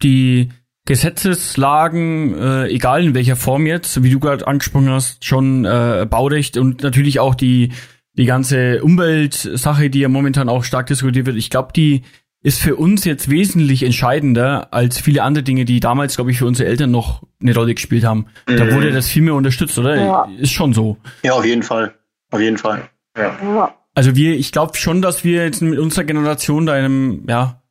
die 0.02 0.48
Gesetzeslagen, 0.88 2.34
äh, 2.38 2.68
egal 2.68 3.04
in 3.04 3.14
welcher 3.14 3.36
Form 3.36 3.66
jetzt, 3.66 4.02
wie 4.02 4.08
du 4.08 4.18
gerade 4.20 4.46
angesprochen 4.46 4.88
hast, 4.88 5.22
schon 5.22 5.66
äh, 5.66 6.06
Baurecht 6.08 6.56
und 6.56 6.82
natürlich 6.82 7.20
auch 7.20 7.34
die, 7.34 7.72
die 8.14 8.24
ganze 8.24 8.82
Umweltsache, 8.82 9.90
die 9.90 10.00
ja 10.00 10.08
momentan 10.08 10.48
auch 10.48 10.64
stark 10.64 10.86
diskutiert 10.86 11.26
wird. 11.26 11.36
Ich 11.36 11.50
glaube, 11.50 11.74
die 11.76 12.04
ist 12.42 12.62
für 12.62 12.76
uns 12.76 13.04
jetzt 13.04 13.28
wesentlich 13.28 13.82
entscheidender 13.82 14.72
als 14.72 14.98
viele 14.98 15.24
andere 15.24 15.44
Dinge, 15.44 15.66
die 15.66 15.78
damals, 15.78 16.16
glaube 16.16 16.30
ich, 16.30 16.38
für 16.38 16.46
unsere 16.46 16.70
Eltern 16.70 16.90
noch 16.90 17.22
eine 17.38 17.54
Rolle 17.54 17.74
gespielt 17.74 18.04
haben. 18.04 18.24
Mhm. 18.48 18.56
Da 18.56 18.72
wurde 18.72 18.90
das 18.90 19.08
viel 19.08 19.20
mehr 19.20 19.34
unterstützt, 19.34 19.78
oder? 19.78 19.94
Ja. 19.94 20.28
Ist 20.38 20.52
schon 20.52 20.72
so. 20.72 20.96
Ja, 21.22 21.34
auf 21.34 21.44
jeden 21.44 21.62
Fall. 21.62 21.92
Auf 22.30 22.40
jeden 22.40 22.56
Fall. 22.56 22.88
Ja. 23.14 23.74
Also 23.94 24.16
wir, 24.16 24.38
ich 24.38 24.52
glaube 24.52 24.74
schon, 24.78 25.02
dass 25.02 25.22
wir 25.22 25.44
jetzt 25.44 25.60
mit 25.60 25.78
unserer 25.78 26.04
Generation 26.04 26.64
da 26.64 26.72
einem, 26.72 27.24
ja, 27.28 27.62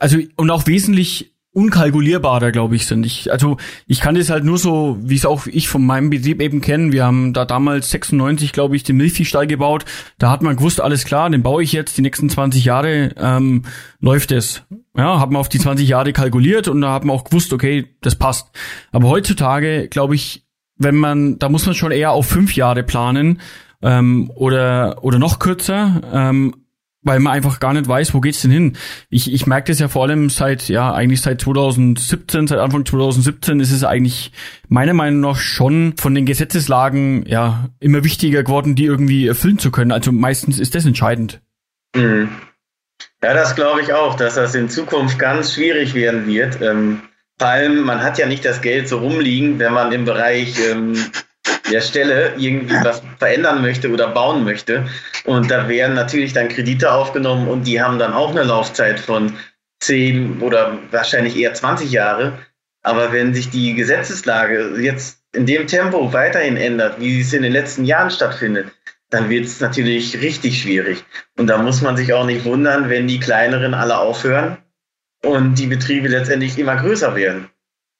also 0.00 0.16
und 0.36 0.50
auch 0.50 0.66
wesentlich 0.66 1.34
unkalkulierbarer, 1.58 2.52
glaube 2.52 2.76
ich, 2.76 2.86
sind. 2.86 3.04
Ich, 3.04 3.32
also 3.32 3.56
ich 3.88 4.00
kann 4.00 4.14
das 4.14 4.30
halt 4.30 4.44
nur 4.44 4.58
so, 4.58 4.96
wie 5.00 5.16
es 5.16 5.26
auch 5.26 5.48
ich 5.48 5.68
von 5.68 5.84
meinem 5.84 6.08
Betrieb 6.08 6.40
eben 6.40 6.60
kenne. 6.60 6.92
Wir 6.92 7.04
haben 7.04 7.32
da 7.32 7.44
damals 7.44 7.90
96, 7.90 8.52
glaube 8.52 8.76
ich, 8.76 8.84
den 8.84 8.96
Milchviehstall 8.96 9.48
gebaut. 9.48 9.84
Da 10.18 10.30
hat 10.30 10.40
man 10.42 10.54
gewusst, 10.56 10.80
alles 10.80 11.04
klar, 11.04 11.28
den 11.28 11.42
baue 11.42 11.64
ich 11.64 11.72
jetzt, 11.72 11.98
die 11.98 12.02
nächsten 12.02 12.30
20 12.30 12.64
Jahre 12.64 13.12
ähm, 13.18 13.64
läuft 14.00 14.30
es. 14.30 14.62
Ja, 14.96 15.18
hat 15.18 15.30
man 15.32 15.40
auf 15.40 15.48
die 15.48 15.58
20 15.58 15.88
Jahre 15.88 16.12
kalkuliert 16.12 16.68
und 16.68 16.80
da 16.80 16.92
hat 16.92 17.04
man 17.04 17.16
auch 17.16 17.24
gewusst, 17.24 17.52
okay, 17.52 17.86
das 18.02 18.14
passt. 18.14 18.50
Aber 18.92 19.08
heutzutage, 19.08 19.88
glaube 19.88 20.14
ich, 20.14 20.46
wenn 20.76 20.94
man, 20.94 21.40
da 21.40 21.48
muss 21.48 21.66
man 21.66 21.74
schon 21.74 21.90
eher 21.90 22.12
auf 22.12 22.26
fünf 22.26 22.54
Jahre 22.54 22.84
planen 22.84 23.40
ähm, 23.82 24.30
oder 24.34 24.98
oder 25.02 25.18
noch 25.18 25.40
kürzer. 25.40 26.02
Ähm, 26.12 26.54
weil 27.08 27.20
man 27.20 27.32
einfach 27.32 27.58
gar 27.58 27.72
nicht 27.72 27.88
weiß, 27.88 28.12
wo 28.12 28.20
geht's 28.20 28.42
denn 28.42 28.50
hin. 28.50 28.76
Ich, 29.08 29.32
ich 29.32 29.46
merke 29.46 29.72
das 29.72 29.80
ja 29.80 29.88
vor 29.88 30.04
allem 30.04 30.28
seit, 30.28 30.68
ja, 30.68 30.92
eigentlich 30.92 31.22
seit 31.22 31.40
2017, 31.40 32.46
seit 32.46 32.58
Anfang 32.58 32.84
2017 32.84 33.60
ist 33.60 33.72
es 33.72 33.82
eigentlich 33.82 34.30
meiner 34.68 34.92
Meinung 34.92 35.20
nach 35.20 35.38
schon 35.38 35.94
von 35.96 36.14
den 36.14 36.26
Gesetzeslagen, 36.26 37.24
ja, 37.26 37.70
immer 37.80 38.04
wichtiger 38.04 38.42
geworden, 38.42 38.74
die 38.74 38.84
irgendwie 38.84 39.26
erfüllen 39.26 39.58
zu 39.58 39.70
können. 39.70 39.90
Also 39.90 40.12
meistens 40.12 40.58
ist 40.58 40.74
das 40.74 40.84
entscheidend. 40.84 41.40
Mhm. 41.96 42.28
Ja, 43.22 43.32
das 43.32 43.56
glaube 43.56 43.80
ich 43.80 43.94
auch, 43.94 44.14
dass 44.14 44.34
das 44.34 44.54
in 44.54 44.68
Zukunft 44.68 45.18
ganz 45.18 45.54
schwierig 45.54 45.94
werden 45.94 46.26
wird. 46.26 46.60
Ähm, 46.60 47.00
vor 47.38 47.48
allem, 47.48 47.84
man 47.84 48.02
hat 48.02 48.18
ja 48.18 48.26
nicht 48.26 48.44
das 48.44 48.60
Geld 48.60 48.86
so 48.86 48.98
rumliegen, 48.98 49.58
wenn 49.58 49.72
man 49.72 49.92
im 49.92 50.04
Bereich 50.04 50.56
ähm, 50.70 50.94
der 51.70 51.80
Stelle 51.80 52.34
irgendwie 52.36 52.76
was 52.82 53.02
verändern 53.18 53.62
möchte 53.62 53.90
oder 53.90 54.08
bauen 54.08 54.44
möchte. 54.44 54.86
Und 55.24 55.50
da 55.50 55.68
werden 55.68 55.94
natürlich 55.94 56.32
dann 56.32 56.48
Kredite 56.48 56.92
aufgenommen 56.92 57.48
und 57.48 57.66
die 57.66 57.80
haben 57.80 57.98
dann 57.98 58.12
auch 58.12 58.30
eine 58.30 58.44
Laufzeit 58.44 58.98
von 58.98 59.34
10 59.80 60.40
oder 60.40 60.78
wahrscheinlich 60.90 61.36
eher 61.36 61.54
20 61.54 61.90
Jahre. 61.90 62.38
Aber 62.82 63.12
wenn 63.12 63.34
sich 63.34 63.50
die 63.50 63.74
Gesetzeslage 63.74 64.78
jetzt 64.80 65.18
in 65.34 65.46
dem 65.46 65.66
Tempo 65.66 66.12
weiterhin 66.12 66.56
ändert, 66.56 67.00
wie 67.00 67.20
es 67.20 67.32
in 67.32 67.42
den 67.42 67.52
letzten 67.52 67.84
Jahren 67.84 68.10
stattfindet, 68.10 68.68
dann 69.10 69.30
wird 69.30 69.46
es 69.46 69.60
natürlich 69.60 70.20
richtig 70.20 70.60
schwierig. 70.60 71.04
Und 71.36 71.46
da 71.48 71.58
muss 71.58 71.80
man 71.80 71.96
sich 71.96 72.12
auch 72.12 72.26
nicht 72.26 72.44
wundern, 72.44 72.88
wenn 72.88 73.08
die 73.08 73.20
kleineren 73.20 73.74
alle 73.74 73.98
aufhören 73.98 74.58
und 75.24 75.54
die 75.58 75.66
Betriebe 75.66 76.08
letztendlich 76.08 76.58
immer 76.58 76.76
größer 76.76 77.14
werden. 77.14 77.50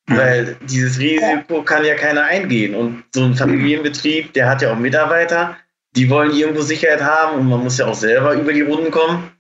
Weil 0.09 0.57
dieses 0.63 0.99
Risiko 0.99 1.63
kann 1.63 1.85
ja 1.85 1.95
keiner 1.95 2.25
eingehen. 2.25 2.75
Und 2.75 3.05
so 3.15 3.25
ein 3.25 3.35
Familienbetrieb, 3.35 4.33
der 4.33 4.49
hat 4.49 4.63
ja 4.63 4.73
auch 4.73 4.79
Mitarbeiter, 4.79 5.57
die 5.97 6.09
wollen 6.09 6.33
irgendwo 6.33 6.63
Sicherheit 6.63 7.03
haben 7.03 7.39
und 7.39 7.49
man 7.49 7.63
muss 7.63 7.79
ja 7.79 7.87
auch 7.87 7.95
selber 7.95 8.35
über 8.35 8.53
die 8.53 8.63
Runden 8.63 8.91
kommen. 8.91 9.31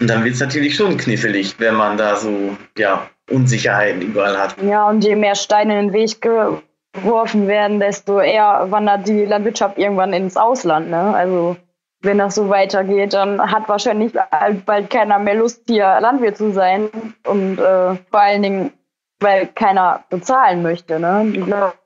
Und 0.00 0.10
dann 0.10 0.24
wird 0.24 0.34
es 0.34 0.40
natürlich 0.40 0.74
schon 0.74 0.96
knifflig, 0.96 1.54
wenn 1.58 1.74
man 1.74 1.96
da 1.96 2.16
so, 2.16 2.56
ja, 2.76 3.08
Unsicherheiten 3.30 4.02
überall 4.02 4.38
hat. 4.38 4.56
Ja, 4.62 4.88
und 4.88 5.02
je 5.02 5.16
mehr 5.16 5.34
Steine 5.34 5.80
in 5.80 5.88
den 5.88 5.92
Weg 5.92 6.20
geworfen 6.20 7.48
werden, 7.48 7.80
desto 7.80 8.20
eher 8.20 8.66
wandert 8.70 9.08
die 9.08 9.24
Landwirtschaft 9.24 9.78
irgendwann 9.78 10.12
ins 10.12 10.36
Ausland. 10.36 10.90
Ne? 10.90 11.14
Also 11.14 11.56
wenn 12.02 12.18
das 12.18 12.36
so 12.36 12.48
weitergeht, 12.48 13.14
dann 13.14 13.40
hat 13.40 13.68
wahrscheinlich 13.68 14.12
bald 14.64 14.90
keiner 14.90 15.18
mehr 15.18 15.34
Lust, 15.34 15.62
hier 15.66 15.98
Landwirt 16.00 16.36
zu 16.36 16.52
sein. 16.52 16.88
Und 17.24 17.58
äh, 17.58 17.96
vor 18.10 18.20
allen 18.20 18.42
Dingen, 18.42 18.72
weil 19.20 19.46
keiner 19.48 20.04
bezahlen 20.10 20.62
möchte. 20.62 21.00
Ne? 21.00 21.32
Die 21.32 21.44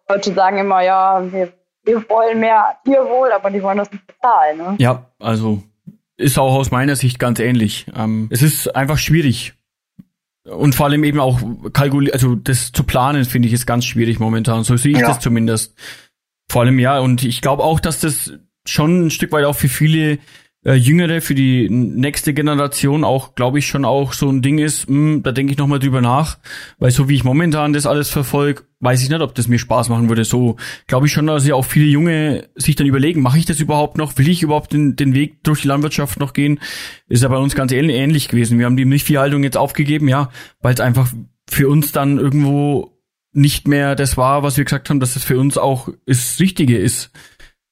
Leute 0.08 0.34
sagen 0.34 0.58
immer, 0.58 0.82
ja, 0.82 1.22
wir, 1.32 1.52
wir 1.84 2.08
wollen 2.08 2.40
mehr 2.40 2.76
Tierwohl, 2.84 3.32
aber 3.32 3.50
die 3.50 3.62
wollen 3.62 3.78
das 3.78 3.90
nicht 3.90 4.06
bezahlen. 4.06 4.58
Ne? 4.58 4.76
Ja, 4.78 5.06
also 5.18 5.62
ist 6.16 6.38
auch 6.38 6.54
aus 6.54 6.70
meiner 6.70 6.96
Sicht 6.96 7.18
ganz 7.18 7.38
ähnlich. 7.38 7.86
Ähm, 7.96 8.28
es 8.30 8.42
ist 8.42 8.74
einfach 8.76 8.98
schwierig. 8.98 9.54
Und 10.44 10.74
vor 10.74 10.86
allem 10.86 11.04
eben 11.04 11.20
auch 11.20 11.40
kalkulieren, 11.72 12.14
also 12.14 12.34
das 12.34 12.72
zu 12.72 12.84
planen, 12.84 13.24
finde 13.24 13.48
ich, 13.48 13.54
ist 13.54 13.66
ganz 13.66 13.84
schwierig 13.84 14.18
momentan. 14.20 14.64
So 14.64 14.76
sehe 14.76 14.92
ich 14.92 15.00
ja. 15.00 15.08
das 15.08 15.20
zumindest. 15.20 15.74
Vor 16.50 16.62
allem 16.62 16.78
ja, 16.78 16.98
und 16.98 17.24
ich 17.24 17.40
glaube 17.40 17.62
auch, 17.62 17.78
dass 17.78 18.00
das 18.00 18.32
schon 18.66 19.06
ein 19.06 19.10
Stück 19.10 19.32
weit 19.32 19.44
auch 19.44 19.54
für 19.54 19.68
viele 19.68 20.18
äh, 20.64 20.74
Jüngere, 20.74 21.20
für 21.20 21.34
die 21.34 21.68
nächste 21.70 22.34
Generation 22.34 23.02
auch, 23.02 23.34
glaube 23.34 23.58
ich, 23.58 23.66
schon 23.66 23.84
auch 23.84 24.12
so 24.12 24.28
ein 24.28 24.42
Ding 24.42 24.58
ist, 24.58 24.90
mh, 24.90 24.96
hm, 24.96 25.22
da 25.22 25.32
denke 25.32 25.52
ich 25.52 25.58
nochmal 25.58 25.78
drüber 25.78 26.00
nach, 26.00 26.38
weil 26.78 26.90
so 26.90 27.08
wie 27.08 27.14
ich 27.14 27.24
momentan 27.24 27.72
das 27.72 27.86
alles 27.86 28.10
verfolge, 28.10 28.64
weiß 28.80 29.02
ich 29.02 29.08
nicht, 29.08 29.20
ob 29.20 29.34
das 29.34 29.48
mir 29.48 29.58
Spaß 29.58 29.88
machen 29.88 30.08
würde. 30.08 30.24
So 30.24 30.56
glaube 30.86 31.06
ich 31.06 31.12
schon, 31.12 31.26
dass 31.26 31.46
ja 31.46 31.54
auch 31.54 31.64
viele 31.64 31.86
Junge 31.86 32.48
sich 32.56 32.76
dann 32.76 32.86
überlegen, 32.86 33.22
mache 33.22 33.38
ich 33.38 33.46
das 33.46 33.60
überhaupt 33.60 33.96
noch? 33.96 34.18
Will 34.18 34.28
ich 34.28 34.42
überhaupt 34.42 34.72
den, 34.72 34.96
den 34.96 35.14
Weg 35.14 35.42
durch 35.44 35.62
die 35.62 35.68
Landwirtschaft 35.68 36.20
noch 36.20 36.32
gehen? 36.32 36.60
Ist 37.08 37.22
ja 37.22 37.28
bei 37.28 37.38
uns 37.38 37.54
ganz 37.54 37.72
ähnlich 37.72 38.28
gewesen. 38.28 38.58
Wir 38.58 38.66
haben 38.66 38.76
die 38.76 38.84
Milchviehhaltung 38.84 39.42
jetzt 39.42 39.56
aufgegeben, 39.56 40.08
ja, 40.08 40.30
weil 40.60 40.74
es 40.74 40.80
einfach 40.80 41.10
für 41.48 41.68
uns 41.68 41.92
dann 41.92 42.18
irgendwo 42.18 42.98
nicht 43.32 43.68
mehr 43.68 43.94
das 43.94 44.16
war, 44.16 44.42
was 44.42 44.56
wir 44.56 44.64
gesagt 44.64 44.90
haben, 44.90 45.00
dass 45.00 45.16
es 45.16 45.24
für 45.24 45.38
uns 45.38 45.56
auch 45.56 45.88
das 46.06 46.38
Richtige 46.40 46.76
ist. 46.76 47.12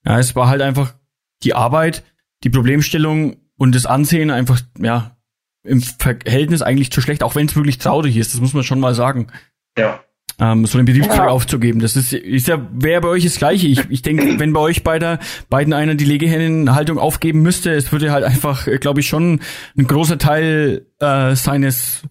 Ja, 0.05 0.19
es 0.19 0.37
war 0.37 0.49
halt 0.49 0.63
einfach 0.63 0.95
die 1.43 1.55
Arbeit, 1.55 2.05
die 2.45 2.51
Problemstellung 2.51 3.37
und 3.57 3.75
das 3.75 3.87
Ansehen 3.87 4.31
einfach, 4.31 4.61
ja, 4.79 5.17
im 5.65 5.83
Verhältnis 5.83 6.63
eigentlich 6.63 6.91
zu 6.91 7.01
schlecht, 7.01 7.23
auch 7.23 7.35
wenn 7.35 7.47
es 7.47 7.57
wirklich 7.57 7.79
traurig 7.79 8.17
ist, 8.17 8.33
das 8.33 8.41
muss 8.41 8.55
man 8.55 8.63
schon 8.63 8.81
mal 8.81 8.95
sagen. 8.95 9.29
Ja. 9.77 10.01
Ähm, 10.41 10.67
so 10.67 10.79
den 10.79 10.85
Betriebszweig 10.85 11.19
ja. 11.19 11.29
aufzugeben. 11.29 11.81
Das 11.81 11.97
ist, 11.97 12.13
ist 12.13 12.47
ja, 12.47 12.65
wäre 12.73 13.01
bei 13.01 13.09
euch 13.09 13.25
das 13.25 13.37
Gleiche. 13.37 13.67
Ich, 13.67 13.91
ich 13.91 14.03
denke, 14.03 14.25
wenn 14.39 14.53
bei 14.53 14.61
euch 14.61 14.85
beider, 14.85 15.19
beiden 15.51 15.73
einer 15.73 15.97
die 15.97 16.05
Legehennenhaltung 16.05 16.99
aufgeben 16.99 17.43
müsste, 17.43 17.73
es 17.73 17.91
würde 17.91 18.13
halt 18.13 18.25
einfach, 18.25 18.67
äh, 18.67 18.79
glaube 18.79 19.01
ich, 19.01 19.09
schon 19.09 19.41
ein 19.77 19.87
großer 19.87 20.19
Teil 20.19 20.87
äh, 21.01 21.35
seines 21.35 22.03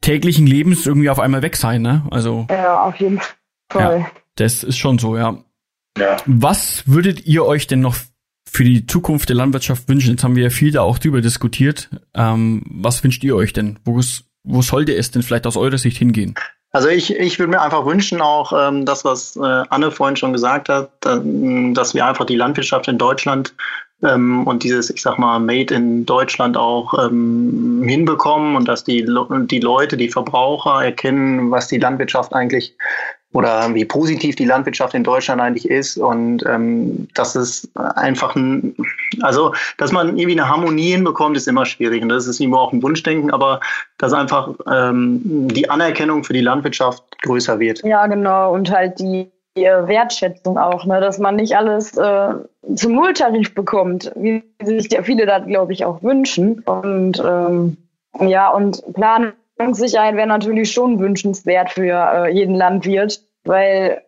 täglichen 0.00 0.46
Lebens 0.46 0.86
irgendwie 0.86 1.10
auf 1.10 1.18
einmal 1.18 1.42
weg 1.42 1.56
sein, 1.56 1.82
ne? 1.82 2.06
Also. 2.10 2.46
Ja, 2.48 2.82
auf 2.82 2.96
jeden 2.96 3.20
Fall. 3.70 4.00
Ja, 4.00 4.06
das 4.36 4.62
ist 4.62 4.78
schon 4.78 4.98
so, 4.98 5.16
ja. 5.16 5.38
Ja. 5.98 6.16
Was 6.26 6.86
würdet 6.86 7.26
ihr 7.26 7.44
euch 7.44 7.66
denn 7.66 7.80
noch 7.80 7.96
für 8.54 8.64
die 8.64 8.86
Zukunft 8.86 9.28
der 9.28 9.36
Landwirtschaft 9.36 9.88
wünschen? 9.88 10.12
Jetzt 10.12 10.22
haben 10.22 10.36
wir 10.36 10.44
ja 10.44 10.50
viel 10.50 10.70
da 10.70 10.82
auch 10.82 10.98
drüber 10.98 11.20
diskutiert. 11.20 11.90
Ähm, 12.14 12.62
was 12.70 13.02
wünscht 13.02 13.24
ihr 13.24 13.34
euch 13.34 13.52
denn? 13.52 13.80
Wo, 13.84 14.00
wo 14.44 14.62
sollte 14.62 14.94
es 14.94 15.10
denn 15.10 15.22
vielleicht 15.22 15.46
aus 15.46 15.56
eurer 15.56 15.78
Sicht 15.78 15.98
hingehen? 15.98 16.34
Also 16.70 16.88
ich, 16.88 17.14
ich 17.14 17.38
würde 17.38 17.50
mir 17.50 17.62
einfach 17.62 17.84
wünschen, 17.86 18.20
auch 18.20 18.52
ähm, 18.52 18.84
das, 18.84 19.04
was 19.04 19.36
äh, 19.36 19.40
Anne 19.40 19.90
vorhin 19.90 20.16
schon 20.16 20.32
gesagt 20.32 20.68
hat, 20.68 20.90
dass 21.02 21.94
wir 21.94 22.06
einfach 22.06 22.26
die 22.26 22.36
Landwirtschaft 22.36 22.88
in 22.88 22.98
Deutschland 22.98 23.54
ähm, 24.02 24.46
und 24.46 24.64
dieses, 24.64 24.90
ich 24.90 25.02
sag 25.02 25.18
mal, 25.18 25.38
Made 25.38 25.72
in 25.74 26.04
Deutschland 26.04 26.56
auch 26.56 26.94
ähm, 27.06 27.84
hinbekommen 27.86 28.56
und 28.56 28.66
dass 28.66 28.82
die, 28.82 29.06
die 29.06 29.60
Leute, 29.60 29.96
die 29.96 30.10
Verbraucher 30.10 30.84
erkennen, 30.84 31.50
was 31.50 31.68
die 31.68 31.78
Landwirtschaft 31.78 32.32
eigentlich 32.32 32.76
oder 33.34 33.74
wie 33.74 33.84
positiv 33.84 34.36
die 34.36 34.44
Landwirtschaft 34.44 34.94
in 34.94 35.02
Deutschland 35.02 35.40
eigentlich 35.40 35.68
ist. 35.68 35.98
Und 35.98 36.46
ähm, 36.46 37.08
dass 37.14 37.34
es 37.34 37.68
einfach 37.74 38.34
ein, 38.36 38.76
also 39.22 39.52
dass 39.76 39.90
man 39.92 40.16
irgendwie 40.16 40.38
eine 40.38 40.48
Harmonie 40.48 40.92
hinbekommt, 40.92 41.36
ist 41.36 41.48
immer 41.48 41.66
schwierig. 41.66 42.02
Und 42.02 42.08
das 42.08 42.28
ist 42.28 42.40
immer 42.40 42.60
auch 42.60 42.72
ein 42.72 42.82
Wunschdenken, 42.82 43.32
aber 43.32 43.60
dass 43.98 44.12
einfach 44.12 44.50
ähm, 44.72 45.48
die 45.48 45.68
Anerkennung 45.68 46.22
für 46.22 46.32
die 46.32 46.40
Landwirtschaft 46.40 47.02
größer 47.22 47.58
wird. 47.58 47.82
Ja, 47.84 48.06
genau. 48.06 48.54
Und 48.54 48.70
halt 48.70 49.00
die 49.00 49.28
Wertschätzung 49.56 50.56
auch, 50.56 50.84
ne, 50.84 51.00
dass 51.00 51.18
man 51.18 51.36
nicht 51.36 51.56
alles 51.56 51.96
äh, 51.96 52.34
zum 52.76 52.94
Nulltarif 52.94 53.52
bekommt, 53.54 54.12
wie 54.14 54.44
sich 54.62 54.90
ja 54.92 55.02
viele 55.02 55.26
da, 55.26 55.40
glaube 55.40 55.72
ich, 55.72 55.84
auch 55.84 56.02
wünschen. 56.04 56.60
Und 56.60 57.20
ähm, 57.24 57.76
ja 58.20 58.48
und 58.50 58.82
planen 58.94 59.32
Planungssicherheit 59.56 60.16
wäre 60.16 60.26
natürlich 60.26 60.72
schon 60.72 60.98
wünschenswert 60.98 61.70
für 61.70 61.92
äh, 61.92 62.32
jeden 62.32 62.54
Landwirt, 62.54 63.20
weil 63.44 64.02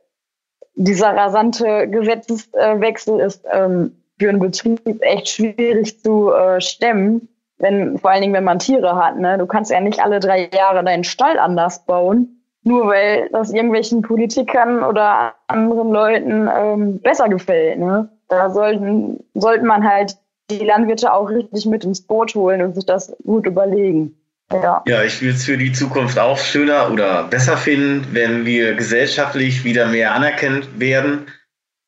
dieser 0.74 1.16
rasante 1.16 1.88
Gesetzeswechsel 1.88 3.20
ist 3.20 3.44
ähm, 3.50 3.96
für 4.18 4.28
einen 4.28 4.40
Betrieb 4.40 5.02
echt 5.02 5.28
schwierig 5.28 6.00
zu 6.02 6.32
äh, 6.32 6.60
stemmen, 6.60 7.28
wenn 7.58 7.98
vor 7.98 8.10
allen 8.10 8.22
Dingen, 8.22 8.34
wenn 8.34 8.44
man 8.44 8.58
Tiere 8.58 8.96
hat. 8.96 9.18
Ne? 9.18 9.38
Du 9.38 9.46
kannst 9.46 9.70
ja 9.70 9.80
nicht 9.80 10.00
alle 10.00 10.20
drei 10.20 10.48
Jahre 10.52 10.84
deinen 10.84 11.04
Stall 11.04 11.38
anders 11.38 11.84
bauen, 11.86 12.42
nur 12.62 12.88
weil 12.88 13.28
das 13.30 13.52
irgendwelchen 13.52 14.02
Politikern 14.02 14.82
oder 14.82 15.34
anderen 15.46 15.90
Leuten 15.90 16.48
ähm, 16.54 17.00
besser 17.00 17.28
gefällt. 17.28 17.78
Ne? 17.78 18.08
Da 18.28 18.50
sollten, 18.50 19.24
sollten 19.34 19.66
man 19.66 19.88
halt 19.88 20.16
die 20.50 20.64
Landwirte 20.64 21.12
auch 21.12 21.30
richtig 21.30 21.66
mit 21.66 21.84
ins 21.84 22.02
Boot 22.02 22.34
holen 22.34 22.62
und 22.62 22.74
sich 22.74 22.86
das 22.86 23.16
gut 23.24 23.46
überlegen. 23.46 24.16
Ja, 24.52 24.82
ja 24.86 25.02
ich 25.02 25.20
will 25.22 25.30
es 25.30 25.44
für 25.44 25.58
die 25.58 25.72
Zukunft 25.72 26.18
auch 26.18 26.38
schöner 26.38 26.90
oder 26.90 27.24
besser 27.24 27.56
finden, 27.56 28.06
wenn 28.12 28.46
wir 28.46 28.74
gesellschaftlich 28.74 29.64
wieder 29.64 29.86
mehr 29.86 30.14
anerkannt 30.14 30.68
werden 30.78 31.26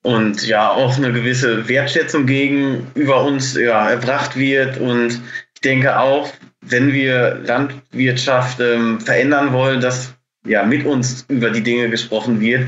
und 0.02 0.46
ja 0.46 0.70
auch 0.70 0.96
eine 0.96 1.12
gewisse 1.12 1.68
Wertschätzung 1.68 2.26
gegenüber 2.26 3.22
uns 3.24 3.54
ja, 3.54 3.90
erbracht 3.90 4.36
wird. 4.36 4.78
Und 4.78 5.20
ich 5.54 5.60
denke 5.60 5.98
auch, 5.98 6.32
wenn 6.60 6.92
wir 6.92 7.40
Landwirtschaft 7.44 8.60
ähm, 8.60 9.00
verändern 9.00 9.52
wollen, 9.52 9.80
dass 9.80 10.14
ja 10.46 10.64
mit 10.64 10.84
uns 10.84 11.24
über 11.28 11.50
die 11.50 11.62
Dinge 11.62 11.90
gesprochen 11.90 12.40
wird 12.40 12.66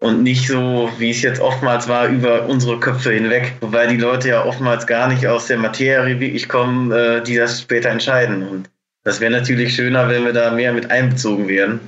und 0.00 0.22
nicht 0.22 0.46
so, 0.46 0.90
wie 0.98 1.10
es 1.10 1.22
jetzt 1.22 1.40
oftmals 1.40 1.88
war, 1.88 2.08
über 2.08 2.46
unsere 2.46 2.78
Köpfe 2.78 3.12
hinweg, 3.12 3.54
wobei 3.60 3.86
die 3.86 3.96
Leute 3.96 4.28
ja 4.28 4.44
oftmals 4.44 4.86
gar 4.86 5.08
nicht 5.08 5.26
aus 5.26 5.46
der 5.46 5.58
Materie 5.58 6.20
wirklich 6.20 6.48
kommen, 6.48 6.92
äh, 6.92 7.22
die 7.22 7.36
das 7.36 7.60
später 7.60 7.90
entscheiden. 7.90 8.46
Und 8.46 8.70
das 9.08 9.20
wäre 9.20 9.32
natürlich 9.32 9.74
schöner, 9.74 10.08
wenn 10.08 10.24
wir 10.24 10.34
da 10.34 10.52
mehr 10.52 10.72
mit 10.72 10.90
einbezogen 10.90 11.48
werden. 11.48 11.80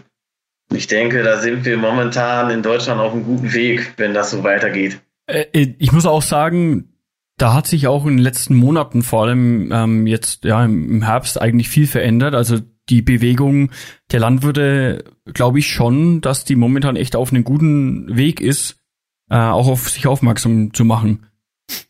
Ich 0.73 0.87
denke, 0.87 1.23
da 1.23 1.39
sind 1.39 1.65
wir 1.65 1.77
momentan 1.77 2.51
in 2.51 2.63
Deutschland 2.63 3.01
auf 3.01 3.13
einem 3.13 3.25
guten 3.25 3.53
Weg, 3.53 3.95
wenn 3.99 4.15
das 4.15 4.31
so 4.31 4.43
weitergeht. 4.43 5.01
Äh, 5.27 5.47
äh, 5.53 5.75
ich 5.79 5.93
muss 5.93 6.07
auch 6.07 6.23
sagen, 6.23 6.95
da 7.37 7.53
hat 7.53 7.67
sich 7.67 7.87
auch 7.89 8.07
in 8.07 8.17
den 8.17 8.25
letzten 8.25 8.55
Monaten, 8.55 9.03
vor 9.03 9.25
allem 9.25 9.71
ähm, 9.71 10.07
jetzt 10.07 10.45
ja 10.45 10.65
im 10.65 11.03
Herbst, 11.03 11.41
eigentlich 11.41 11.69
viel 11.69 11.87
verändert. 11.87 12.35
Also 12.35 12.59
die 12.89 13.03
Bewegung 13.03 13.71
der 14.13 14.21
Landwirte, 14.21 15.05
glaube 15.27 15.59
ich 15.59 15.69
schon, 15.69 16.23
dass 16.23 16.45
die 16.45 16.57
momentan 16.57 16.97
echt 16.97 17.17
auf 17.17 17.33
einem 17.33 17.45
guten 17.45 18.17
Weg 18.17 18.41
ist, 18.41 18.77
äh, 19.29 19.37
auch 19.37 19.69
auf 19.69 19.91
sich 19.91 20.07
aufmerksam 20.07 20.73
zu 20.73 20.87
machen. 20.87 21.27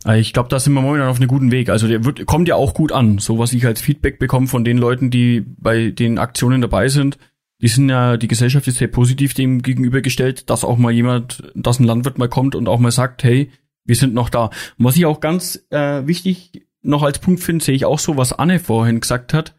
Äh, 0.07 0.20
ich 0.20 0.33
glaube, 0.33 0.49
da 0.49 0.59
sind 0.59 0.72
wir 0.72 0.83
momentan 0.83 1.09
auf 1.09 1.16
einem 1.16 1.28
guten 1.28 1.51
Weg. 1.51 1.68
Also 1.68 1.89
der 1.89 2.05
wird, 2.05 2.26
kommt 2.26 2.49
ja 2.49 2.57
auch 2.57 2.74
gut 2.74 2.93
an. 2.93 3.18
So 3.18 3.39
was 3.39 3.53
ich 3.53 3.66
als 3.66 3.81
Feedback 3.81 4.18
bekomme 4.18 4.47
von 4.47 4.64
den 4.64 4.78
Leuten, 4.78 5.11
die 5.11 5.45
bei 5.47 5.91
den 5.91 6.18
Aktionen 6.18 6.61
dabei 6.61 6.89
sind. 6.89 7.18
Die 7.62 7.68
sind 7.68 7.91
ja, 7.91 8.16
die 8.16 8.28
Gesellschaft 8.28 8.66
ist 8.68 8.78
sehr 8.78 8.89
positiv 8.89 9.35
dem 9.35 9.61
gegenübergestellt, 9.61 10.49
dass 10.49 10.64
auch 10.64 10.78
mal 10.78 10.93
jemand, 10.93 11.43
dass 11.55 11.78
ein 11.78 11.85
Landwirt 11.85 12.16
mal 12.16 12.28
kommt 12.28 12.55
und 12.55 12.68
auch 12.68 12.78
mal 12.78 12.91
sagt, 12.91 13.22
hey, 13.22 13.51
wir 13.85 13.97
sind 13.97 14.14
noch 14.14 14.31
da. 14.31 14.47
Und 14.78 14.85
was 14.85 14.97
ich 14.97 15.05
auch 15.05 15.20
ganz 15.20 15.66
äh, 15.70 16.07
wichtig 16.07 16.66
noch 16.83 17.03
als 17.03 17.18
Punkt 17.18 17.43
finde, 17.43 17.64
sehe 17.64 17.74
ich 17.74 17.85
auch 17.85 17.99
so, 17.99 18.16
was 18.16 18.33
Anne 18.33 18.61
vorhin 18.61 19.01
gesagt 19.01 19.35
hat, 19.35 19.55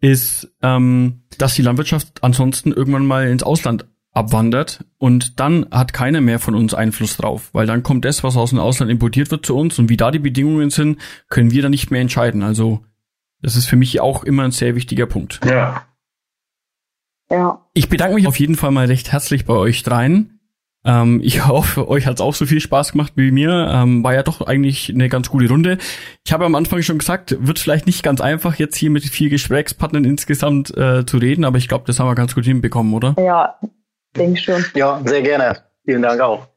ist, 0.00 0.52
ähm, 0.62 1.22
dass 1.38 1.54
die 1.54 1.62
Landwirtschaft 1.62 2.22
ansonsten 2.22 2.72
irgendwann 2.72 3.06
mal 3.06 3.28
ins 3.28 3.42
Ausland 3.42 3.86
abwandert 4.12 4.84
und 4.98 5.38
dann 5.38 5.66
hat 5.70 5.92
keiner 5.92 6.20
mehr 6.20 6.38
von 6.38 6.54
uns 6.54 6.74
Einfluss 6.74 7.16
drauf, 7.16 7.50
weil 7.52 7.66
dann 7.66 7.82
kommt 7.82 8.04
das, 8.04 8.24
was 8.24 8.36
aus 8.36 8.50
dem 8.50 8.58
Ausland 8.58 8.90
importiert 8.90 9.30
wird 9.30 9.46
zu 9.46 9.56
uns 9.56 9.78
und 9.78 9.88
wie 9.88 9.96
da 9.96 10.10
die 10.10 10.18
Bedingungen 10.18 10.70
sind, 10.70 10.98
können 11.28 11.50
wir 11.50 11.62
dann 11.62 11.70
nicht 11.70 11.90
mehr 11.90 12.00
entscheiden. 12.00 12.42
Also 12.42 12.84
das 13.42 13.56
ist 13.56 13.66
für 13.66 13.76
mich 13.76 14.00
auch 14.00 14.24
immer 14.24 14.44
ein 14.44 14.50
sehr 14.50 14.74
wichtiger 14.74 15.06
Punkt. 15.06 15.40
Ja. 15.44 15.84
Ja. 17.30 17.66
Ich 17.74 17.88
bedanke 17.88 18.14
mich 18.14 18.26
auf 18.26 18.40
jeden 18.40 18.56
Fall 18.56 18.70
mal 18.70 18.86
recht 18.86 19.12
herzlich 19.12 19.44
bei 19.44 19.54
euch 19.54 19.82
dreien. 19.82 20.40
Ähm, 20.84 21.20
ich 21.22 21.46
hoffe, 21.46 21.88
euch 21.88 22.06
hat 22.06 22.14
es 22.14 22.20
auch 22.20 22.34
so 22.34 22.46
viel 22.46 22.60
Spaß 22.60 22.92
gemacht 22.92 23.12
wie 23.16 23.30
mir. 23.30 23.68
Ähm, 23.70 24.02
war 24.02 24.14
ja 24.14 24.22
doch 24.22 24.40
eigentlich 24.40 24.90
eine 24.90 25.08
ganz 25.08 25.28
gute 25.28 25.48
Runde. 25.48 25.78
Ich 26.24 26.32
habe 26.32 26.46
am 26.46 26.54
Anfang 26.54 26.82
schon 26.82 26.98
gesagt, 26.98 27.36
wird 27.38 27.58
vielleicht 27.58 27.86
nicht 27.86 28.02
ganz 28.02 28.20
einfach, 28.20 28.56
jetzt 28.56 28.76
hier 28.76 28.90
mit 28.90 29.04
vier 29.04 29.28
Gesprächspartnern 29.28 30.04
insgesamt 30.04 30.76
äh, 30.76 31.04
zu 31.04 31.18
reden, 31.18 31.44
aber 31.44 31.58
ich 31.58 31.68
glaube, 31.68 31.84
das 31.86 32.00
haben 32.00 32.08
wir 32.08 32.14
ganz 32.14 32.34
gut 32.34 32.44
hinbekommen, 32.44 32.94
oder? 32.94 33.14
Ja, 33.18 33.56
denke 34.18 34.40
schon. 34.40 34.64
Ja, 34.74 35.00
sehr 35.04 35.22
gerne. 35.22 35.64
Vielen 35.84 36.02
Dank 36.02 36.20
auch. 36.20 36.48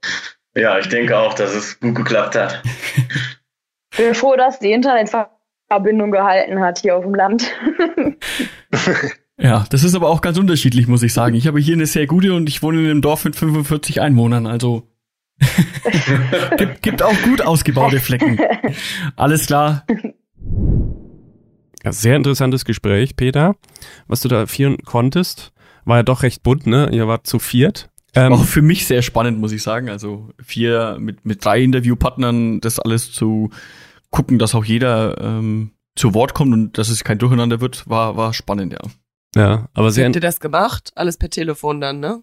Ja, 0.56 0.78
ich 0.80 0.90
denke 0.90 1.18
auch, 1.18 1.34
dass 1.34 1.56
es 1.56 1.80
gut 1.80 1.96
geklappt 1.96 2.36
hat. 2.36 2.62
Ich 3.92 3.98
bin 3.98 4.14
froh, 4.14 4.36
dass 4.36 4.60
die 4.60 4.72
Internetverbindung 4.72 6.12
gehalten 6.12 6.60
hat 6.60 6.80
hier 6.80 6.98
auf 6.98 7.04
dem 7.04 7.16
Land. 7.16 7.52
ja, 9.38 9.66
das 9.70 9.84
ist 9.84 9.96
aber 9.96 10.10
auch 10.10 10.22
ganz 10.22 10.38
unterschiedlich, 10.38 10.88
muss 10.88 11.04
ich 11.04 11.14
sagen. 11.14 11.36
Ich 11.36 11.48
habe 11.48 11.60
hier 11.60 11.76
eine 11.76 11.86
sehr 11.86 12.08
gute 12.08 12.34
und 12.34 12.50
ich 12.50 12.62
wohne 12.64 12.80
in 12.80 12.90
einem 12.90 13.02
Dorf 13.02 13.24
mit 13.24 13.36
45 13.36 14.02
Einwohnern, 14.02 14.48
also 14.48 14.88
gibt, 16.58 16.82
gibt 16.82 17.02
auch 17.02 17.20
gut 17.24 17.42
ausgebaute 17.42 18.00
Flecken. 18.00 18.40
Alles 19.16 19.48
klar. 19.48 19.86
Ja, 21.84 21.92
sehr 21.92 22.16
interessantes 22.16 22.66
Gespräch, 22.66 23.16
Peter. 23.16 23.56
Was 24.08 24.22
du 24.22 24.28
da 24.28 24.46
führen 24.46 24.78
konntest, 24.84 25.52
war 25.86 25.98
ja 25.98 26.04
doch 26.04 26.24
recht 26.24 26.44
bunt, 26.44 26.68
ne? 26.68 26.90
Ihr 26.92 27.08
wart 27.08 27.28
zu 27.28 27.40
viert. 27.40 27.90
Ähm, 28.14 28.34
auch 28.34 28.44
für 28.44 28.62
mich 28.62 28.86
sehr 28.88 29.02
spannend, 29.02 29.40
muss 29.40 29.52
ich 29.52 29.64
sagen. 29.64 29.90
Also 29.90 30.30
vier 30.42 30.98
mit, 31.00 31.26
mit 31.26 31.44
drei 31.44 31.62
Interviewpartnern, 31.62 32.60
das 32.60 32.80
alles 32.80 33.12
zu 33.12 33.52
gucken, 34.10 34.38
dass 34.38 34.54
auch 34.54 34.66
jeder 34.66 35.20
ähm, 35.22 35.72
zu 35.96 36.14
Wort 36.14 36.34
kommt 36.34 36.54
und 36.54 36.78
dass 36.78 36.90
es 36.90 37.04
kein 37.04 37.20
Durcheinander 37.20 37.62
wird, 37.62 37.88
war, 37.88 38.18
war 38.18 38.34
spannend, 38.34 38.74
ja. 38.74 38.80
Ja, 39.34 39.70
aber 39.74 39.92
sehr. 39.92 40.06
Habt 40.06 40.16
ihr 40.16 40.22
das 40.22 40.42
gemacht? 40.42 40.92
Alles 40.96 41.18
per 41.18 41.30
Telefon 41.30 41.80
dann, 41.80 42.00
ne? 42.02 42.22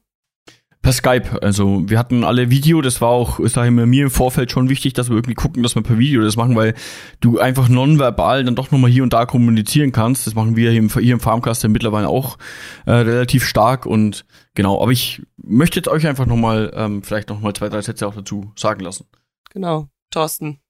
Per 0.81 0.93
Skype. 0.93 1.43
Also 1.43 1.83
wir 1.89 1.99
hatten 1.99 2.24
alle 2.24 2.51
Video, 2.51 2.81
das 2.81 3.01
war 3.01 3.09
auch, 3.09 3.41
sag 3.45 3.66
ich 3.66 3.70
mal, 3.72 3.87
mir 3.87 4.05
im 4.05 4.11
Vorfeld 4.11 4.53
schon 4.53 4.68
wichtig, 4.68 4.95
dass 4.95 5.09
wir 5.09 5.16
irgendwie 5.16 5.35
gucken, 5.35 5.62
dass 5.62 5.74
wir 5.74 5.83
per 5.83 5.99
Video 5.99 6.22
das 6.22 6.37
machen, 6.37 6.55
weil 6.55 6.74
du 7.20 7.39
einfach 7.39 7.68
nonverbal 7.68 8.45
dann 8.45 8.55
doch 8.55 8.70
nochmal 8.70 8.91
hier 8.91 9.03
und 9.03 9.12
da 9.12 9.26
kommunizieren 9.26 9.93
kannst. 9.93 10.26
Das 10.26 10.35
machen 10.35 10.57
wir 10.57 10.70
hier 10.70 10.79
im, 10.79 10.89
hier 10.89 11.14
im 11.14 11.20
Farmcast 11.20 11.66
mittlerweile 11.68 12.09
auch 12.09 12.39
äh, 12.87 12.93
relativ 12.93 13.45
stark 13.45 13.87
und 13.87 14.24
genau, 14.55 14.81
aber 14.81 14.93
ich 14.93 15.22
möchte 15.37 15.79
jetzt 15.79 15.89
euch 15.89 16.07
einfach 16.07 16.26
nochmal, 16.26 16.70
ähm, 16.74 17.03
vielleicht 17.03 17.29
nochmal 17.29 17.55
zwei, 17.55 17.68
drei 17.68 17.83
Sätze 17.83 18.07
auch 18.07 18.14
dazu 18.14 18.53
sagen 18.57 18.81
lassen. 18.81 19.07
Genau, 19.51 19.89
Thorsten. 20.11 20.61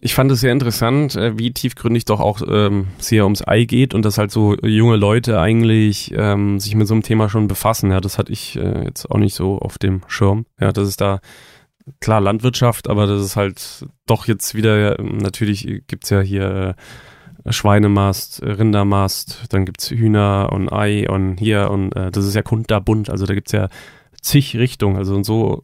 Ich 0.00 0.14
fand 0.14 0.32
es 0.32 0.40
sehr 0.40 0.52
interessant, 0.52 1.14
äh, 1.16 1.38
wie 1.38 1.52
tiefgründig 1.52 2.06
doch 2.06 2.20
auch 2.20 2.40
ähm, 2.48 2.88
es 2.98 3.08
hier 3.08 3.24
ums 3.24 3.46
Ei 3.46 3.64
geht 3.64 3.92
und 3.92 4.04
dass 4.04 4.18
halt 4.18 4.30
so 4.30 4.56
junge 4.62 4.96
Leute 4.96 5.40
eigentlich 5.40 6.12
ähm, 6.16 6.58
sich 6.58 6.74
mit 6.74 6.86
so 6.88 6.94
einem 6.94 7.02
Thema 7.02 7.28
schon 7.28 7.48
befassen. 7.48 7.90
Ja, 7.90 8.00
das 8.00 8.16
hatte 8.16 8.32
ich 8.32 8.56
äh, 8.56 8.84
jetzt 8.84 9.10
auch 9.10 9.18
nicht 9.18 9.34
so 9.34 9.58
auf 9.58 9.78
dem 9.78 10.00
Schirm. 10.06 10.46
Ja, 10.58 10.72
das 10.72 10.88
ist 10.88 11.00
da 11.00 11.20
klar 12.00 12.20
Landwirtschaft, 12.20 12.88
aber 12.88 13.06
das 13.06 13.22
ist 13.22 13.36
halt 13.36 13.86
doch 14.06 14.26
jetzt 14.26 14.54
wieder, 14.54 15.00
natürlich 15.02 15.82
gibt's 15.86 16.10
ja 16.10 16.20
hier 16.20 16.76
äh, 17.44 17.52
Schweinemast, 17.52 18.42
Rindermast, 18.42 19.44
dann 19.50 19.64
gibt's 19.64 19.90
Hühner 19.90 20.50
und 20.52 20.72
Ei 20.72 21.08
und 21.08 21.38
hier 21.38 21.70
und 21.70 21.94
äh, 21.96 22.10
das 22.10 22.26
ist 22.26 22.34
ja 22.34 22.42
kunterbunt, 22.42 23.10
also 23.10 23.26
da 23.26 23.34
gibt's 23.34 23.52
ja 23.52 23.68
zig 24.20 24.56
Richtungen, 24.56 24.96
also 24.96 25.14
und 25.14 25.24
so 25.24 25.62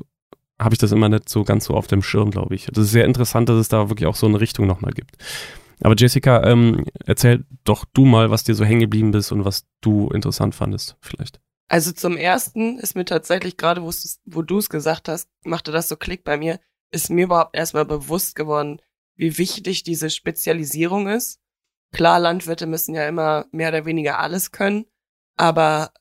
habe 0.58 0.74
ich 0.74 0.78
das 0.78 0.92
immer 0.92 1.08
nicht 1.08 1.28
so 1.28 1.44
ganz 1.44 1.66
so 1.66 1.74
auf 1.74 1.86
dem 1.86 2.02
Schirm, 2.02 2.30
glaube 2.30 2.54
ich. 2.54 2.66
Das 2.72 2.84
ist 2.84 2.90
sehr 2.90 3.04
interessant, 3.04 3.48
dass 3.48 3.58
es 3.58 3.68
da 3.68 3.88
wirklich 3.88 4.06
auch 4.06 4.16
so 4.16 4.26
eine 4.26 4.40
Richtung 4.40 4.66
nochmal 4.66 4.92
gibt. 4.92 5.16
Aber 5.80 5.94
Jessica, 5.96 6.42
ähm, 6.44 6.86
erzähl 7.04 7.44
doch 7.64 7.84
du 7.92 8.06
mal, 8.06 8.30
was 8.30 8.44
dir 8.44 8.54
so 8.54 8.64
hängen 8.64 8.80
geblieben 8.80 9.12
ist 9.12 9.32
und 9.32 9.44
was 9.44 9.66
du 9.82 10.08
interessant 10.08 10.54
fandest, 10.54 10.96
vielleicht. 11.00 11.40
Also 11.68 11.92
zum 11.92 12.16
ersten 12.16 12.78
ist 12.78 12.94
mir 12.94 13.04
tatsächlich 13.04 13.56
gerade, 13.56 13.82
wo 13.82 14.42
du 14.42 14.58
es 14.58 14.68
gesagt 14.68 15.08
hast, 15.08 15.28
machte 15.44 15.72
das 15.72 15.88
so 15.88 15.96
Klick 15.96 16.24
bei 16.24 16.36
mir, 16.36 16.60
ist 16.92 17.10
mir 17.10 17.24
überhaupt 17.24 17.56
erstmal 17.56 17.84
bewusst 17.84 18.36
geworden, 18.36 18.80
wie 19.16 19.36
wichtig 19.36 19.82
diese 19.82 20.08
Spezialisierung 20.08 21.08
ist. 21.08 21.40
Klar, 21.92 22.20
Landwirte 22.20 22.66
müssen 22.66 22.94
ja 22.94 23.08
immer 23.08 23.46
mehr 23.50 23.68
oder 23.70 23.84
weniger 23.84 24.18
alles 24.18 24.52
können, 24.52 24.86
aber 25.36 25.92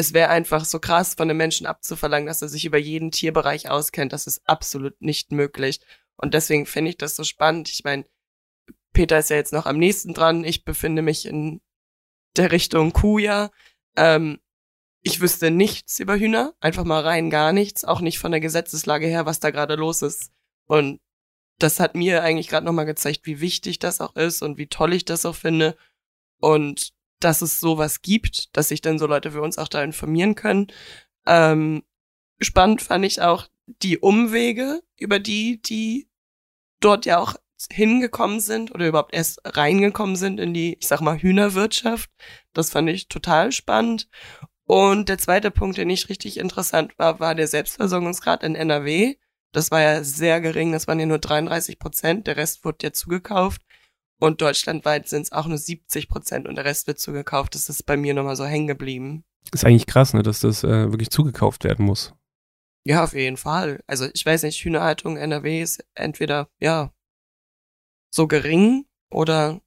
es 0.00 0.14
wäre 0.14 0.30
einfach 0.30 0.64
so 0.64 0.80
krass 0.80 1.14
von 1.14 1.28
einem 1.28 1.36
Menschen 1.36 1.66
abzuverlangen, 1.66 2.26
dass 2.26 2.40
er 2.40 2.48
sich 2.48 2.64
über 2.64 2.78
jeden 2.78 3.10
Tierbereich 3.10 3.68
auskennt. 3.68 4.14
Das 4.14 4.26
ist 4.26 4.40
absolut 4.46 4.98
nicht 5.02 5.30
möglich. 5.30 5.78
Und 6.16 6.32
deswegen 6.32 6.64
finde 6.64 6.92
ich 6.92 6.96
das 6.96 7.16
so 7.16 7.22
spannend. 7.22 7.68
Ich 7.68 7.84
meine, 7.84 8.06
Peter 8.94 9.18
ist 9.18 9.28
ja 9.28 9.36
jetzt 9.36 9.52
noch 9.52 9.66
am 9.66 9.76
nächsten 9.76 10.14
dran. 10.14 10.42
Ich 10.42 10.64
befinde 10.64 11.02
mich 11.02 11.26
in 11.26 11.60
der 12.34 12.50
Richtung 12.50 12.94
Kuja. 12.94 13.50
Ähm, 13.94 14.40
ich 15.02 15.20
wüsste 15.20 15.50
nichts 15.50 15.98
über 15.98 16.18
Hühner, 16.18 16.54
einfach 16.60 16.84
mal 16.84 17.02
rein 17.02 17.28
gar 17.28 17.52
nichts, 17.52 17.84
auch 17.84 18.00
nicht 18.00 18.18
von 18.18 18.30
der 18.30 18.40
Gesetzeslage 18.40 19.06
her, 19.06 19.26
was 19.26 19.38
da 19.38 19.50
gerade 19.50 19.74
los 19.74 20.00
ist. 20.00 20.32
Und 20.64 20.98
das 21.58 21.78
hat 21.78 21.94
mir 21.94 22.22
eigentlich 22.22 22.48
gerade 22.48 22.64
nochmal 22.64 22.86
gezeigt, 22.86 23.26
wie 23.26 23.42
wichtig 23.42 23.78
das 23.78 24.00
auch 24.00 24.16
ist 24.16 24.40
und 24.40 24.56
wie 24.56 24.66
toll 24.66 24.94
ich 24.94 25.04
das 25.04 25.26
auch 25.26 25.36
finde. 25.36 25.76
Und 26.38 26.94
dass 27.20 27.42
es 27.42 27.60
sowas 27.60 28.02
gibt, 28.02 28.56
dass 28.56 28.68
sich 28.68 28.80
dann 28.80 28.98
so 28.98 29.06
Leute 29.06 29.32
für 29.32 29.42
uns 29.42 29.58
auch 29.58 29.68
da 29.68 29.82
informieren 29.82 30.34
können. 30.34 30.68
Ähm, 31.26 31.82
spannend 32.40 32.82
fand 32.82 33.04
ich 33.04 33.22
auch 33.22 33.48
die 33.66 33.98
Umwege, 33.98 34.82
über 34.98 35.18
die 35.18 35.60
die 35.62 36.08
dort 36.80 37.06
ja 37.06 37.18
auch 37.18 37.36
hingekommen 37.70 38.40
sind 38.40 38.74
oder 38.74 38.88
überhaupt 38.88 39.14
erst 39.14 39.40
reingekommen 39.44 40.16
sind 40.16 40.40
in 40.40 40.54
die, 40.54 40.78
ich 40.80 40.86
sag 40.86 41.00
mal, 41.00 41.18
Hühnerwirtschaft. 41.18 42.10
Das 42.54 42.70
fand 42.70 42.88
ich 42.88 43.08
total 43.08 43.52
spannend. 43.52 44.08
Und 44.64 45.08
der 45.08 45.18
zweite 45.18 45.50
Punkt, 45.50 45.76
den 45.76 45.90
ich 45.90 46.08
richtig 46.08 46.38
interessant 46.38 46.98
war, 46.98 47.20
war 47.20 47.34
der 47.34 47.48
Selbstversorgungsgrad 47.48 48.42
in 48.42 48.54
NRW. 48.54 49.16
Das 49.52 49.70
war 49.70 49.80
ja 49.80 50.04
sehr 50.04 50.40
gering, 50.40 50.72
das 50.72 50.86
waren 50.86 51.00
ja 51.00 51.06
nur 51.06 51.18
33 51.18 51.78
Prozent, 51.78 52.28
der 52.28 52.36
Rest 52.36 52.64
wurde 52.64 52.86
ja 52.86 52.92
zugekauft. 52.92 53.62
Und 54.20 54.42
deutschlandweit 54.42 55.08
sind 55.08 55.22
es 55.22 55.32
auch 55.32 55.46
nur 55.46 55.56
70 55.56 56.08
Prozent 56.08 56.46
und 56.46 56.56
der 56.56 56.66
Rest 56.66 56.86
wird 56.86 57.00
zugekauft. 57.00 57.54
Das 57.54 57.70
ist 57.70 57.84
bei 57.86 57.96
mir 57.96 58.12
nochmal 58.12 58.36
so 58.36 58.44
hängen 58.44 58.66
geblieben. 58.66 59.24
Ist 59.52 59.64
eigentlich 59.64 59.86
krass, 59.86 60.12
ne, 60.12 60.22
dass 60.22 60.40
das 60.40 60.62
äh, 60.62 60.92
wirklich 60.92 61.10
zugekauft 61.10 61.64
werden 61.64 61.86
muss. 61.86 62.12
Ja, 62.84 63.02
auf 63.02 63.14
jeden 63.14 63.38
Fall. 63.38 63.82
Also 63.86 64.06
ich 64.12 64.24
weiß 64.24 64.42
nicht, 64.42 64.62
Hühnerhaltung 64.62 65.16
NRW 65.16 65.62
ist 65.62 65.84
entweder, 65.94 66.48
ja, 66.60 66.92
so 68.10 68.26
gering 68.26 68.84
oder 69.10 69.60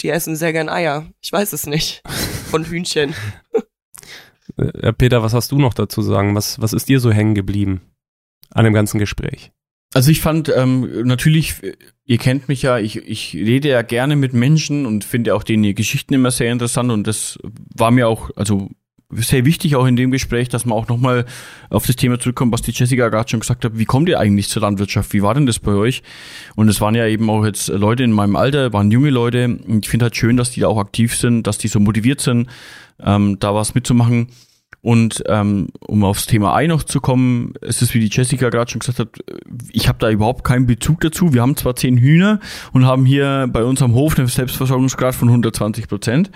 die 0.00 0.08
essen 0.08 0.36
sehr 0.36 0.52
gern 0.52 0.70
Eier. 0.70 1.10
Ich 1.20 1.30
weiß 1.30 1.52
es 1.52 1.66
nicht. 1.66 2.02
Von 2.50 2.64
Hühnchen. 2.64 3.14
Äh, 4.56 4.92
Peter, 4.94 5.22
was 5.22 5.34
hast 5.34 5.52
du 5.52 5.58
noch 5.58 5.74
dazu 5.74 6.00
sagen? 6.00 6.34
Was, 6.34 6.60
was 6.60 6.72
ist 6.72 6.88
dir 6.88 7.00
so 7.00 7.12
hängen 7.12 7.34
geblieben 7.34 7.82
an 8.50 8.64
dem 8.64 8.72
ganzen 8.72 8.98
Gespräch? 8.98 9.52
Also 9.94 10.10
ich 10.10 10.20
fand 10.20 10.52
ähm, 10.54 11.06
natürlich, 11.06 11.54
ihr 12.04 12.18
kennt 12.18 12.48
mich 12.48 12.62
ja, 12.62 12.78
ich, 12.78 12.96
ich 12.96 13.34
rede 13.34 13.68
ja 13.68 13.82
gerne 13.82 14.16
mit 14.16 14.32
Menschen 14.32 14.84
und 14.84 15.04
finde 15.04 15.34
auch 15.34 15.42
denen 15.42 15.74
Geschichten 15.74 16.14
immer 16.14 16.30
sehr 16.30 16.52
interessant 16.52 16.90
und 16.90 17.06
das 17.06 17.38
war 17.74 17.90
mir 17.90 18.08
auch, 18.08 18.30
also 18.36 18.68
sehr 19.10 19.44
wichtig 19.44 19.76
auch 19.76 19.86
in 19.86 19.96
dem 19.96 20.10
Gespräch, 20.10 20.48
dass 20.48 20.66
man 20.66 20.76
auch 20.76 20.88
nochmal 20.88 21.26
auf 21.70 21.86
das 21.86 21.96
Thema 21.96 22.18
zurückkommt, 22.18 22.52
was 22.52 22.62
die 22.62 22.72
Jessica 22.72 23.08
gerade 23.08 23.30
schon 23.30 23.40
gesagt 23.40 23.64
hat. 23.64 23.78
Wie 23.78 23.84
kommt 23.84 24.08
ihr 24.08 24.18
eigentlich 24.18 24.48
zur 24.48 24.62
Landwirtschaft? 24.62 25.12
Wie 25.12 25.22
war 25.22 25.34
denn 25.34 25.46
das 25.46 25.60
bei 25.60 25.72
euch? 25.72 26.02
Und 26.56 26.68
es 26.68 26.80
waren 26.80 26.94
ja 26.94 27.06
eben 27.06 27.30
auch 27.30 27.44
jetzt 27.44 27.68
Leute 27.68 28.02
in 28.02 28.12
meinem 28.12 28.34
Alter, 28.34 28.72
waren 28.72 28.90
junge 28.90 29.10
Leute. 29.10 29.44
Und 29.44 29.84
ich 29.84 29.90
finde 29.90 30.06
halt 30.06 30.16
schön, 30.16 30.36
dass 30.36 30.50
die 30.50 30.60
da 30.60 30.68
auch 30.68 30.78
aktiv 30.78 31.16
sind, 31.16 31.46
dass 31.46 31.58
die 31.58 31.68
so 31.68 31.78
motiviert 31.78 32.20
sind, 32.20 32.48
ähm, 33.00 33.38
da 33.38 33.54
was 33.54 33.74
mitzumachen. 33.74 34.28
Und 34.86 35.24
ähm, 35.26 35.66
um 35.80 36.04
aufs 36.04 36.26
Thema 36.26 36.54
Ei 36.54 36.68
noch 36.68 36.84
zu 36.84 37.00
kommen, 37.00 37.54
es 37.60 37.82
ist 37.82 37.92
wie 37.92 37.98
die 37.98 38.08
Jessica 38.08 38.50
gerade 38.50 38.70
schon 38.70 38.78
gesagt 38.78 39.00
hat, 39.00 39.08
ich 39.72 39.88
habe 39.88 39.98
da 39.98 40.08
überhaupt 40.10 40.44
keinen 40.44 40.66
Bezug 40.66 41.00
dazu. 41.00 41.34
Wir 41.34 41.42
haben 41.42 41.56
zwar 41.56 41.74
zehn 41.74 41.98
Hühner 41.98 42.38
und 42.72 42.86
haben 42.86 43.04
hier 43.04 43.48
bei 43.52 43.64
uns 43.64 43.82
am 43.82 43.94
Hof 43.94 44.16
einen 44.16 44.28
Selbstversorgungsgrad 44.28 45.16
von 45.16 45.26
120 45.26 45.88
Prozent, 45.88 46.30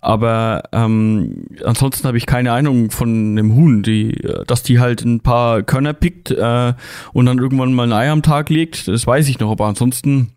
aber 0.00 0.62
ähm, 0.70 1.46
ansonsten 1.64 2.06
habe 2.06 2.18
ich 2.18 2.26
keine 2.26 2.52
Ahnung 2.52 2.92
von 2.92 3.32
einem 3.32 3.56
Huhn, 3.56 3.82
die, 3.82 4.12
dass 4.46 4.62
die 4.62 4.78
halt 4.78 5.04
ein 5.04 5.18
paar 5.18 5.64
Körner 5.64 5.92
pickt 5.92 6.30
äh, 6.30 6.74
und 7.12 7.26
dann 7.26 7.38
irgendwann 7.38 7.74
mal 7.74 7.88
ein 7.88 7.92
Ei 7.92 8.12
am 8.12 8.22
Tag 8.22 8.48
legt. 8.48 8.86
Das 8.86 9.08
weiß 9.08 9.28
ich 9.28 9.40
noch, 9.40 9.50
aber 9.50 9.66
ansonsten 9.66 10.34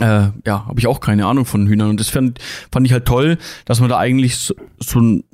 äh, 0.00 0.30
ja, 0.46 0.66
habe 0.66 0.78
ich 0.78 0.86
auch 0.86 1.00
keine 1.00 1.26
Ahnung 1.26 1.44
von 1.44 1.66
Hühnern. 1.66 1.90
Und 1.90 2.00
das 2.00 2.08
fand, 2.08 2.38
fand 2.72 2.86
ich 2.86 2.94
halt 2.94 3.04
toll, 3.04 3.36
dass 3.66 3.80
man 3.80 3.90
da 3.90 3.98
eigentlich 3.98 4.36
so, 4.36 4.54
so 4.78 5.00
ein 5.00 5.24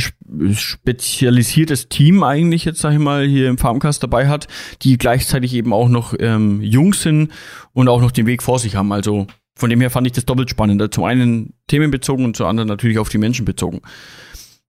spezialisiertes 0.00 1.88
Team 1.88 2.22
eigentlich 2.22 2.64
jetzt, 2.64 2.80
sag 2.80 2.92
ich 2.92 2.98
mal, 2.98 3.26
hier 3.26 3.48
im 3.48 3.58
Farmcast 3.58 4.02
dabei 4.02 4.28
hat, 4.28 4.48
die 4.82 4.98
gleichzeitig 4.98 5.54
eben 5.54 5.72
auch 5.72 5.88
noch 5.88 6.14
ähm, 6.18 6.62
jung 6.62 6.94
sind 6.94 7.32
und 7.72 7.88
auch 7.88 8.00
noch 8.00 8.10
den 8.10 8.26
Weg 8.26 8.42
vor 8.42 8.58
sich 8.58 8.76
haben. 8.76 8.92
Also 8.92 9.26
von 9.54 9.70
dem 9.70 9.80
her 9.80 9.90
fand 9.90 10.06
ich 10.06 10.12
das 10.12 10.26
doppelt 10.26 10.50
spannend. 10.50 10.94
Zum 10.94 11.04
einen 11.04 11.54
themenbezogen 11.66 12.24
und 12.24 12.36
zum 12.36 12.46
anderen 12.46 12.68
natürlich 12.68 12.98
auf 12.98 13.08
die 13.08 13.18
Menschen 13.18 13.44
bezogen. 13.44 13.80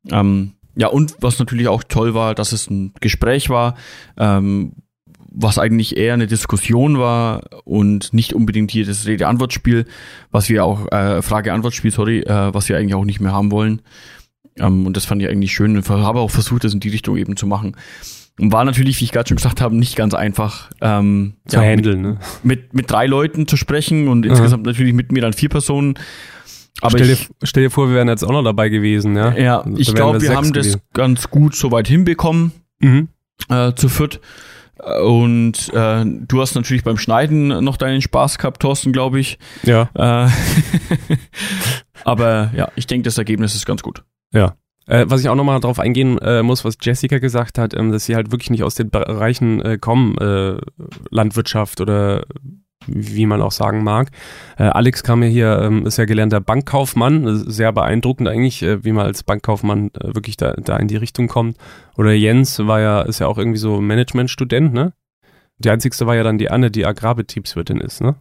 Ähm, 0.09 0.53
ja, 0.75 0.87
und 0.87 1.15
was 1.19 1.39
natürlich 1.39 1.67
auch 1.67 1.83
toll 1.83 2.13
war, 2.13 2.35
dass 2.35 2.51
es 2.51 2.69
ein 2.69 2.93
Gespräch 3.01 3.49
war, 3.49 3.75
ähm, 4.15 4.73
was 5.39 5.59
eigentlich 5.59 5.97
eher 5.97 6.13
eine 6.13 6.27
Diskussion 6.27 6.99
war 6.99 7.43
und 7.65 8.13
nicht 8.13 8.33
unbedingt 8.33 8.71
hier 8.71 8.85
das 8.85 9.05
Rede-Antwort-Spiel, 9.05 9.85
was 10.31 10.49
wir 10.49 10.65
auch, 10.65 10.91
äh, 10.91 11.21
Frage-Antwort-Spiel, 11.21 11.91
sorry, 11.91 12.19
äh, 12.19 12.53
was 12.53 12.69
wir 12.69 12.77
eigentlich 12.77 12.95
auch 12.95 13.05
nicht 13.05 13.19
mehr 13.19 13.33
haben 13.33 13.51
wollen. 13.51 13.81
Ähm, 14.59 14.85
und 14.85 14.97
das 14.97 15.05
fand 15.05 15.21
ich 15.21 15.29
eigentlich 15.29 15.51
schön 15.51 15.75
und 15.75 15.89
habe 15.89 16.19
auch 16.19 16.31
versucht, 16.31 16.63
das 16.63 16.73
in 16.73 16.79
die 16.79 16.89
Richtung 16.89 17.17
eben 17.17 17.37
zu 17.37 17.47
machen. 17.47 17.75
Und 18.39 18.51
war 18.51 18.63
natürlich, 18.65 18.99
wie 18.99 19.05
ich 19.05 19.11
gerade 19.11 19.27
schon 19.27 19.37
gesagt 19.37 19.61
habe, 19.61 19.75
nicht 19.75 19.95
ganz 19.95 20.13
einfach. 20.13 20.69
Ähm, 20.81 21.33
zu 21.47 21.57
ja, 21.57 21.63
handeln, 21.63 22.01
ne? 22.01 22.19
Mit, 22.43 22.73
mit 22.73 22.91
drei 22.91 23.07
Leuten 23.07 23.47
zu 23.47 23.57
sprechen 23.57 24.07
und 24.07 24.25
insgesamt 24.25 24.65
natürlich 24.65 24.93
mit 24.93 25.11
mir 25.11 25.21
dann 25.21 25.33
vier 25.33 25.49
Personen. 25.49 25.95
Aber 26.81 26.99
stell, 26.99 27.07
dir, 27.07 27.17
stell 27.41 27.63
dir 27.63 27.71
vor, 27.71 27.89
wir 27.89 27.95
wären 27.95 28.07
jetzt 28.07 28.23
auch 28.23 28.31
noch 28.31 28.43
dabei 28.43 28.69
gewesen, 28.69 29.15
ja? 29.15 29.35
Ja, 29.35 29.65
ich 29.77 29.95
glaube, 29.95 30.21
wir, 30.21 30.29
wir 30.29 30.35
haben 30.37 30.53
gewesen. 30.53 30.73
das 30.73 30.93
ganz 30.93 31.29
gut 31.31 31.55
soweit 31.55 31.87
hinbekommen, 31.87 32.51
mhm. 32.79 33.07
äh, 33.49 33.73
zu 33.73 33.89
viert. 33.89 34.19
Und 35.03 35.73
äh, 35.73 36.05
du 36.05 36.39
hast 36.39 36.53
natürlich 36.53 36.83
beim 36.83 36.97
Schneiden 36.99 37.47
noch 37.63 37.77
deinen 37.77 38.01
Spaß 38.01 38.37
gehabt, 38.37 38.61
Thorsten, 38.61 38.91
glaube 38.91 39.19
ich. 39.19 39.39
Ja. 39.63 39.89
Äh, 39.95 40.29
aber 42.03 42.51
ja, 42.55 42.69
ich 42.75 42.85
denke, 42.85 43.05
das 43.05 43.17
Ergebnis 43.17 43.55
ist 43.55 43.65
ganz 43.65 43.81
gut. 43.81 44.03
Ja. 44.33 44.55
Äh, 44.87 45.05
was 45.07 45.21
ich 45.21 45.29
auch 45.29 45.35
nochmal 45.35 45.59
darauf 45.59 45.79
eingehen 45.79 46.17
äh, 46.19 46.43
muss, 46.43 46.63
was 46.63 46.77
Jessica 46.81 47.19
gesagt 47.19 47.57
hat, 47.57 47.73
ähm, 47.73 47.91
dass 47.91 48.05
sie 48.05 48.15
halt 48.15 48.31
wirklich 48.31 48.49
nicht 48.49 48.63
aus 48.63 48.75
den 48.75 48.89
Bereichen 48.89 49.61
äh, 49.61 49.77
kommen, 49.77 50.17
äh, 50.17 50.57
Landwirtschaft 51.09 51.81
oder 51.81 52.23
wie 52.85 53.25
man 53.25 53.41
auch 53.41 53.51
sagen 53.51 53.83
mag. 53.83 54.11
Äh, 54.57 54.63
Alex 54.63 55.03
kam 55.03 55.21
ja 55.23 55.29
hier, 55.29 55.59
ähm, 55.61 55.85
ist 55.85 55.97
ja 55.97 56.05
gelernter 56.05 56.39
Bankkaufmann, 56.39 57.49
sehr 57.49 57.73
beeindruckend 57.73 58.29
eigentlich, 58.29 58.63
äh, 58.63 58.83
wie 58.85 58.93
man 58.93 59.05
als 59.05 59.23
Bankkaufmann 59.23 59.91
wirklich 60.01 60.37
da, 60.37 60.53
da 60.53 60.77
in 60.77 60.87
die 60.87 60.95
Richtung 60.95 61.27
kommt. 61.27 61.57
Oder 61.97 62.13
Jens 62.13 62.59
war 62.59 62.79
ja, 62.79 63.01
ist 63.01 63.19
ja 63.19 63.27
auch 63.27 63.37
irgendwie 63.37 63.59
so 63.59 63.81
Managementstudent, 63.81 64.73
ne? 64.73 64.93
Die 65.59 65.69
einzigste 65.69 66.05
war 66.05 66.15
ja 66.15 66.23
dann 66.23 66.37
die 66.37 66.51
Anne, 66.51 66.71
die 66.71 66.85
Agrarbetriebswirtin 66.85 67.81
ist, 67.81 67.99
ne? 67.99 68.15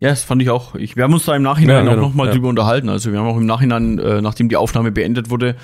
Ja, 0.00 0.08
das 0.08 0.24
fand 0.24 0.40
ich 0.42 0.50
auch. 0.50 0.74
Ich, 0.74 0.96
wir 0.96 1.04
haben 1.04 1.12
uns 1.12 1.26
da 1.26 1.36
im 1.36 1.42
Nachhinein 1.42 1.84
Ja, 1.84 1.90
auch 1.92 1.94
genau, 1.94 2.08
nochmal 2.08 2.26
ja. 2.28 2.32
drüber 2.32 2.48
unterhalten. 2.48 2.88
Also 2.88 3.12
wir 3.12 3.18
haben 3.18 3.26
auch 3.26 3.36
im 3.36 3.46
Nachhinein, 3.46 3.98
äh, 3.98 4.22
nachdem 4.22 4.48
die 4.48 4.56
Aufnahme 4.56 4.90
beendet 4.92 5.28
wurde, 5.30 5.56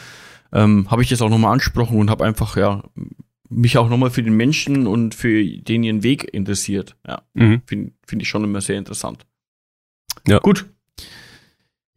ähm, 0.53 0.91
habe 0.91 1.03
ich 1.03 1.09
das 1.09 1.23
auch 1.23 1.31
nochmal 1.31 1.53
angesprochen 1.53 1.99
und 1.99 2.11
habe 2.11 2.25
einfach, 2.25 2.57
ja, 2.57 2.83
mich 3.49 3.79
auch 3.79 3.89
nochmal 3.89 4.11
für 4.11 4.23
den 4.23 4.35
Menschen 4.37 4.87
und 4.87 5.15
für 5.15 5.43
den 5.45 5.83
ihren 5.85 6.03
Weg 6.03 6.33
interessiert. 6.35 6.97
Ja, 7.07 7.23
Mhm. 7.35 7.63
finde 7.67 7.93
find 8.07 8.23
ich 8.23 8.29
schon 8.29 8.45
immer 8.45 8.61
sehr 8.61 8.77
interessant. 8.79 9.25
Ja. 10.27 10.39
Gut. 10.41 10.67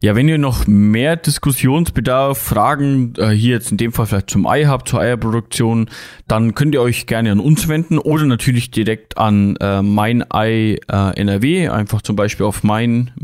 Ja, 0.02 0.16
wenn 0.16 0.28
ihr 0.28 0.38
noch 0.38 0.66
mehr 0.66 1.16
Diskussionsbedarf, 1.16 2.38
Fragen 2.38 3.12
äh, 3.18 3.28
hier 3.32 3.50
jetzt 3.50 3.70
in 3.70 3.76
dem 3.76 3.92
Fall 3.92 4.06
vielleicht 4.06 4.30
zum 4.30 4.46
Ei 4.46 4.64
habt, 4.64 4.88
zur 4.88 5.00
Eierproduktion, 5.00 5.90
dann 6.26 6.54
könnt 6.54 6.72
ihr 6.74 6.80
euch 6.80 7.04
gerne 7.04 7.32
an 7.32 7.38
uns 7.38 7.68
wenden 7.68 7.98
oder 7.98 8.24
natürlich 8.24 8.70
direkt 8.70 9.18
an 9.18 9.56
äh, 9.56 9.82
mein 9.82 10.24
Ei 10.32 10.78
äh, 10.90 11.20
NRW, 11.20 11.68
einfach 11.68 12.00
zum 12.00 12.16
Beispiel 12.16 12.46
auf 12.46 12.62
mein-ei.nrw 12.64 13.16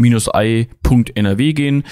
gehen. 1.54 1.84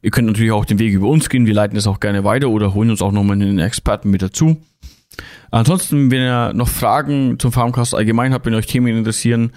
Ihr 0.00 0.10
könnt 0.10 0.28
natürlich 0.28 0.52
auch 0.52 0.64
den 0.64 0.78
Weg 0.78 0.94
über 0.94 1.08
uns 1.08 1.28
gehen, 1.28 1.44
wir 1.44 1.52
leiten 1.52 1.76
es 1.76 1.86
auch 1.86 2.00
gerne 2.00 2.24
weiter 2.24 2.48
oder 2.48 2.72
holen 2.72 2.88
uns 2.88 3.02
auch 3.02 3.12
nochmal 3.12 3.36
einen 3.36 3.58
Experten 3.58 4.08
mit 4.08 4.22
dazu. 4.22 4.56
Ansonsten, 5.50 6.10
wenn 6.10 6.22
ihr 6.22 6.54
noch 6.54 6.68
Fragen 6.68 7.38
zum 7.38 7.52
Farmcast 7.52 7.94
allgemein 7.94 8.32
habt, 8.32 8.46
wenn 8.46 8.54
euch 8.54 8.66
Themen 8.66 8.96
interessieren, 8.96 9.52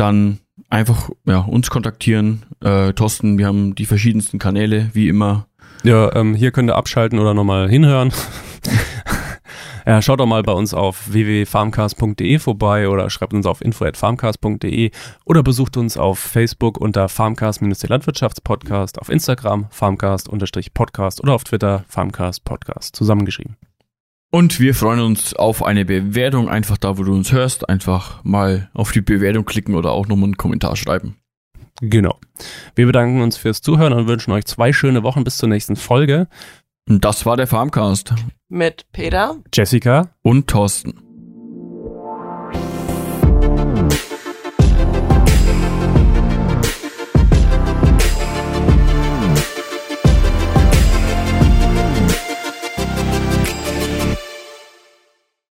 dann 0.00 0.38
einfach 0.68 1.10
ja, 1.26 1.40
uns 1.40 1.70
kontaktieren. 1.70 2.44
Äh, 2.62 2.92
Thorsten, 2.92 3.38
wir 3.38 3.46
haben 3.46 3.74
die 3.74 3.86
verschiedensten 3.86 4.38
Kanäle, 4.38 4.90
wie 4.92 5.08
immer. 5.08 5.46
Ja, 5.84 6.14
ähm, 6.14 6.34
hier 6.34 6.50
könnt 6.50 6.70
ihr 6.70 6.76
abschalten 6.76 7.18
oder 7.18 7.34
nochmal 7.34 7.68
hinhören. 7.68 8.12
ja, 9.86 10.02
schaut 10.02 10.20
doch 10.20 10.26
mal 10.26 10.42
bei 10.42 10.52
uns 10.52 10.74
auf 10.74 11.12
www.farmcast.de 11.12 12.38
vorbei 12.38 12.88
oder 12.88 13.08
schreibt 13.10 13.32
uns 13.32 13.46
auf 13.46 13.60
info.farmcast.de 13.60 14.90
oder 15.24 15.42
besucht 15.42 15.76
uns 15.76 15.96
auf 15.96 16.18
Facebook 16.18 16.78
unter 16.78 17.08
Farmcast 17.08 17.60
der 17.60 17.88
Landwirtschaftspodcast, 17.88 19.00
auf 19.00 19.08
Instagram 19.08 19.66
Farmcast-Podcast 19.70 21.22
oder 21.22 21.34
auf 21.34 21.44
Twitter 21.44 21.84
Farmcast 21.88 22.44
Podcast 22.44 22.96
zusammengeschrieben. 22.96 23.56
Und 24.30 24.60
wir 24.60 24.74
freuen 24.74 25.00
uns 25.00 25.34
auf 25.34 25.64
eine 25.64 25.84
Bewertung, 25.86 26.48
einfach 26.50 26.76
da, 26.76 26.98
wo 26.98 27.02
du 27.02 27.14
uns 27.14 27.32
hörst. 27.32 27.68
Einfach 27.68 28.22
mal 28.24 28.70
auf 28.74 28.92
die 28.92 29.00
Bewertung 29.00 29.44
klicken 29.46 29.74
oder 29.74 29.92
auch 29.92 30.06
nochmal 30.06 30.26
einen 30.26 30.36
Kommentar 30.36 30.76
schreiben. 30.76 31.16
Genau. 31.80 32.18
Wir 32.74 32.86
bedanken 32.86 33.22
uns 33.22 33.36
fürs 33.36 33.62
Zuhören 33.62 33.92
und 33.92 34.06
wünschen 34.06 34.32
euch 34.32 34.44
zwei 34.44 34.72
schöne 34.72 35.02
Wochen 35.02 35.24
bis 35.24 35.38
zur 35.38 35.48
nächsten 35.48 35.76
Folge. 35.76 36.28
Und 36.88 37.04
das 37.04 37.24
war 37.24 37.36
der 37.36 37.46
Farmcast. 37.46 38.14
Mit 38.48 38.86
Peter. 38.92 39.36
Jessica. 39.52 40.10
Und 40.22 40.48
Thorsten. 40.48 41.07